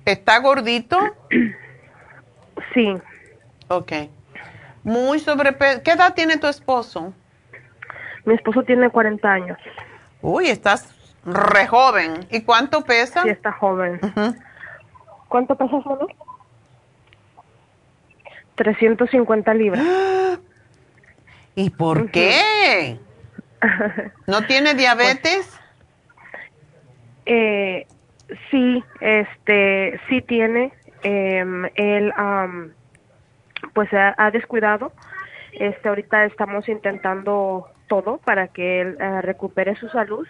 ¿Está 0.05 0.41
gordito? 0.41 0.99
sí. 2.75 2.95
Ok. 3.69 3.93
Muy 4.85 5.19
sobrepeso. 5.19 5.83
¿Qué 5.83 5.93
edad 5.93 6.15
tiene 6.15 6.37
tu 6.37 6.47
esposo? 6.47 7.13
Mi 8.25 8.35
esposo 8.35 8.63
tiene 8.63 8.89
40 8.91 9.33
años. 9.33 9.59
Uy, 10.23 10.49
estás 10.49 10.95
re 11.25 11.67
joven. 11.67 12.27
¿Y 12.31 12.43
cuánto 12.43 12.83
pesa? 12.83 13.23
Sí, 13.23 13.31
está 13.31 13.53
joven. 13.53 13.99
¿Cuánto 15.29 15.57
pesa, 15.57 15.83
solo? 15.83 16.07
350 18.55 19.55
libras. 19.55 19.85
¿Y 21.57 21.71
por 21.71 22.11
qué? 22.11 22.99
¿No 24.27 24.47
tiene 24.47 24.75
diabetes? 24.75 25.61
eh, 27.27 27.87
sí, 28.51 28.85
este, 29.01 30.01
sí 30.09 30.23
tiene. 30.23 30.73
Eh, 31.03 31.45
él, 31.75 32.13
pues 33.75 33.89
ha, 33.93 34.31
descuidado. 34.31 34.93
Este, 35.53 35.89
ahorita 35.89 36.25
estamos 36.25 36.69
intentando 36.69 37.69
todo 37.87 38.19
para 38.19 38.49
que 38.49 38.81
él 38.81 38.97
eh, 38.99 39.21
recupere 39.23 39.77
su 39.77 39.89
salud. 39.89 40.27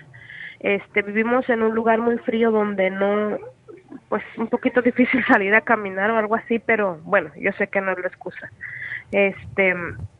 Este, 0.60 1.02
vivimos 1.02 1.48
en 1.48 1.62
un 1.62 1.74
lugar 1.74 2.00
muy 2.00 2.18
frío 2.18 2.50
donde 2.50 2.90
no, 2.90 3.38
pues 4.08 4.22
un 4.36 4.48
poquito 4.48 4.82
difícil 4.82 5.24
salir 5.26 5.54
a 5.54 5.60
caminar 5.60 6.10
o 6.10 6.18
algo 6.18 6.34
así, 6.34 6.58
pero 6.58 6.98
bueno, 7.04 7.30
yo 7.36 7.52
sé 7.52 7.68
que 7.68 7.80
no 7.80 7.92
es 7.92 7.98
la 7.98 8.08
excusa. 8.08 8.50
Este, 9.12 9.74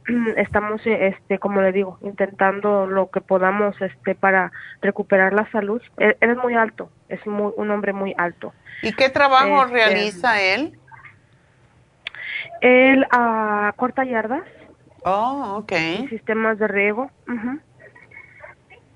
estamos, 0.36 0.80
este, 0.84 1.38
como 1.38 1.62
le 1.62 1.72
digo, 1.72 1.98
intentando 2.02 2.86
lo 2.86 3.10
que 3.10 3.20
podamos, 3.20 3.80
este, 3.80 4.14
para 4.14 4.52
recuperar 4.80 5.32
la 5.32 5.50
salud. 5.50 5.82
Él, 5.96 6.16
es 6.20 6.36
muy 6.36 6.54
alto, 6.54 6.90
es 7.08 7.26
muy, 7.26 7.52
un 7.56 7.70
hombre 7.70 7.92
muy 7.92 8.14
alto. 8.16 8.52
¿Y 8.82 8.92
qué 8.92 9.08
trabajo 9.08 9.64
este, 9.64 9.74
realiza 9.74 10.40
él? 10.40 10.78
Él 12.60 13.06
uh, 13.12 13.74
corta 13.76 14.04
yardas. 14.04 14.42
Oh, 15.04 15.56
ok. 15.58 15.72
Sistemas 16.08 16.58
de 16.58 16.68
riego. 16.68 17.10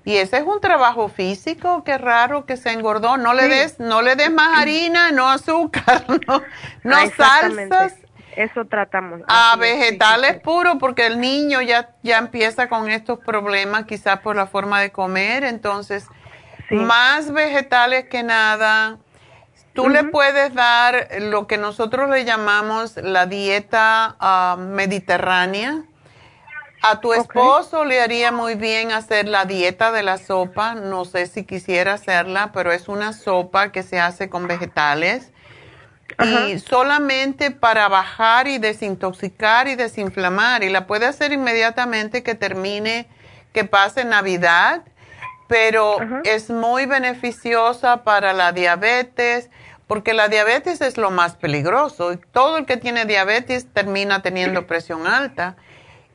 Y 0.05 0.17
ese 0.17 0.37
es 0.37 0.43
un 0.43 0.59
trabajo 0.59 1.07
físico, 1.07 1.83
qué 1.83 1.97
raro 1.97 2.45
que 2.45 2.57
se 2.57 2.71
engordó. 2.71 3.17
No 3.17 3.33
le 3.33 3.47
des, 3.47 3.79
no 3.79 4.01
le 4.01 4.15
des 4.15 4.31
más 4.31 4.57
harina, 4.57 5.11
no 5.11 5.29
azúcar, 5.29 6.05
no, 6.27 6.41
no 6.83 7.09
salsas. 7.11 7.95
Eso 8.35 8.65
tratamos. 8.65 9.21
A 9.27 9.55
vegetales 9.57 10.39
puros, 10.39 10.77
porque 10.79 11.05
el 11.05 11.19
niño 11.19 11.61
ya, 11.61 11.89
ya 12.03 12.17
empieza 12.17 12.69
con 12.69 12.89
estos 12.89 13.19
problemas, 13.19 13.85
quizás 13.85 14.19
por 14.21 14.35
la 14.35 14.47
forma 14.47 14.79
de 14.81 14.91
comer. 14.91 15.43
Entonces, 15.43 16.07
más 16.71 17.31
vegetales 17.31 18.05
que 18.05 18.23
nada. 18.23 18.97
Tú 19.73 19.87
le 19.87 20.03
puedes 20.03 20.53
dar 20.53 21.07
lo 21.19 21.47
que 21.47 21.57
nosotros 21.57 22.09
le 22.09 22.25
llamamos 22.25 22.97
la 22.97 23.27
dieta 23.27 24.15
ah, 24.19 24.57
mediterránea 24.59 25.83
a 26.81 27.01
tu 27.01 27.13
esposo 27.13 27.83
le 27.83 28.01
haría 28.01 28.31
muy 28.31 28.55
bien 28.55 28.91
hacer 28.91 29.27
la 29.27 29.45
dieta 29.45 29.91
de 29.91 30.01
la 30.01 30.17
sopa. 30.17 30.75
No 30.75 31.03
sé 31.03 31.27
si 31.27 31.43
quisiera 31.43 31.93
hacerla, 31.93 32.51
pero 32.53 32.71
es 32.71 32.87
una 32.87 33.11
sopa 33.11 33.71
que 33.71 33.83
se 33.83 33.99
hace 33.99 34.29
con 34.29 34.47
vegetales. 34.47 35.31
Y 36.23 36.59
solamente 36.59 37.51
para 37.51 37.87
bajar 37.87 38.47
y 38.47 38.57
desintoxicar 38.57 39.67
y 39.67 39.75
desinflamar. 39.75 40.63
Y 40.63 40.69
la 40.69 40.87
puede 40.87 41.05
hacer 41.05 41.33
inmediatamente 41.33 42.23
que 42.23 42.35
termine, 42.35 43.07
que 43.53 43.65
pase 43.65 44.05
Navidad. 44.05 44.81
Pero 45.49 45.97
es 46.23 46.49
muy 46.49 46.85
beneficiosa 46.85 48.03
para 48.03 48.33
la 48.33 48.53
diabetes, 48.53 49.49
porque 49.87 50.13
la 50.13 50.27
diabetes 50.27 50.79
es 50.79 50.97
lo 50.97 51.09
más 51.09 51.35
peligroso. 51.35 52.17
Todo 52.31 52.59
el 52.59 52.65
que 52.67 52.77
tiene 52.77 53.05
diabetes 53.05 53.67
termina 53.73 54.21
teniendo 54.21 54.67
presión 54.67 55.07
alta 55.07 55.57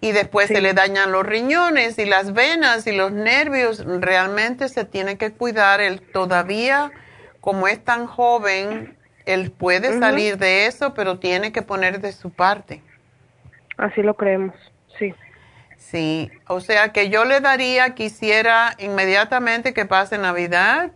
y 0.01 0.13
después 0.13 0.47
se 0.47 0.61
le 0.61 0.73
dañan 0.73 1.11
los 1.11 1.27
riñones 1.27 1.99
y 1.99 2.05
las 2.05 2.33
venas 2.33 2.87
y 2.87 2.93
los 2.93 3.11
nervios. 3.11 3.85
Realmente 3.85 4.69
se 4.69 4.85
tiene 4.85 5.19
que 5.19 5.33
cuidar. 5.33 5.81
Él 5.81 6.01
todavía, 6.01 6.93
como 7.41 7.67
es 7.67 7.83
tan 7.83 8.07
joven, 8.07 8.97
él 9.27 9.51
puede 9.51 9.99
salir 9.99 10.39
de 10.39 10.67
eso, 10.67 10.95
pero 10.95 11.19
tiene 11.19 11.51
que 11.51 11.63
poner 11.63 12.01
de 12.01 12.13
su 12.13 12.31
parte. 12.31 12.83
Así 13.79 14.03
lo 14.03 14.15
creemos, 14.15 14.55
sí. 14.99 15.13
Sí, 15.91 16.31
o 16.49 16.61
sea 16.61 16.93
que 16.93 17.09
yo 17.09 17.25
le 17.25 17.41
daría, 17.41 17.95
quisiera 17.95 18.75
inmediatamente 18.79 19.75
que 19.75 19.85
pase 19.85 20.19
Navidad, 20.19 20.91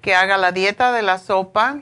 que 0.00 0.14
haga 0.14 0.38
la 0.38 0.52
dieta 0.52 0.92
de 0.92 1.02
la 1.02 1.18
sopa 1.18 1.80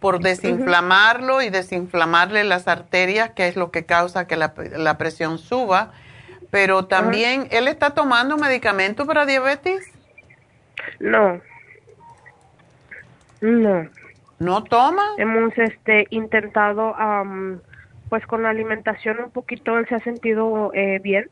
por 0.00 0.20
desinflamarlo 0.20 1.42
y 1.42 1.50
desinflamarle 1.50 2.44
las 2.44 2.66
arterias, 2.66 3.30
que 3.30 3.46
es 3.48 3.56
lo 3.56 3.70
que 3.70 3.84
causa 3.84 4.26
que 4.26 4.36
la, 4.36 4.54
la 4.76 4.98
presión 4.98 5.38
suba 5.38 5.92
pero 6.50 6.86
también, 6.86 7.46
¿él 7.50 7.68
está 7.68 7.90
tomando 7.90 8.36
medicamento 8.36 9.06
para 9.06 9.26
diabetes? 9.26 9.92
No. 10.98 11.40
No. 13.40 13.86
¿No 14.38 14.64
toma? 14.64 15.02
Hemos 15.18 15.56
este 15.58 16.06
intentado, 16.10 16.94
pues 18.08 18.24
con 18.26 18.42
la 18.44 18.50
alimentación 18.50 19.20
un 19.20 19.30
poquito, 19.30 19.78
él 19.78 19.86
se 19.88 19.96
ha 19.96 20.00
sentido 20.00 20.70
eh, 20.74 21.00
bien. 21.02 21.28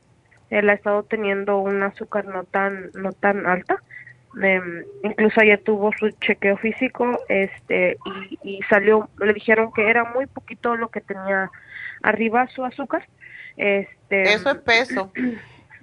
Él 0.51 0.69
ha 0.69 0.75
estado 0.75 1.03
teniendo 1.03 1.59
un 1.59 1.83
azúcar 1.83 2.27
no 2.27 2.45
tan, 2.45 2.91
no 2.95 3.13
tan 3.13 3.47
alta. 3.47 3.83
Em, 4.43 4.85
incluso 5.03 5.41
ayer 5.41 5.61
tuvo 5.63 5.93
su 5.99 6.11
chequeo 6.11 6.59
físico 6.59 7.19
este 7.29 7.97
y, 8.05 8.39
y 8.43 8.63
salió, 8.65 9.09
le 9.19 9.33
dijeron 9.33 9.73
que 9.73 9.89
era 9.89 10.05
muy 10.05 10.27
poquito 10.27 10.77
lo 10.77 10.89
que 10.89 11.01
tenía 11.01 11.51
arriba 12.03 12.47
su 12.49 12.63
azúcar 12.63 13.09
este, 13.57 14.35
Eso 14.35 14.51
es 14.51 14.59
peso. 14.59 15.13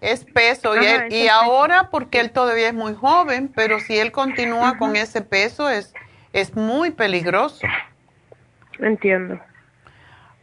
Es 0.01 0.25
peso. 0.25 0.73
y, 1.09 1.29
ahora, 1.29 1.89
porque 1.89 2.19
él 2.19 2.31
todavía 2.31 2.67
es 2.67 2.73
muy 2.73 2.93
joven, 2.93 3.49
pero 3.55 3.79
si 3.79 3.97
él 3.97 4.11
continúa 4.11 4.77
con 4.77 4.97
ese 4.97 5.21
peso, 5.21 5.69
es, 5.69 5.93
es 6.33 6.57
muy 6.57 6.91
peligroso. 6.91 7.65
Entiendo. 8.79 9.39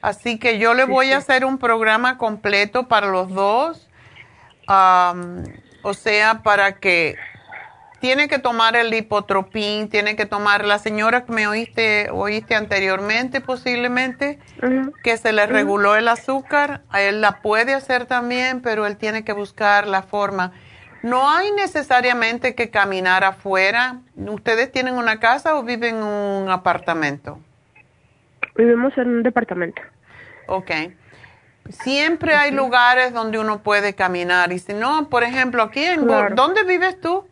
Así 0.00 0.38
que 0.38 0.58
yo 0.58 0.72
le 0.72 0.84
voy 0.84 1.12
a 1.12 1.18
hacer 1.18 1.44
un 1.44 1.58
programa 1.58 2.16
completo 2.16 2.88
para 2.88 3.08
los 3.08 3.34
dos. 3.34 3.89
O 5.82 5.94
sea, 5.94 6.42
para 6.42 6.72
que 6.72 7.16
tiene 8.00 8.28
que 8.28 8.38
tomar 8.38 8.76
el 8.76 8.90
lipotropín, 8.90 9.88
tiene 9.88 10.16
que 10.16 10.24
tomar 10.24 10.64
la 10.64 10.78
señora 10.78 11.24
que 11.24 11.32
me 11.32 11.46
oíste, 11.46 12.08
oíste 12.10 12.54
anteriormente 12.54 13.40
posiblemente, 13.40 14.38
que 15.04 15.16
se 15.18 15.32
le 15.32 15.46
reguló 15.46 15.96
el 15.96 16.08
azúcar, 16.08 16.80
a 16.88 17.02
él 17.02 17.20
la 17.20 17.42
puede 17.42 17.74
hacer 17.74 18.06
también, 18.06 18.62
pero 18.62 18.86
él 18.86 18.96
tiene 18.96 19.22
que 19.22 19.32
buscar 19.32 19.86
la 19.86 20.02
forma. 20.02 20.52
No 21.02 21.30
hay 21.30 21.50
necesariamente 21.52 22.54
que 22.54 22.70
caminar 22.70 23.24
afuera. 23.24 24.00
¿Ustedes 24.16 24.70
tienen 24.70 24.94
una 24.94 25.18
casa 25.18 25.56
o 25.56 25.62
viven 25.62 25.96
en 25.96 26.02
un 26.02 26.50
apartamento? 26.50 27.38
Vivimos 28.56 28.96
en 28.98 29.08
un 29.08 29.22
departamento. 29.22 29.80
Ok. 30.46 30.70
Siempre 31.72 32.34
hay 32.34 32.50
lugares 32.50 33.12
donde 33.12 33.38
uno 33.38 33.62
puede 33.62 33.94
caminar. 33.94 34.52
Y 34.52 34.58
si 34.58 34.74
no, 34.74 35.08
por 35.08 35.22
ejemplo, 35.22 35.62
aquí 35.62 35.84
en... 35.84 36.06
¿Dónde 36.34 36.64
vives 36.64 37.00
tú? 37.00 37.26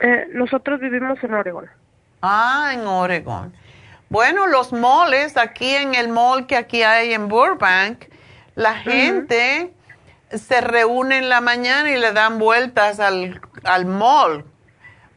Eh, 0.00 0.28
nosotros 0.32 0.80
vivimos 0.80 1.22
en 1.22 1.34
Oregon. 1.34 1.68
Ah, 2.22 2.70
en 2.72 2.86
Oregon. 2.86 3.52
Bueno, 4.08 4.46
los 4.46 4.72
moles, 4.72 5.36
aquí 5.36 5.74
en 5.74 5.94
el 5.94 6.08
mall 6.08 6.46
que 6.46 6.56
aquí 6.56 6.82
hay 6.82 7.12
en 7.12 7.28
Burbank, 7.28 8.04
la 8.54 8.74
gente 8.74 9.72
se 10.30 10.60
reúne 10.60 11.18
en 11.18 11.28
la 11.28 11.40
mañana 11.40 11.90
y 11.90 11.96
le 11.98 12.12
dan 12.12 12.38
vueltas 12.38 13.00
al, 13.00 13.40
al 13.64 13.86
mall 13.86 14.44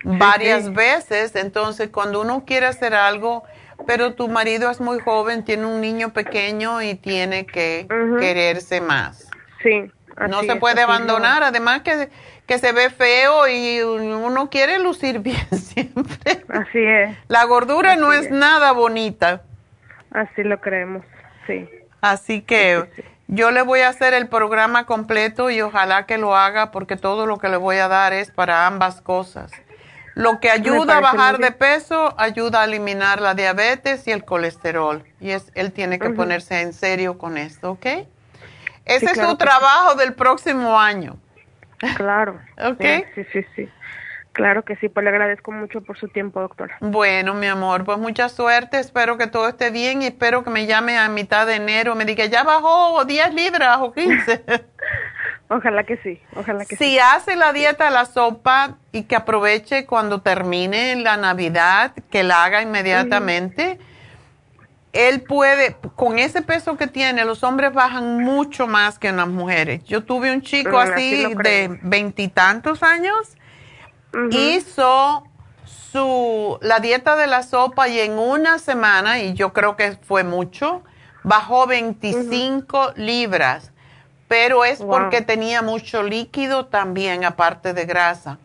varias 0.04 0.74
veces. 0.74 1.36
Entonces, 1.36 1.90
cuando 1.90 2.22
uno 2.22 2.44
quiere 2.46 2.66
hacer 2.66 2.94
algo, 2.94 3.44
pero 3.88 4.14
tu 4.14 4.28
marido 4.28 4.70
es 4.70 4.80
muy 4.80 5.00
joven, 5.00 5.44
tiene 5.44 5.66
un 5.66 5.82
niño 5.82 6.14
pequeño 6.14 6.82
y 6.82 6.96
tiene 6.96 7.46
que 7.46 7.88
quererse 8.20 8.82
más. 8.82 9.30
Sí. 9.62 9.92
No 10.30 10.42
se 10.42 10.56
puede 10.58 10.82
abandonar. 10.82 11.44
Además 11.44 11.82
que 11.82 12.10
que 12.52 12.60
se 12.60 12.74
ve 12.74 12.90
feo 12.90 13.48
y 13.48 13.80
uno 13.82 14.50
quiere 14.50 14.78
lucir 14.78 15.20
bien 15.22 15.48
siempre. 15.52 16.44
Así 16.50 16.80
es. 16.80 17.18
La 17.30 17.46
gordura 17.46 17.96
no 17.96 18.12
es, 18.12 18.30
nada 18.30 18.74
bonita. 18.74 19.44
Así 20.12 20.44
lo 20.44 20.60
creemos, 20.60 21.06
sí. 21.48 21.70
Así 22.02 22.42
que 22.42 22.90
yo 23.28 23.52
le 23.52 23.62
voy 23.62 23.80
a 23.80 23.88
hacer 23.88 24.14
el 24.14 24.28
programa 24.28 24.86
completo 24.86 25.50
y 25.50 25.62
ojalá 25.62 26.06
que 26.06 26.18
lo 26.18 26.36
haga 26.36 26.72
porque 26.72 26.98
todo 26.98 27.26
lo 27.26 27.38
que 27.38 27.48
le 27.48 27.56
voy 27.56 27.78
a 27.78 27.88
dar 27.88 28.12
es 28.12 28.32
para 28.32 28.68
ambas 28.68 29.02
cosas. 29.02 29.54
Lo 30.14 30.40
que 30.40 30.50
ayuda 30.50 30.98
a 30.98 31.00
bajar 31.02 31.38
de 31.38 31.52
peso 31.52 32.14
ayuda 32.18 32.62
a 32.62 32.66
eliminar 32.66 33.22
la 33.22 33.34
diabetes 33.34 34.08
y 34.08 34.12
el 34.12 34.26
colesterol. 34.26 35.04
Y 35.20 35.32
es, 35.32 35.52
él 35.56 35.72
tiene 35.72 36.00
que 36.00 36.10
ponerse 36.10 36.62
en 36.62 36.74
serio 36.74 37.18
con 37.18 37.38
esto, 37.38 37.72
¿ok? 37.72 37.86
Ese 38.86 39.06
es 39.06 39.18
su 39.18 39.38
trabajo 39.38 39.96
del 39.96 40.14
próximo 40.14 40.80
año. 40.80 41.18
Claro. 41.96 42.40
ok. 42.58 42.84
Sí, 43.16 43.26
sí, 43.32 43.46
sí. 43.56 43.70
Claro 44.34 44.64
que 44.64 44.78
sí, 44.78 44.88
pues 44.88 45.04
le 45.04 45.10
agradezco 45.10 45.52
mucho 45.52 45.82
por 45.82 45.98
su 45.98 46.08
tiempo, 46.08 46.40
doctora. 46.40 46.78
Bueno, 46.80 47.34
mi 47.34 47.48
amor, 47.48 47.84
pues 47.84 47.98
mucha 47.98 48.30
suerte, 48.30 48.80
espero 48.80 49.18
que 49.18 49.28
todo 49.28 49.50
esté 49.50 49.72
bien 49.72 50.02
y 50.02 50.06
espero 50.06 50.44
que 50.44 50.50
me 50.50 50.68
llame 50.68 50.98
a 50.98 51.10
mitad 51.10 51.46
de 51.46 51.56
enero, 51.56 51.96
me 51.96 52.06
diga, 52.06 52.26
ya 52.26 52.44
bajó 52.44 53.04
10 53.04 53.34
libras 53.34 53.78
o 53.82 53.92
15. 53.92 54.44
ojalá 55.52 55.84
que 55.84 55.98
sí, 55.98 56.20
ojalá 56.36 56.66
que 56.66 56.76
sí. 56.76 56.84
Si 56.84 57.00
hace 57.00 57.36
la 57.36 57.54
dieta 57.54 57.90
la 57.90 58.06
sopa 58.06 58.78
y 58.92 59.04
que 59.04 59.16
aproveche 59.16 59.86
cuando 59.86 60.22
termine 60.22 60.96
la 60.96 61.18
Navidad, 61.18 61.94
que 62.10 62.24
la 62.24 62.44
haga 62.44 62.62
inmediatamente 62.62 63.80
él 64.94 65.22
puede, 65.22 65.78
con 65.96 66.20
ese 66.20 66.42
peso 66.42 66.76
que 66.76 66.88
tiene, 66.88 67.24
los 67.24 67.44
hombres 67.44 67.74
bajan 67.74 68.24
mucho 68.24 68.68
más 68.68 69.00
que 69.00 69.12
las 69.12 69.28
mujeres. 69.28 69.84
Yo 69.86 70.04
tuve 70.04 70.34
un 70.34 70.42
chico 70.42 70.78
así, 70.80 71.34
de 71.36 71.80
veintitantos 71.82 72.84
años, 72.84 73.38
hizo 74.32 75.24
su, 75.66 76.58
la 76.62 76.80
dieta 76.80 77.16
de 77.16 77.28
la 77.28 77.44
sopa 77.44 77.88
y 77.88 78.00
en 78.00 78.20
una 78.20 78.60
semana, 78.60 79.20
y 79.20 79.34
yo 79.34 79.54
creo 79.54 79.78
que 79.78 79.94
fue 79.94 80.24
mucho, 80.24 80.84
bajó 81.24 81.68
25 81.68 82.94
libras, 82.98 83.72
pero 84.32 84.64
es 84.64 84.82
porque 84.82 85.22
tenía 85.22 85.62
mucho 85.62 86.04
líquido 86.04 86.68
también, 86.68 87.26
aparte 87.26 87.74
de 87.74 87.84
grasa 87.84 88.38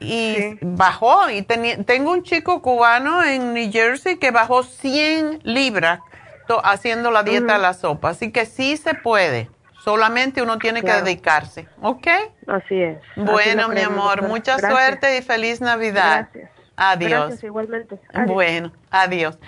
y 0.00 0.58
bajó. 0.60 1.30
Y 1.30 1.42
tengo 1.42 2.10
un 2.10 2.24
chico 2.24 2.60
cubano 2.60 3.22
en 3.22 3.54
New 3.54 3.70
Jersey 3.70 4.16
que 4.16 4.32
bajó 4.32 4.64
100 4.64 5.38
libras 5.44 6.00
haciendo 6.64 7.12
la 7.12 7.22
dieta 7.22 7.52
de 7.52 7.58
la 7.60 7.74
sopa. 7.74 8.08
Así 8.08 8.32
que 8.32 8.44
sí 8.44 8.76
se 8.76 8.94
puede. 8.94 9.48
Solamente 9.84 10.42
uno 10.42 10.58
tiene 10.58 10.82
que 10.82 10.90
dedicarse. 10.90 11.68
¿Ok? 11.80 12.08
Así 12.48 12.82
es. 12.82 12.98
Bueno, 13.14 13.68
mi 13.68 13.82
amor, 13.82 14.26
mucha 14.26 14.58
suerte 14.58 15.16
y 15.16 15.22
feliz 15.22 15.60
Navidad. 15.60 16.28
Gracias. 16.32 16.50
Adiós. 16.74 17.10
Gracias, 17.10 17.44
igualmente. 17.44 18.00
Bueno, 18.26 18.72
adiós. 18.90 19.38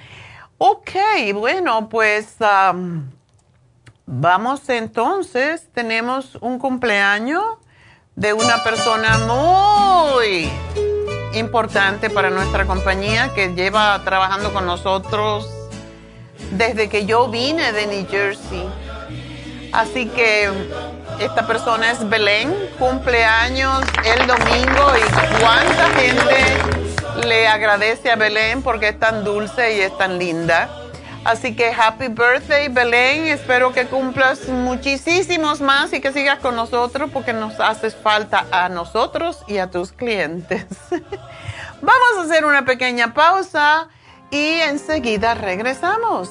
Ok, 0.58 0.90
bueno, 1.34 1.88
pues 1.88 2.36
vamos 4.06 4.68
entonces. 4.68 5.68
Tenemos 5.72 6.36
un 6.40 6.58
cumpleaños 6.58 7.44
de 8.14 8.32
una 8.32 8.62
persona 8.64 9.18
muy 9.18 10.50
importante 11.34 12.08
para 12.08 12.30
nuestra 12.30 12.64
compañía 12.66 13.34
que 13.34 13.54
lleva 13.54 14.00
trabajando 14.04 14.52
con 14.54 14.64
nosotros 14.64 15.50
desde 16.52 16.88
que 16.88 17.04
yo 17.04 17.28
vine 17.28 17.72
de 17.72 17.86
New 17.86 18.06
Jersey. 18.08 18.66
Así 19.72 20.06
que 20.06 20.50
esta 21.18 21.46
persona 21.46 21.90
es 21.90 22.08
Belén, 22.08 22.54
cumpleaños 22.78 23.84
el 24.04 24.26
domingo 24.26 24.92
y 24.96 25.40
cuánta 25.40 25.90
gente 25.90 27.26
le 27.26 27.48
agradece 27.48 28.10
a 28.10 28.16
Belén 28.16 28.62
porque 28.62 28.88
es 28.88 28.98
tan 28.98 29.24
dulce 29.24 29.76
y 29.76 29.80
es 29.80 29.96
tan 29.98 30.18
linda. 30.18 30.70
Así 31.26 31.56
que 31.56 31.72
happy 31.72 32.06
birthday 32.06 32.68
Belén, 32.68 33.26
espero 33.26 33.72
que 33.72 33.86
cumplas 33.86 34.48
muchísimos 34.48 35.60
más 35.60 35.92
y 35.92 36.00
que 36.00 36.12
sigas 36.12 36.38
con 36.38 36.54
nosotros 36.54 37.10
porque 37.12 37.32
nos 37.32 37.58
haces 37.58 37.96
falta 37.96 38.46
a 38.52 38.68
nosotros 38.68 39.42
y 39.48 39.58
a 39.58 39.68
tus 39.68 39.90
clientes. 39.90 40.66
Vamos 41.82 42.08
a 42.18 42.22
hacer 42.22 42.44
una 42.44 42.64
pequeña 42.64 43.12
pausa 43.12 43.88
y 44.30 44.60
enseguida 44.60 45.34
regresamos. 45.34 46.30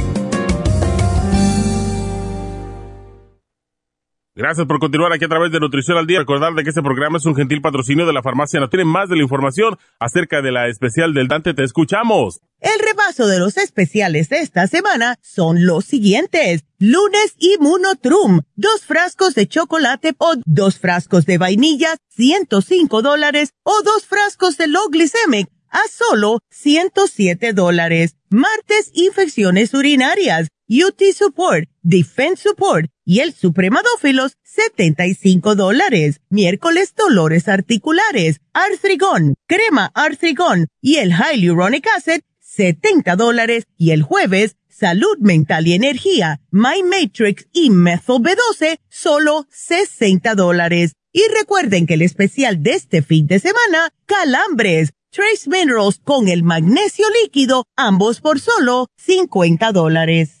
Gracias 4.41 4.65
por 4.65 4.79
continuar 4.79 5.13
aquí 5.13 5.23
a 5.23 5.27
través 5.27 5.51
de 5.51 5.59
Nutrición 5.59 5.99
al 5.99 6.07
Día. 6.07 6.17
Recordar 6.17 6.51
de 6.55 6.63
que 6.63 6.69
este 6.69 6.81
programa 6.81 7.19
es 7.19 7.27
un 7.27 7.35
gentil 7.35 7.61
patrocinio 7.61 8.07
de 8.07 8.13
la 8.13 8.23
farmacia. 8.23 8.59
No 8.59 8.69
tienen 8.69 8.87
más 8.87 9.07
de 9.07 9.15
la 9.15 9.21
información 9.21 9.77
acerca 9.99 10.41
de 10.41 10.51
la 10.51 10.67
especial 10.67 11.13
del 11.13 11.27
Dante. 11.27 11.53
Te 11.53 11.63
escuchamos. 11.63 12.41
El 12.59 12.79
repaso 12.79 13.27
de 13.27 13.37
los 13.37 13.57
especiales 13.57 14.29
de 14.29 14.39
esta 14.39 14.65
semana 14.65 15.19
son 15.21 15.67
los 15.67 15.85
siguientes. 15.85 16.63
Lunes 16.79 17.35
Immunotrum, 17.37 18.41
dos 18.55 18.83
frascos 18.83 19.35
de 19.35 19.45
chocolate 19.45 20.15
o 20.17 20.33
dos 20.47 20.79
frascos 20.79 21.27
de 21.27 21.37
vainilla, 21.37 21.97
105 22.09 23.03
dólares 23.03 23.53
o 23.61 23.83
dos 23.83 24.07
frascos 24.07 24.57
de 24.57 24.65
low 24.65 24.89
glycemic 24.89 25.49
a 25.69 25.81
solo 25.87 26.39
107 26.49 27.53
dólares. 27.53 28.15
Martes, 28.29 28.91
infecciones 28.93 29.73
urinarias, 29.73 30.47
UT 30.71 31.01
Support, 31.13 31.67
Defense 31.81 32.43
Support 32.43 32.89
y 33.03 33.19
el 33.19 33.33
Supremadófilos, 33.33 34.37
75 34.43 35.55
dólares. 35.55 36.21
Miércoles, 36.29 36.93
dolores 36.95 37.49
articulares, 37.49 38.39
Arthrigon, 38.53 39.35
crema 39.47 39.91
Arthrigon 39.93 40.67
y 40.79 40.95
el 40.95 41.11
Hyaluronic 41.11 41.87
Acid, 41.97 42.21
70 42.39 43.17
dólares. 43.17 43.65
Y 43.77 43.91
el 43.91 44.01
jueves, 44.01 44.55
salud 44.69 45.17
mental 45.19 45.67
y 45.67 45.73
energía, 45.73 46.39
My 46.51 46.83
Matrix 46.83 47.47
y 47.51 47.69
Methyl 47.69 48.21
B12, 48.21 48.77
solo 48.87 49.47
60 49.49 50.35
dólares. 50.35 50.93
Y 51.11 51.23
recuerden 51.37 51.85
que 51.85 51.95
el 51.95 52.01
especial 52.01 52.63
de 52.63 52.75
este 52.75 53.01
fin 53.01 53.27
de 53.27 53.39
semana, 53.39 53.89
calambres, 54.05 54.93
Trace 55.09 55.49
Minerals 55.49 55.99
con 56.01 56.29
el 56.29 56.43
magnesio 56.43 57.07
líquido, 57.21 57.65
ambos 57.75 58.21
por 58.21 58.39
solo 58.39 58.87
50 58.95 59.73
dólares. 59.73 60.40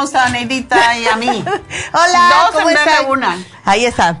Tenemos 0.00 0.14
a 0.14 0.28
Neidita 0.30 0.98
y 0.98 1.06
a 1.06 1.16
mí. 1.16 1.44
Hola, 1.92 2.30
Dos 2.30 2.50
¿cómo 2.52 2.70
en 2.70 2.74
vez 2.74 2.84
de 2.84 3.06
una. 3.06 3.38
Ahí 3.64 3.84
está. 3.84 4.20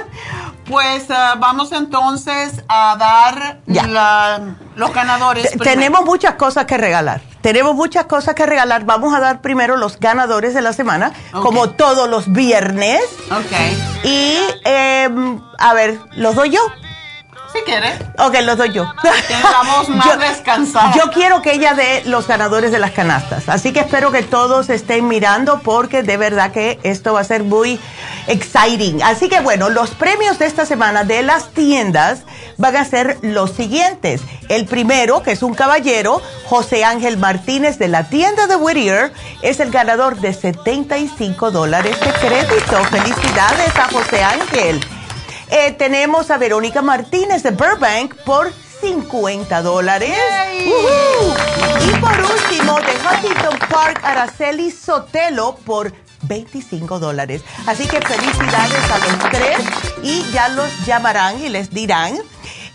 pues 0.68 1.04
uh, 1.08 1.38
vamos 1.38 1.70
entonces 1.72 2.62
a 2.68 2.96
dar 2.98 3.60
la, 3.66 4.56
los 4.74 4.92
ganadores. 4.92 5.56
tenemos 5.62 6.04
muchas 6.04 6.34
cosas 6.34 6.64
que 6.64 6.76
regalar. 6.76 7.20
Tenemos 7.40 7.76
muchas 7.76 8.06
cosas 8.06 8.34
que 8.34 8.46
regalar. 8.46 8.84
Vamos 8.84 9.14
a 9.14 9.20
dar 9.20 9.40
primero 9.40 9.76
los 9.76 10.00
ganadores 10.00 10.54
de 10.54 10.62
la 10.62 10.72
semana, 10.72 11.12
como 11.30 11.70
todos 11.70 12.08
los 12.08 12.32
viernes. 12.32 13.00
Ok. 13.30 14.04
Y, 14.04 14.38
eh, 14.64 15.08
a 15.58 15.74
ver, 15.74 16.00
¿los 16.16 16.34
doy 16.34 16.50
yo? 16.50 16.60
Si 17.56 17.62
quiere. 17.64 17.92
Ok, 18.18 18.34
los 18.42 18.58
doy 18.58 18.72
yo. 18.72 18.84
Vamos 19.42 19.88
más 19.88 20.06
yo, 20.14 20.16
descansados. 20.16 20.96
Yo 20.96 21.10
quiero 21.10 21.42
que 21.42 21.52
ella 21.52 21.74
dé 21.74 22.02
los 22.04 22.26
ganadores 22.26 22.70
de 22.72 22.78
las 22.78 22.90
canastas. 22.90 23.48
Así 23.48 23.72
que 23.72 23.80
espero 23.80 24.10
que 24.10 24.22
todos 24.22 24.68
estén 24.68 25.08
mirando 25.08 25.60
porque 25.60 26.02
de 26.02 26.16
verdad 26.16 26.52
que 26.52 26.78
esto 26.82 27.14
va 27.14 27.20
a 27.20 27.24
ser 27.24 27.44
muy 27.44 27.80
exciting. 28.26 29.02
Así 29.02 29.28
que 29.28 29.40
bueno, 29.40 29.68
los 29.68 29.90
premios 29.90 30.38
de 30.38 30.46
esta 30.46 30.66
semana 30.66 31.04
de 31.04 31.22
las 31.22 31.50
tiendas 31.50 32.22
van 32.58 32.76
a 32.76 32.84
ser 32.84 33.18
los 33.22 33.52
siguientes. 33.52 34.22
El 34.48 34.66
primero, 34.66 35.22
que 35.22 35.32
es 35.32 35.42
un 35.42 35.54
caballero, 35.54 36.22
José 36.46 36.84
Ángel 36.84 37.18
Martínez 37.18 37.78
de 37.78 37.88
la 37.88 38.04
tienda 38.08 38.46
de 38.46 38.56
Whittier, 38.56 39.12
es 39.42 39.60
el 39.60 39.70
ganador 39.70 40.16
de 40.20 40.32
75 40.32 41.50
dólares 41.50 41.98
de 42.00 42.12
crédito. 42.12 42.84
Felicidades 42.90 43.76
a 43.76 43.88
José 43.90 44.22
Ángel. 44.22 44.80
Eh, 45.50 45.72
tenemos 45.72 46.30
a 46.30 46.38
Verónica 46.38 46.82
Martínez 46.82 47.42
de 47.42 47.50
Burbank 47.50 48.14
por 48.24 48.52
50 48.80 49.62
dólares. 49.62 50.16
Y 50.64 51.90
por 52.00 52.18
último, 52.20 52.80
de 52.80 52.92
Huntington 52.92 53.58
Park, 53.70 54.00
Araceli 54.02 54.70
Sotelo 54.70 55.56
por 55.64 55.92
25 56.22 56.98
dólares. 56.98 57.42
Así 57.66 57.86
que 57.86 58.00
felicidades 58.00 58.90
a 58.90 58.98
los 58.98 59.30
tres 59.30 59.58
y 60.02 60.22
ya 60.32 60.48
los 60.48 60.68
llamarán 60.84 61.42
y 61.42 61.48
les 61.48 61.70
dirán 61.70 62.18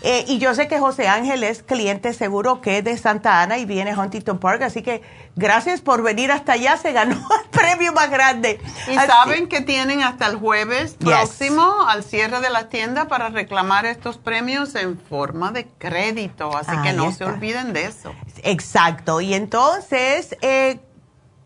Eh, 0.04 0.24
y 0.26 0.38
yo 0.38 0.54
sé 0.54 0.66
que 0.66 0.80
José 0.80 1.06
Ángel 1.06 1.44
es 1.44 1.62
cliente 1.62 2.12
seguro 2.12 2.60
que 2.60 2.78
es 2.78 2.84
de 2.84 2.98
Santa 2.98 3.40
Ana 3.40 3.58
y 3.58 3.66
viene 3.66 3.92
a 3.92 3.98
Huntington 3.98 4.38
Park, 4.38 4.62
así 4.62 4.82
que 4.82 5.02
gracias 5.36 5.80
por 5.80 6.02
venir 6.02 6.32
hasta 6.32 6.54
allá, 6.54 6.76
se 6.76 6.92
ganó 6.92 7.14
el 7.44 7.50
premio 7.50 7.92
más 7.92 8.10
grande. 8.10 8.60
Y 8.90 8.94
saben 8.94 9.48
que 9.48 9.60
tienen 9.60 10.02
hasta 10.02 10.26
el 10.26 10.36
jueves 10.36 10.94
próximo 10.98 11.86
al 11.86 12.02
cierre 12.02 12.40
de 12.40 12.50
la 12.50 12.68
tienda 12.68 13.06
para 13.06 13.28
reclamar 13.28 13.86
estos 13.86 14.18
premios 14.18 14.74
en 14.74 14.98
forma 14.98 15.52
de 15.52 15.66
crédito, 15.78 16.56
así 16.56 16.76
que 16.82 16.92
no 16.92 17.12
se 17.12 17.24
olviden 17.24 17.72
de 17.72 17.84
eso. 17.84 18.12
Exacto, 18.42 19.20
y 19.20 19.34
entonces, 19.34 20.36
eh, 20.42 20.80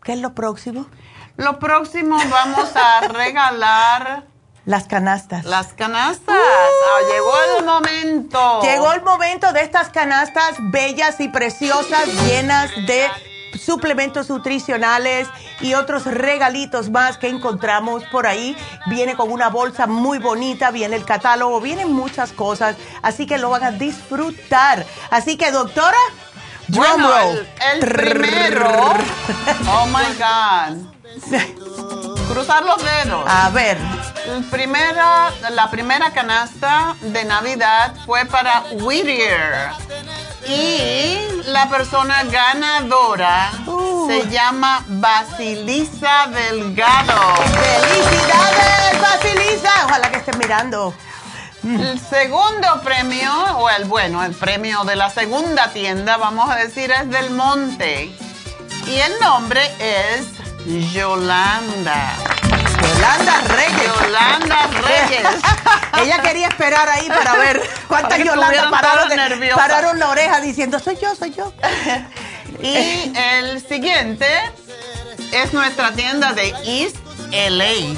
¿qué 0.03 0.13
es 0.13 0.19
lo 0.19 0.33
próximo? 0.33 0.87
Lo 1.35 1.59
próximo 1.59 2.17
vamos 2.31 2.75
a 2.75 3.07
regalar 3.13 4.25
las 4.67 4.83
canastas. 4.83 5.45
Las 5.45 5.67
canastas. 5.67 6.35
Ah, 6.37 6.99
llegó 7.09 7.33
el 7.57 7.65
momento. 7.65 8.61
Llegó 8.61 8.91
el 8.91 9.01
momento 9.01 9.53
de 9.53 9.61
estas 9.61 9.89
canastas 9.89 10.55
bellas 10.59 11.21
y 11.21 11.29
preciosas, 11.29 12.05
llenas 12.25 12.69
de 12.85 13.07
suplementos 13.57 14.29
nutricionales 14.29 15.29
y 15.61 15.73
otros 15.73 16.03
regalitos 16.03 16.89
más 16.89 17.17
que 17.17 17.29
encontramos 17.29 18.03
por 18.11 18.27
ahí. 18.27 18.57
Viene 18.87 19.15
con 19.15 19.31
una 19.31 19.47
bolsa 19.47 19.87
muy 19.87 20.19
bonita, 20.19 20.69
viene 20.69 20.97
el 20.97 21.05
catálogo, 21.05 21.61
vienen 21.61 21.93
muchas 21.93 22.33
cosas, 22.33 22.75
así 23.01 23.25
que 23.25 23.37
lo 23.37 23.49
van 23.49 23.63
a 23.63 23.71
disfrutar. 23.71 24.85
Así 25.09 25.37
que, 25.37 25.49
doctora, 25.49 25.97
bueno, 26.67 27.17
el, 27.19 27.47
el 27.71 27.93
primero. 27.93 28.69
oh 29.71 29.85
my 29.85 30.13
God. 30.19 30.97
Cruzar 32.27 32.63
los 32.63 32.77
dedos. 32.83 33.23
A 33.27 33.49
ver. 33.49 33.77
Primera, 34.51 35.31
la 35.51 35.71
primera 35.71 36.11
canasta 36.11 36.95
de 37.01 37.23
Navidad 37.25 37.93
fue 38.05 38.25
para 38.25 38.63
Whittier. 38.71 39.69
Y 40.45 41.17
la 41.45 41.69
persona 41.69 42.23
ganadora 42.25 43.51
uh. 43.65 44.07
se 44.07 44.29
llama 44.29 44.83
Basilisa 44.87 46.27
Delgado. 46.27 47.35
¡Felicidades, 47.45 49.01
Basilisa! 49.01 49.71
Ojalá 49.85 50.11
que 50.11 50.17
estés 50.17 50.37
mirando. 50.37 50.93
El 51.63 51.99
segundo 51.99 52.81
premio, 52.81 53.33
o 53.57 53.69
el 53.69 53.85
bueno, 53.85 54.23
el 54.23 54.33
premio 54.33 54.83
de 54.83 54.95
la 54.95 55.09
segunda 55.09 55.69
tienda, 55.73 56.15
vamos 56.17 56.49
a 56.49 56.55
decir, 56.55 56.91
es 56.91 57.09
del 57.09 57.31
Monte. 57.31 58.15
Y 58.85 58.95
el 58.99 59.19
nombre 59.19 59.61
es 59.79 60.36
Yolanda. 60.67 62.17
Yolanda 62.81 63.41
Reyes. 63.55 63.91
Yolanda 64.01 64.67
Reyes. 64.85 65.27
Ella 66.03 66.21
quería 66.21 66.47
esperar 66.47 66.89
ahí 66.89 67.07
para 67.07 67.33
ver 67.35 67.61
cuántas 67.87 68.19
Yolanda 68.19 68.69
pararon, 68.69 69.09
pararon 69.55 69.99
la 69.99 70.09
oreja 70.09 70.41
diciendo, 70.41 70.77
soy 70.79 70.97
yo, 71.01 71.15
soy 71.15 71.33
yo. 71.33 71.53
y 72.61 73.13
el 73.15 73.65
siguiente 73.65 74.27
es 75.31 75.53
nuestra 75.53 75.93
tienda 75.93 76.33
de 76.33 76.49
East 76.65 76.97
LA 77.31 77.95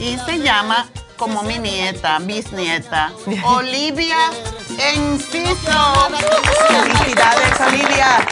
y 0.00 0.18
se 0.26 0.40
llama 0.40 0.88
como 1.16 1.42
mi 1.44 1.58
nieta, 1.58 2.18
bisnieta, 2.20 3.12
Olivia 3.44 4.16
Enciso. 4.78 6.10
Felicidades, 6.68 7.60
Olivia. 7.60 8.26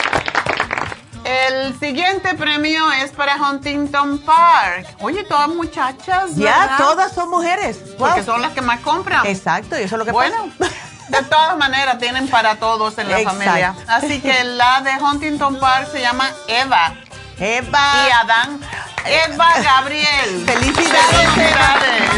El 1.27 1.77
siguiente 1.81 2.35
premio 2.35 2.93
es 2.93 3.11
para 3.11 3.35
Huntington 3.35 4.19
Park. 4.19 4.86
Oye, 5.01 5.24
todas 5.24 5.48
muchachas. 5.48 6.36
Ya, 6.36 6.77
todas 6.78 7.12
son 7.12 7.31
mujeres. 7.31 7.78
Porque 7.98 8.23
son 8.23 8.40
las 8.40 8.53
que 8.53 8.62
más 8.62 8.78
compran. 8.81 9.27
Exacto, 9.27 9.77
y 9.77 9.82
eso 9.82 9.97
es 9.97 9.98
lo 9.98 10.05
que 10.05 10.12
bueno, 10.12 10.53
De 11.09 11.23
todas 11.23 11.57
maneras, 11.57 11.98
tienen 11.98 12.28
para 12.28 12.57
todos 12.57 12.98
en 12.98 13.11
la 13.11 13.20
familia. 13.20 13.74
Así 13.89 14.20
que 14.20 14.44
la 14.44 14.81
de 14.82 15.03
Huntington 15.03 15.59
Park 15.59 15.89
se 15.93 16.01
llama 16.01 16.31
Eva. 16.48 16.94
Eva. 17.39 18.07
Y 18.09 18.11
Adán. 18.13 18.61
Eva 19.05 19.55
Gabriel. 19.63 20.45
Felicidades. 20.47 21.29
Felicidades. 21.35 22.11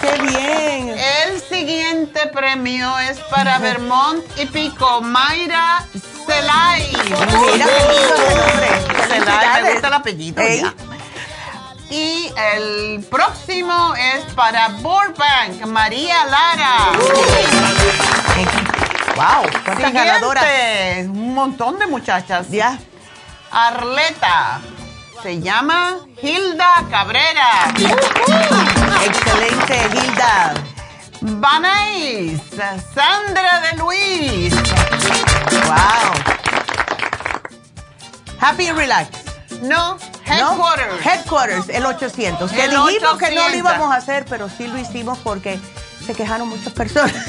Qué 0.00 0.22
bien. 0.22 0.96
El 0.98 1.40
siguiente 1.40 2.28
premio 2.32 2.98
es 3.00 3.18
para 3.30 3.58
Vermont 3.58 4.22
y 4.38 4.46
Pico. 4.46 5.00
Mayra 5.00 5.84
Celay. 6.26 6.92
Mira 6.92 7.66
qué 7.66 7.88
lindo 7.92 8.16
nombre. 8.36 8.68
Celay, 9.08 9.62
me 9.62 9.72
gusta 9.72 9.88
el 9.88 9.94
apellido. 9.94 10.42
Y 11.90 12.32
el 12.54 13.04
próximo 13.10 13.94
es 13.94 14.24
para 14.34 14.68
Burbank, 14.68 15.64
María 15.66 16.24
Lara. 16.24 16.92
wow, 19.14 19.50
cuántas 19.64 19.92
ganadoras. 19.92 20.44
Un 21.06 21.34
montón 21.34 21.78
de 21.78 21.86
muchachas. 21.86 22.50
Ya. 22.50 22.78
Arleta. 23.54 24.60
Se 25.22 25.40
llama 25.40 26.00
Hilda 26.20 26.84
Cabrera. 26.90 27.72
Excelente, 29.04 29.80
Hilda. 29.94 30.54
Banais, 31.20 32.40
Sandra 32.94 33.60
de 33.60 33.76
Luis. 33.78 34.54
Wow. 35.64 36.12
Happy 38.40 38.66
and 38.66 38.76
Relax. 38.78 39.08
No, 39.62 39.98
Headquarters. 40.26 41.06
Headquarters, 41.06 41.68
el 41.68 41.86
800. 41.86 42.50
Que 42.50 42.68
dijimos 42.68 43.18
que 43.18 43.34
no 43.34 43.48
lo 43.48 43.54
íbamos 43.54 43.92
a 43.92 43.96
hacer, 43.96 44.26
pero 44.28 44.48
sí 44.48 44.66
lo 44.66 44.78
hicimos 44.78 45.18
porque 45.18 45.60
se 46.04 46.14
quejaron 46.14 46.48
muchas 46.48 46.72
personas. 46.72 47.12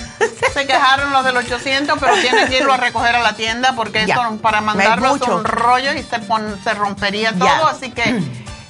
Se 0.54 0.66
quejaron 0.66 1.12
los 1.12 1.26
del 1.26 1.36
800, 1.36 1.98
pero 2.00 2.14
tienen 2.22 2.48
que 2.48 2.60
irlo 2.60 2.72
a 2.72 2.78
recoger 2.78 3.14
a 3.14 3.22
la 3.22 3.34
tienda 3.34 3.74
porque 3.76 4.04
esto 4.04 4.38
para 4.42 4.62
mandarlo 4.62 5.18
es 5.18 5.22
un 5.24 5.44
rollo 5.44 5.92
y 5.92 6.02
se, 6.02 6.22
se 6.64 6.74
rompería 6.74 7.34
todo. 7.34 7.68
Así 7.68 7.92
que 7.92 8.22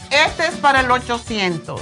este 0.10 0.48
es 0.48 0.56
para 0.56 0.80
el 0.80 0.90
800. 0.90 1.80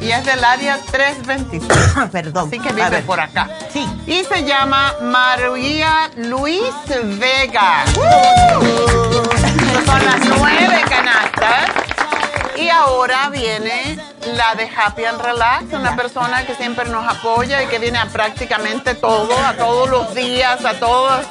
Y 0.00 0.10
es 0.10 0.24
del 0.24 0.42
área 0.44 0.78
323. 0.90 2.08
Perdón. 2.12 2.48
Así 2.48 2.58
que 2.58 2.72
vive 2.72 3.02
por 3.02 3.20
acá. 3.20 3.48
Sí. 3.72 3.86
Y 4.06 4.24
se 4.24 4.44
llama 4.44 4.94
María 5.02 6.10
Luis 6.16 6.62
Vega. 7.18 7.84
Son 9.84 10.04
las 10.04 10.20
nueve 10.38 10.84
canastas. 10.88 11.85
Y 12.56 12.68
ahora 12.70 13.28
viene 13.28 13.98
la 14.34 14.54
de 14.54 14.68
Happy 14.68 15.04
and 15.04 15.20
Relax, 15.20 15.72
una 15.72 15.94
persona 15.94 16.46
que 16.46 16.54
siempre 16.54 16.88
nos 16.88 17.06
apoya 17.06 17.62
y 17.62 17.66
que 17.66 17.78
viene 17.78 17.98
a 17.98 18.06
prácticamente 18.06 18.94
todo, 18.94 19.36
a 19.38 19.52
todos 19.54 19.90
los 19.90 20.14
días, 20.14 20.64
a 20.64 20.74
todas 20.78 21.26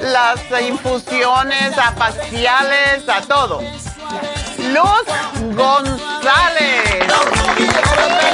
las 0.00 0.40
infusiones, 0.62 1.76
a 1.76 1.92
faciales, 1.92 3.08
a 3.08 3.20
todo. 3.22 3.60
Luz 4.58 5.54
González. 5.54 7.04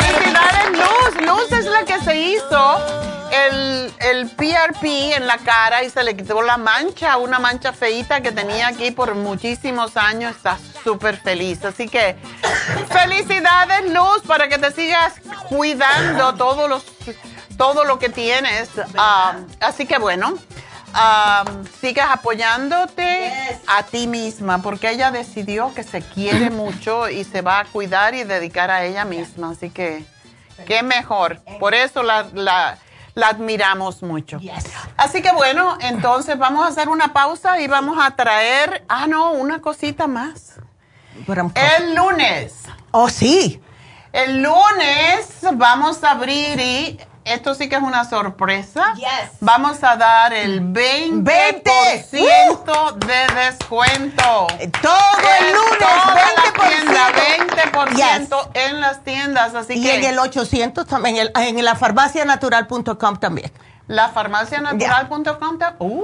Felicidades, 0.00 0.70
Luz. 0.70 1.26
Luz 1.26 1.52
es 1.52 1.64
la 1.66 1.84
que 1.84 2.00
se 2.00 2.16
hizo 2.16 3.01
el, 3.32 3.94
el 4.00 4.28
PRP 4.28 5.14
en 5.16 5.26
la 5.26 5.38
cara 5.38 5.82
y 5.82 5.90
se 5.90 6.04
le 6.04 6.14
quitó 6.14 6.42
la 6.42 6.58
mancha, 6.58 7.16
una 7.16 7.38
mancha 7.38 7.72
feita 7.72 8.20
que 8.20 8.30
tenía 8.30 8.68
aquí 8.68 8.90
por 8.90 9.14
muchísimos 9.14 9.96
años. 9.96 10.36
Está 10.36 10.58
súper 10.84 11.16
feliz. 11.16 11.64
Así 11.64 11.88
que 11.88 12.16
felicidades, 12.90 13.90
Luz, 13.90 14.22
para 14.26 14.48
que 14.48 14.58
te 14.58 14.70
sigas 14.72 15.14
cuidando 15.48 16.34
todos 16.34 16.68
los, 16.68 16.84
todo 17.56 17.84
lo 17.84 17.98
que 17.98 18.10
tienes. 18.10 18.68
Ah, 18.98 19.36
así 19.60 19.86
que 19.86 19.96
bueno. 19.96 20.36
sigas 21.80 22.10
apoyándote 22.10 23.32
a 23.66 23.82
ti 23.84 24.06
misma, 24.08 24.60
porque 24.60 24.90
ella 24.90 25.10
decidió 25.10 25.72
que 25.72 25.84
se 25.84 26.02
quiere 26.02 26.50
mucho 26.62 27.08
y 27.08 27.24
se 27.24 27.40
va 27.40 27.60
a 27.60 27.64
cuidar 27.64 28.14
y 28.14 28.24
dedicar 28.24 28.70
a 28.70 28.84
ella 28.84 29.06
misma. 29.06 29.52
Así 29.52 29.70
que, 29.70 30.04
qué 30.66 30.82
mejor. 30.82 31.40
Por 31.58 31.74
eso 31.74 32.02
la, 32.02 32.26
la, 32.34 32.78
la 33.14 33.28
admiramos 33.28 34.02
mucho. 34.02 34.40
Así 34.96 35.22
que 35.22 35.32
bueno, 35.32 35.76
entonces 35.80 36.38
vamos 36.38 36.64
a 36.64 36.68
hacer 36.68 36.88
una 36.88 37.12
pausa 37.12 37.60
y 37.60 37.66
vamos 37.66 37.98
a 38.00 38.16
traer, 38.16 38.84
ah, 38.88 39.06
no, 39.06 39.32
una 39.32 39.60
cosita 39.60 40.06
más. 40.06 40.54
El 41.54 41.94
lunes. 41.94 42.62
Oh, 42.90 43.08
sí. 43.08 43.60
El 44.12 44.42
lunes 44.42 45.38
vamos 45.54 46.04
a 46.04 46.12
abrir 46.12 46.60
y 46.60 46.98
esto 47.24 47.54
sí 47.54 47.68
que 47.68 47.76
es 47.76 47.82
una 47.82 48.04
sorpresa. 48.04 48.94
Vamos 49.40 49.82
a 49.84 49.96
dar 49.96 50.32
el 50.32 50.60
20%, 50.62 51.22
20. 51.22 51.70
de 53.06 53.34
descuento. 53.44 54.46
Todo 54.80 55.18
el, 55.40 55.52
lunes, 55.52 55.80
20%. 56.52 56.92
20% 57.72 58.48
en 58.54 58.80
las 58.80 59.04
tiendas. 59.04 59.54
Así 59.54 59.74
y 59.74 59.82
que, 59.82 59.96
en 59.96 60.04
el 60.04 60.18
800 60.18 60.86
también, 60.86 61.16
en, 61.16 61.58
en 61.58 61.64
la 61.64 61.76
farmacianatural.com 61.76 63.16
también. 63.18 63.52
Lafarmacianatural.com. 63.92 65.58
Uh, 65.78 66.02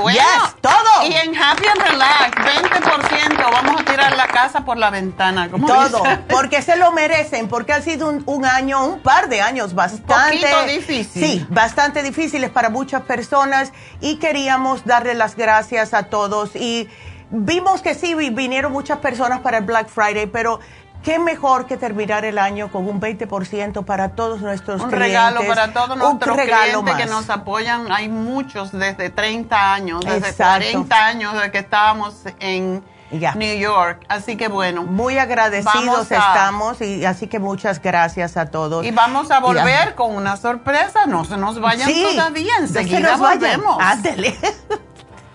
bueno. 0.00 0.20
todo. 0.60 1.06
Y 1.08 1.12
en 1.14 1.36
Happy 1.36 1.64
and 1.66 1.80
Relax, 1.80 2.36
20%. 2.36 3.52
Vamos 3.52 3.80
a 3.80 3.84
tirar 3.84 4.16
la 4.16 4.26
casa 4.26 4.64
por 4.64 4.76
la 4.76 4.90
ventana. 4.90 5.48
Como 5.48 5.68
todo. 5.68 6.02
Porque 6.28 6.62
se 6.62 6.76
lo 6.76 6.90
merecen, 6.90 7.48
porque 7.48 7.72
ha 7.72 7.80
sido 7.80 8.08
un, 8.08 8.44
año, 8.44 8.84
un 8.84 9.00
par 9.00 9.28
de 9.28 9.40
años 9.40 9.74
bastante. 9.74 10.38
Poquito 10.38 10.66
difícil. 10.66 11.22
Sí, 11.22 11.46
bastante 11.48 12.02
difíciles 12.02 12.50
para 12.50 12.70
muchas 12.70 13.02
personas. 13.02 13.72
Y 14.00 14.16
queríamos 14.16 14.84
darle 14.84 15.14
las 15.14 15.36
gracias 15.36 15.94
a 15.94 16.04
todos. 16.04 16.56
Y 16.56 16.88
vimos 17.30 17.82
que 17.82 17.94
sí, 17.94 18.14
vinieron 18.14 18.72
muchas 18.72 18.98
personas 18.98 19.40
para 19.40 19.58
el 19.58 19.64
Black 19.64 19.88
Friday, 19.88 20.26
pero 20.26 20.58
qué 21.06 21.20
mejor 21.20 21.66
que 21.66 21.76
terminar 21.76 22.24
el 22.24 22.36
año 22.36 22.68
con 22.68 22.88
un 22.88 23.00
20% 23.00 23.84
para 23.84 24.08
todos 24.16 24.40
nuestros 24.40 24.82
un 24.82 24.88
clientes. 24.88 25.08
regalo 25.08 25.46
para 25.46 25.72
todos 25.72 25.96
nuestros 25.96 26.36
clientes 26.36 26.96
que 26.96 27.06
nos 27.06 27.30
apoyan. 27.30 27.92
Hay 27.92 28.08
muchos 28.08 28.72
desde 28.72 29.10
30 29.10 29.72
años, 29.72 30.00
desde 30.04 30.34
40 30.34 31.06
años 31.06 31.40
de 31.40 31.52
que 31.52 31.58
estábamos 31.58 32.24
en 32.40 32.82
New 33.12 33.56
York. 33.56 34.04
Así 34.08 34.36
que 34.36 34.48
bueno. 34.48 34.82
Muy 34.82 35.16
agradecidos 35.16 36.10
estamos 36.10 36.80
y 36.80 37.04
así 37.04 37.28
que 37.28 37.38
muchas 37.38 37.80
gracias 37.80 38.36
a 38.36 38.46
todos. 38.46 38.84
Y 38.84 38.90
vamos 38.90 39.30
a 39.30 39.38
volver 39.38 39.94
con 39.94 40.12
una 40.12 40.36
sorpresa. 40.36 41.06
No 41.06 41.24
se 41.24 41.36
nos 41.36 41.60
vayan 41.60 41.88
todavía. 41.88 42.54
Enseguida 42.58 43.16
no 43.16 43.18
volvemos. 43.18 43.78
Ándele. 43.80 44.36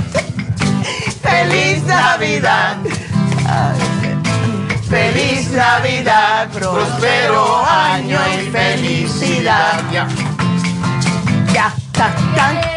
Feliz 1.51 1.83
Navidad. 1.83 2.77
Feliz 4.89 5.51
Navidad, 5.51 6.49
próspero 6.49 7.65
año 7.65 8.17
y 8.33 8.49
felicidad. 8.49 9.81
Ya. 9.91 10.07
Ya, 11.53 11.73
ta, 11.91 12.13
tan. 12.35 12.61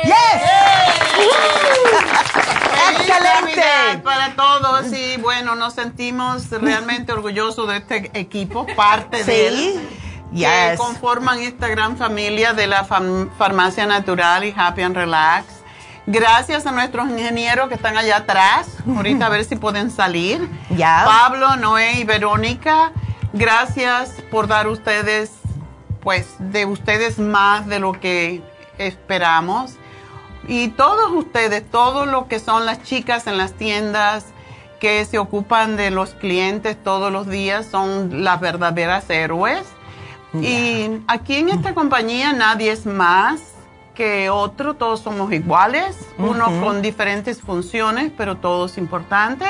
Feliz 2.74 3.00
¡Excelente! 3.00 3.60
Navidad 3.62 4.02
para 4.02 4.34
todos 4.34 4.92
y 4.92 5.16
bueno, 5.18 5.54
nos 5.54 5.74
sentimos 5.74 6.50
realmente 6.50 7.12
orgullosos 7.12 7.68
de 7.68 7.76
este 7.76 8.10
equipo, 8.18 8.66
parte 8.74 9.22
de 9.22 9.48
él, 9.48 9.88
que 10.32 10.38
Yes. 10.38 10.78
conforman 10.78 11.38
esta 11.38 11.68
gran 11.68 11.96
familia 11.96 12.52
de 12.54 12.66
la 12.66 12.84
fam- 12.84 13.30
farmacia 13.38 13.86
natural 13.86 14.42
y 14.44 14.52
Happy 14.56 14.82
and 14.82 14.96
Relax. 14.96 15.46
Gracias 16.06 16.66
a 16.66 16.72
nuestros 16.72 17.08
ingenieros 17.08 17.68
que 17.68 17.74
están 17.74 17.96
allá 17.96 18.18
atrás, 18.18 18.68
ahorita 18.86 19.26
a 19.26 19.28
ver 19.30 19.44
si 19.44 19.56
pueden 19.56 19.90
salir. 19.90 20.48
Ya. 20.74 21.04
Pablo, 21.06 21.56
Noé 21.56 22.00
y 22.00 22.04
Verónica, 22.04 22.92
gracias 23.32 24.10
por 24.30 24.48
dar 24.48 24.66
ustedes, 24.66 25.30
pues, 26.00 26.34
de 26.38 26.66
ustedes 26.66 27.18
más 27.18 27.66
de 27.66 27.78
lo 27.78 27.92
que 27.92 28.42
esperamos. 28.78 29.76
Y 30.48 30.68
todos 30.68 31.12
ustedes, 31.12 31.70
todos 31.70 32.08
lo 32.08 32.26
que 32.26 32.40
son 32.40 32.66
las 32.66 32.82
chicas 32.82 33.26
en 33.28 33.38
las 33.38 33.52
tiendas 33.52 34.26
que 34.80 35.04
se 35.04 35.18
ocupan 35.18 35.76
de 35.76 35.90
los 35.90 36.10
clientes 36.10 36.76
todos 36.82 37.12
los 37.12 37.28
días, 37.28 37.66
son 37.70 38.24
las 38.24 38.40
verdaderas 38.40 39.08
héroes. 39.08 39.62
Y 40.34 40.90
aquí 41.06 41.36
en 41.36 41.50
esta 41.50 41.74
compañía 41.74 42.32
nadie 42.32 42.72
es 42.72 42.84
más 42.86 43.53
que 43.94 44.28
otro, 44.30 44.74
todos 44.74 45.00
somos 45.00 45.32
iguales, 45.32 45.96
uno 46.18 46.46
con 46.60 46.82
diferentes 46.82 47.40
funciones, 47.40 48.12
pero 48.16 48.36
todos 48.36 48.76
importantes. 48.76 49.48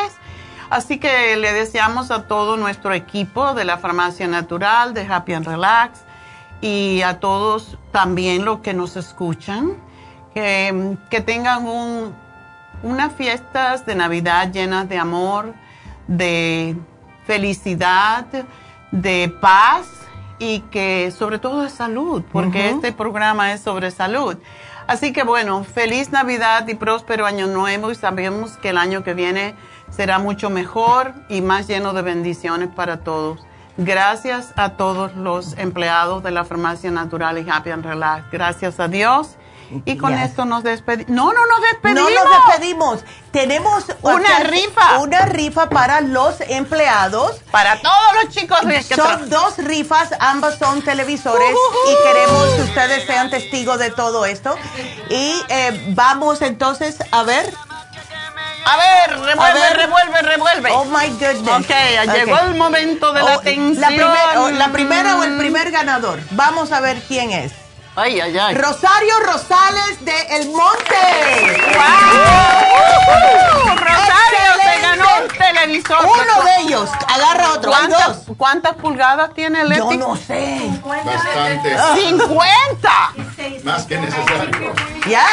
Así 0.70 0.98
que 0.98 1.36
le 1.36 1.52
deseamos 1.52 2.10
a 2.10 2.26
todo 2.26 2.56
nuestro 2.56 2.94
equipo 2.94 3.54
de 3.54 3.64
la 3.64 3.78
Farmacia 3.78 4.26
Natural, 4.28 4.94
de 4.94 5.06
Happy 5.06 5.32
and 5.32 5.46
Relax, 5.46 6.00
y 6.60 7.02
a 7.02 7.20
todos 7.20 7.78
también 7.90 8.44
los 8.44 8.60
que 8.60 8.74
nos 8.74 8.96
escuchan, 8.96 9.76
que, 10.32 10.96
que 11.10 11.20
tengan 11.20 11.66
un, 11.66 12.14
unas 12.82 13.12
fiestas 13.12 13.86
de 13.86 13.94
Navidad 13.94 14.52
llenas 14.52 14.88
de 14.88 14.98
amor, 14.98 15.54
de 16.06 16.76
felicidad, 17.26 18.26
de 18.90 19.34
paz 19.40 20.03
y 20.38 20.60
que 20.60 21.12
sobre 21.16 21.38
todo 21.38 21.62
de 21.62 21.70
salud, 21.70 22.22
porque 22.32 22.70
este 22.70 22.92
programa 22.92 23.52
es 23.52 23.60
sobre 23.60 23.90
salud. 23.90 24.36
Así 24.86 25.12
que 25.12 25.22
bueno, 25.22 25.64
feliz 25.64 26.10
Navidad 26.10 26.68
y 26.68 26.74
próspero 26.74 27.24
año 27.24 27.46
nuevo 27.46 27.90
y 27.90 27.94
sabemos 27.94 28.56
que 28.58 28.70
el 28.70 28.78
año 28.78 29.02
que 29.02 29.14
viene 29.14 29.54
será 29.90 30.18
mucho 30.18 30.50
mejor 30.50 31.14
y 31.28 31.40
más 31.40 31.66
lleno 31.68 31.92
de 31.94 32.02
bendiciones 32.02 32.68
para 32.68 32.98
todos. 32.98 33.40
Gracias 33.76 34.52
a 34.56 34.70
todos 34.70 35.16
los 35.16 35.56
empleados 35.58 36.22
de 36.22 36.30
la 36.30 36.44
Farmacia 36.44 36.90
Natural 36.90 37.38
y 37.38 37.48
Happy 37.48 37.70
and 37.70 37.84
Relax. 37.84 38.30
Gracias 38.30 38.78
a 38.78 38.88
Dios. 38.88 39.36
Y 39.84 39.96
con 39.98 40.12
Yes. 40.16 40.30
esto 40.30 40.44
nos 40.44 40.62
despedimos. 40.64 41.10
No, 41.10 41.32
no 41.32 41.46
nos 41.46 41.60
despedimos. 41.62 42.10
No 42.12 42.24
nos 42.24 42.46
despedimos. 42.46 43.04
Tenemos 43.32 43.84
Una 44.02 44.38
rifa. 44.40 44.98
Una 44.98 45.20
rifa 45.26 45.68
para 45.68 46.00
los 46.00 46.40
empleados. 46.42 47.36
Para 47.50 47.80
todos 47.80 48.14
los 48.22 48.34
chicos 48.34 48.58
que 48.60 48.82
Son 48.94 49.28
dos 49.28 49.58
rifas, 49.58 50.10
ambas 50.20 50.58
son 50.58 50.82
televisores 50.82 51.50
y 51.88 52.02
queremos 52.06 52.48
que 52.54 52.62
ustedes 52.62 53.06
sean 53.06 53.30
testigos 53.30 53.78
de 53.78 53.90
todo 53.90 54.24
esto. 54.26 54.56
Y 55.10 55.42
eh, 55.48 55.92
vamos 55.94 56.42
entonces 56.42 56.98
a 57.10 57.22
ver. 57.24 57.52
A 58.66 58.76
ver, 58.78 59.10
revuelve, 59.20 59.42
A 59.42 59.52
ver. 59.52 59.76
revuelve, 59.76 60.22
revuelve. 60.22 60.70
Oh 60.72 60.86
my 60.86 61.08
goodness. 61.10 61.60
Ok, 61.66 62.14
llegó 62.14 62.38
el 62.38 62.54
momento 62.54 63.12
de 63.12 63.22
la 63.22 63.36
Oh, 63.36 63.40
atención. 63.40 63.78
La, 63.80 63.88
primer- 63.88 64.36
oh, 64.38 64.50
la 64.50 64.72
primera 64.72 65.16
o 65.16 65.22
el 65.22 65.36
primer 65.36 65.70
ganador. 65.70 66.18
Vamos 66.30 66.72
a 66.72 66.80
ver 66.80 67.02
quién 67.06 67.30
es. 67.32 67.52
Ay, 67.96 68.20
ay, 68.20 68.36
ay. 68.36 68.54
Rosario 68.56 69.20
Rosales 69.20 70.04
de 70.04 70.20
El 70.36 70.48
Monte. 70.50 71.62
¡Wow! 71.74 73.76
Rosario 73.76 74.50
se 74.64 74.80
ganó 74.80 75.04
un 75.22 75.28
televisor. 75.28 76.04
Uno 76.04 76.42
de 76.44 76.56
ellos. 76.62 76.90
Agarra 77.14 77.52
otro. 77.52 77.70
¿Cuántas, 77.70 78.26
dos. 78.26 78.36
¿Cuántas 78.36 78.74
pulgadas 78.76 79.32
tiene 79.34 79.60
el 79.60 79.76
Yo 79.76 79.92
no 79.92 80.16
sé. 80.16 80.60
Bastante. 80.84 81.76
¡50! 81.76 83.62
Más 83.62 83.84
que 83.84 83.98
necesario. 83.98 84.72
Ya. 85.06 85.24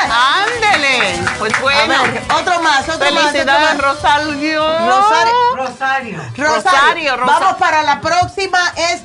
¡Ándele! 0.43 1.19
Pues 1.39 1.59
bueno. 1.61 1.95
A 1.95 2.01
ver, 2.03 2.23
otro 2.39 2.61
más, 2.61 2.87
otro 2.89 3.11
más, 3.11 3.31
Felicidades, 3.31 3.75
más. 3.75 3.77
Rosario. 3.79 4.67
Rosario. 4.67 5.55
Rosario. 5.55 5.57
Rosario. 5.57 6.21
Rosario, 6.45 7.17
Rosa- 7.17 7.39
Vamos 7.39 7.55
para 7.57 7.81
la 7.81 8.01
próxima. 8.01 8.59
Es 8.91 9.01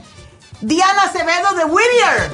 Diana 0.66 1.04
Acevedo 1.04 1.54
de 1.54 1.64
Whittier. 1.64 2.32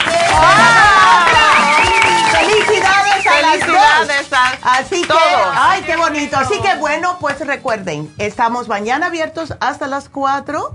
Felicidades 2.30 3.26
a 3.26 3.40
las 3.42 3.50
Felicidades 3.58 4.30
dos. 4.30 4.38
a 4.62 4.72
Así 4.78 5.02
que, 5.02 5.14
ay, 5.54 5.82
qué 5.82 5.98
bonito. 5.98 6.38
Así 6.38 6.58
que 6.62 6.76
bueno, 6.76 7.18
pues 7.20 7.46
recuerden, 7.46 8.10
estamos 8.16 8.68
mañana 8.68 9.08
abiertos 9.08 9.52
hasta 9.60 9.86
las 9.86 10.08
4. 10.08 10.74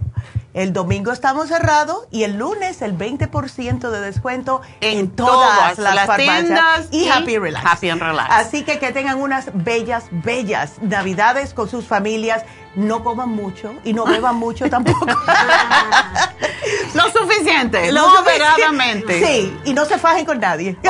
El 0.54 0.72
domingo 0.72 1.12
estamos 1.12 1.50
cerrados 1.50 2.06
y 2.12 2.24
el 2.24 2.38
lunes 2.38 2.82
el 2.84 2.96
20% 2.96 3.90
de 3.90 4.02
descuento 4.02 4.62
en, 4.82 5.10
todas, 5.12 5.76
todas 5.76 5.80
las, 5.80 5.96
las 5.96 6.08
farmacias 6.08 6.44
tiendas 6.44 6.88
y, 6.92 7.06
y 7.06 7.10
Happy 7.10 7.38
Relax. 7.40 7.66
Happy 7.66 7.90
and 7.90 8.02
Relax. 8.02 8.30
Así 8.32 8.64
que 8.64 8.78
que 8.78 8.92
tengan 8.92 9.20
unas 9.20 9.50
bellas, 9.54 10.06
bellas 10.12 10.74
navidades 10.82 11.56
con 11.56 11.70
sus 11.70 11.86
familias. 11.86 12.44
No 12.78 13.04
coman 13.04 13.30
mucho 13.30 13.74
y 13.84 13.92
no 13.92 14.06
beban 14.06 14.36
mucho 14.36 14.70
tampoco. 14.70 15.04
Lo 16.94 17.12
suficiente, 17.12 17.92
Lo 17.92 18.08
moderadamente. 18.08 19.26
Sí, 19.26 19.58
y 19.66 19.74
no 19.74 19.84
se 19.86 19.98
fajen 19.98 20.26
con 20.26 20.40
nadie. 20.40 20.78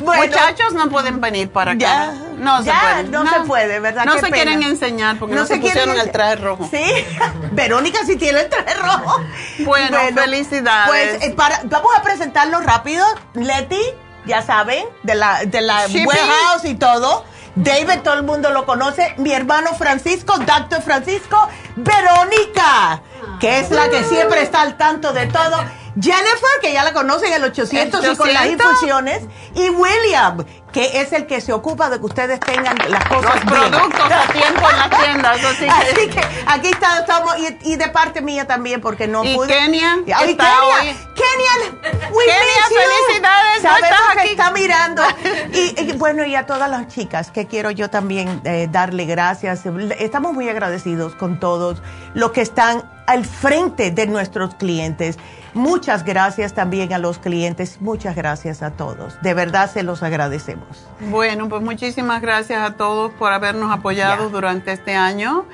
Muchachos 0.00 0.72
no 0.72 0.88
pueden 0.90 1.20
venir 1.20 1.48
para 1.48 1.72
acá. 1.72 1.78
Ya, 1.78 2.12
no 2.38 2.58
se 2.58 2.64
ya, 2.66 2.80
puede. 2.80 3.04
no 3.04 3.30
se 3.30 3.40
puede, 3.46 3.78
¿verdad? 3.78 4.04
No 4.04 4.14
Qué 4.14 4.18
se 4.20 4.26
pena. 4.26 4.36
quieren 4.36 4.62
enseñar 4.64 5.16
porque 5.16 5.36
no, 5.36 5.46
se, 5.46 5.60
quieren 5.60 5.84
pusieron 5.84 6.00
el 6.00 6.10
traje 6.10 6.36
rojo. 6.36 6.68
Sí, 6.70 6.82
Verónica 7.52 8.00
sí 8.04 8.16
tiene 8.16 8.40
el 8.40 8.48
traje 8.48 8.74
rojo. 8.74 9.20
Bueno, 9.60 9.98
felicidades. 10.12 10.88
Pues 10.88 11.22
eh, 11.22 11.34
para- 11.36 11.60
vamos 11.64 11.92
a 11.96 12.02
presentarlo 12.02 12.60
rápido. 12.60 13.06
Leti, 13.34 13.80
ya 14.26 14.42
saben, 14.42 14.84
de 15.04 15.14
la, 15.14 15.44
de 15.44 15.60
la 15.60 15.86
warehouse 16.04 16.64
y 16.64 16.74
todo. 16.74 17.24
David, 17.56 18.00
todo 18.02 18.14
el 18.14 18.24
mundo 18.24 18.50
lo 18.50 18.66
conoce. 18.66 19.14
Mi 19.18 19.32
hermano 19.32 19.74
Francisco, 19.74 20.36
Doctor 20.38 20.82
Francisco. 20.82 21.36
Verónica, 21.76 23.02
que 23.40 23.60
es 23.60 23.70
la 23.70 23.88
que 23.88 24.04
siempre 24.04 24.42
está 24.42 24.62
al 24.62 24.76
tanto 24.76 25.12
de 25.12 25.26
todo. 25.26 25.56
Jennifer, 26.00 26.60
que 26.60 26.72
ya 26.72 26.82
la 26.82 26.92
conocen, 26.92 27.32
el 27.32 27.44
800, 27.44 28.04
y 28.04 28.16
con 28.16 28.32
las 28.32 28.46
infusiones. 28.46 29.22
Y 29.54 29.68
William, 29.70 30.44
que 30.72 31.00
es 31.00 31.12
el 31.12 31.26
que 31.26 31.40
se 31.40 31.52
ocupa 31.52 31.88
de 31.88 31.98
que 31.98 32.06
ustedes 32.06 32.40
tengan 32.40 32.76
las 32.88 33.04
cosas 33.04 33.44
Los 33.44 33.54
productos 33.54 34.10
a 34.10 34.32
tiempo 34.32 34.70
en 34.70 34.78
la 34.78 34.90
tienda. 34.90 35.30
Así 35.30 35.64
que, 35.64 35.70
así 35.70 36.08
que 36.08 36.20
aquí 36.46 36.68
está, 36.68 36.98
estamos, 36.98 37.36
y, 37.38 37.72
y, 37.72 37.76
de 37.76 37.88
parte 37.88 38.22
mía 38.22 38.46
también, 38.46 38.80
porque 38.80 39.06
no 39.06 39.24
¿Y 39.24 39.34
pude. 39.34 39.48
Kenia? 39.48 39.98
Y 39.98 40.04
Kenia, 40.04 40.62
Hoy? 40.64 40.96
Kenia, 41.14 42.10
we 42.12 42.24
Kenia, 42.24 42.64
felicidades, 42.68 43.62
no 43.62 43.70
Sabemos 43.70 43.90
estás 43.90 44.14
que 44.14 44.20
aquí. 44.20 44.30
está 44.30 44.50
mirando. 44.50 45.02
Y, 45.54 45.80
y 45.80 45.92
bueno, 45.92 46.24
y 46.24 46.34
a 46.34 46.46
todas 46.46 46.68
las 46.68 46.88
chicas 46.88 47.30
que 47.30 47.46
quiero 47.46 47.70
yo 47.70 47.88
también 47.88 48.40
eh, 48.44 48.66
darle 48.70 49.04
gracias. 49.04 49.62
Estamos 49.98 50.32
muy 50.32 50.48
agradecidos 50.48 51.14
con 51.14 51.38
todos 51.38 51.80
los 52.14 52.32
que 52.32 52.40
están 52.40 52.82
al 53.06 53.24
frente 53.24 53.90
de 53.92 54.06
nuestros 54.06 54.54
clientes. 54.56 55.16
Muchas 55.54 56.04
gracias 56.04 56.52
también 56.52 56.92
a 56.92 56.98
los 56.98 57.18
clientes, 57.18 57.80
muchas 57.80 58.16
gracias 58.16 58.62
a 58.62 58.72
todos. 58.72 59.20
De 59.22 59.34
verdad 59.34 59.70
se 59.70 59.84
los 59.84 60.02
agradecemos. 60.02 60.86
Bueno, 61.10 61.48
pues 61.48 61.62
muchísimas 61.62 62.20
gracias 62.20 62.60
a 62.60 62.74
todos 62.74 63.12
por 63.12 63.32
habernos 63.32 63.72
apoyado 63.72 64.30
durante 64.30 64.72
este 64.72 64.96
año 64.96 65.44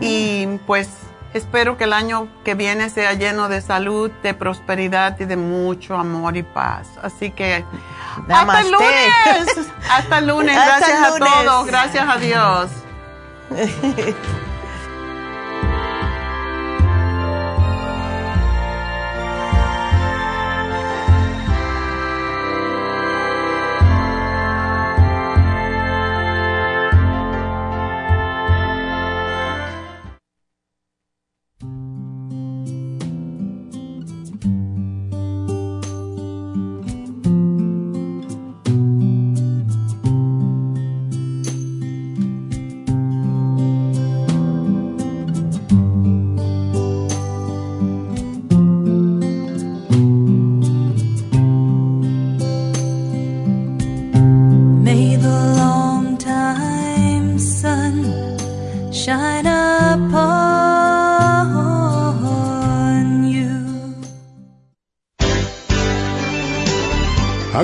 y 0.00 0.58
pues 0.66 0.88
espero 1.32 1.76
que 1.76 1.84
el 1.84 1.92
año 1.92 2.28
que 2.44 2.54
viene 2.54 2.90
sea 2.90 3.12
lleno 3.12 3.48
de 3.48 3.60
salud, 3.60 4.10
de 4.22 4.34
prosperidad 4.34 5.18
y 5.20 5.26
de 5.26 5.36
mucho 5.36 5.96
amor 5.96 6.36
y 6.36 6.42
paz. 6.42 6.88
Así 7.00 7.30
que 7.30 7.64
hasta 8.28 8.60
el 8.62 8.70
lunes. 8.72 9.70
Hasta 9.90 10.18
el 10.18 10.26
lunes. 10.26 10.56
Gracias 10.56 11.10
lunes. 11.10 11.32
a 11.32 11.44
todos. 11.44 11.66
Gracias 11.66 12.08
a 12.08 12.16
Dios. 12.16 12.70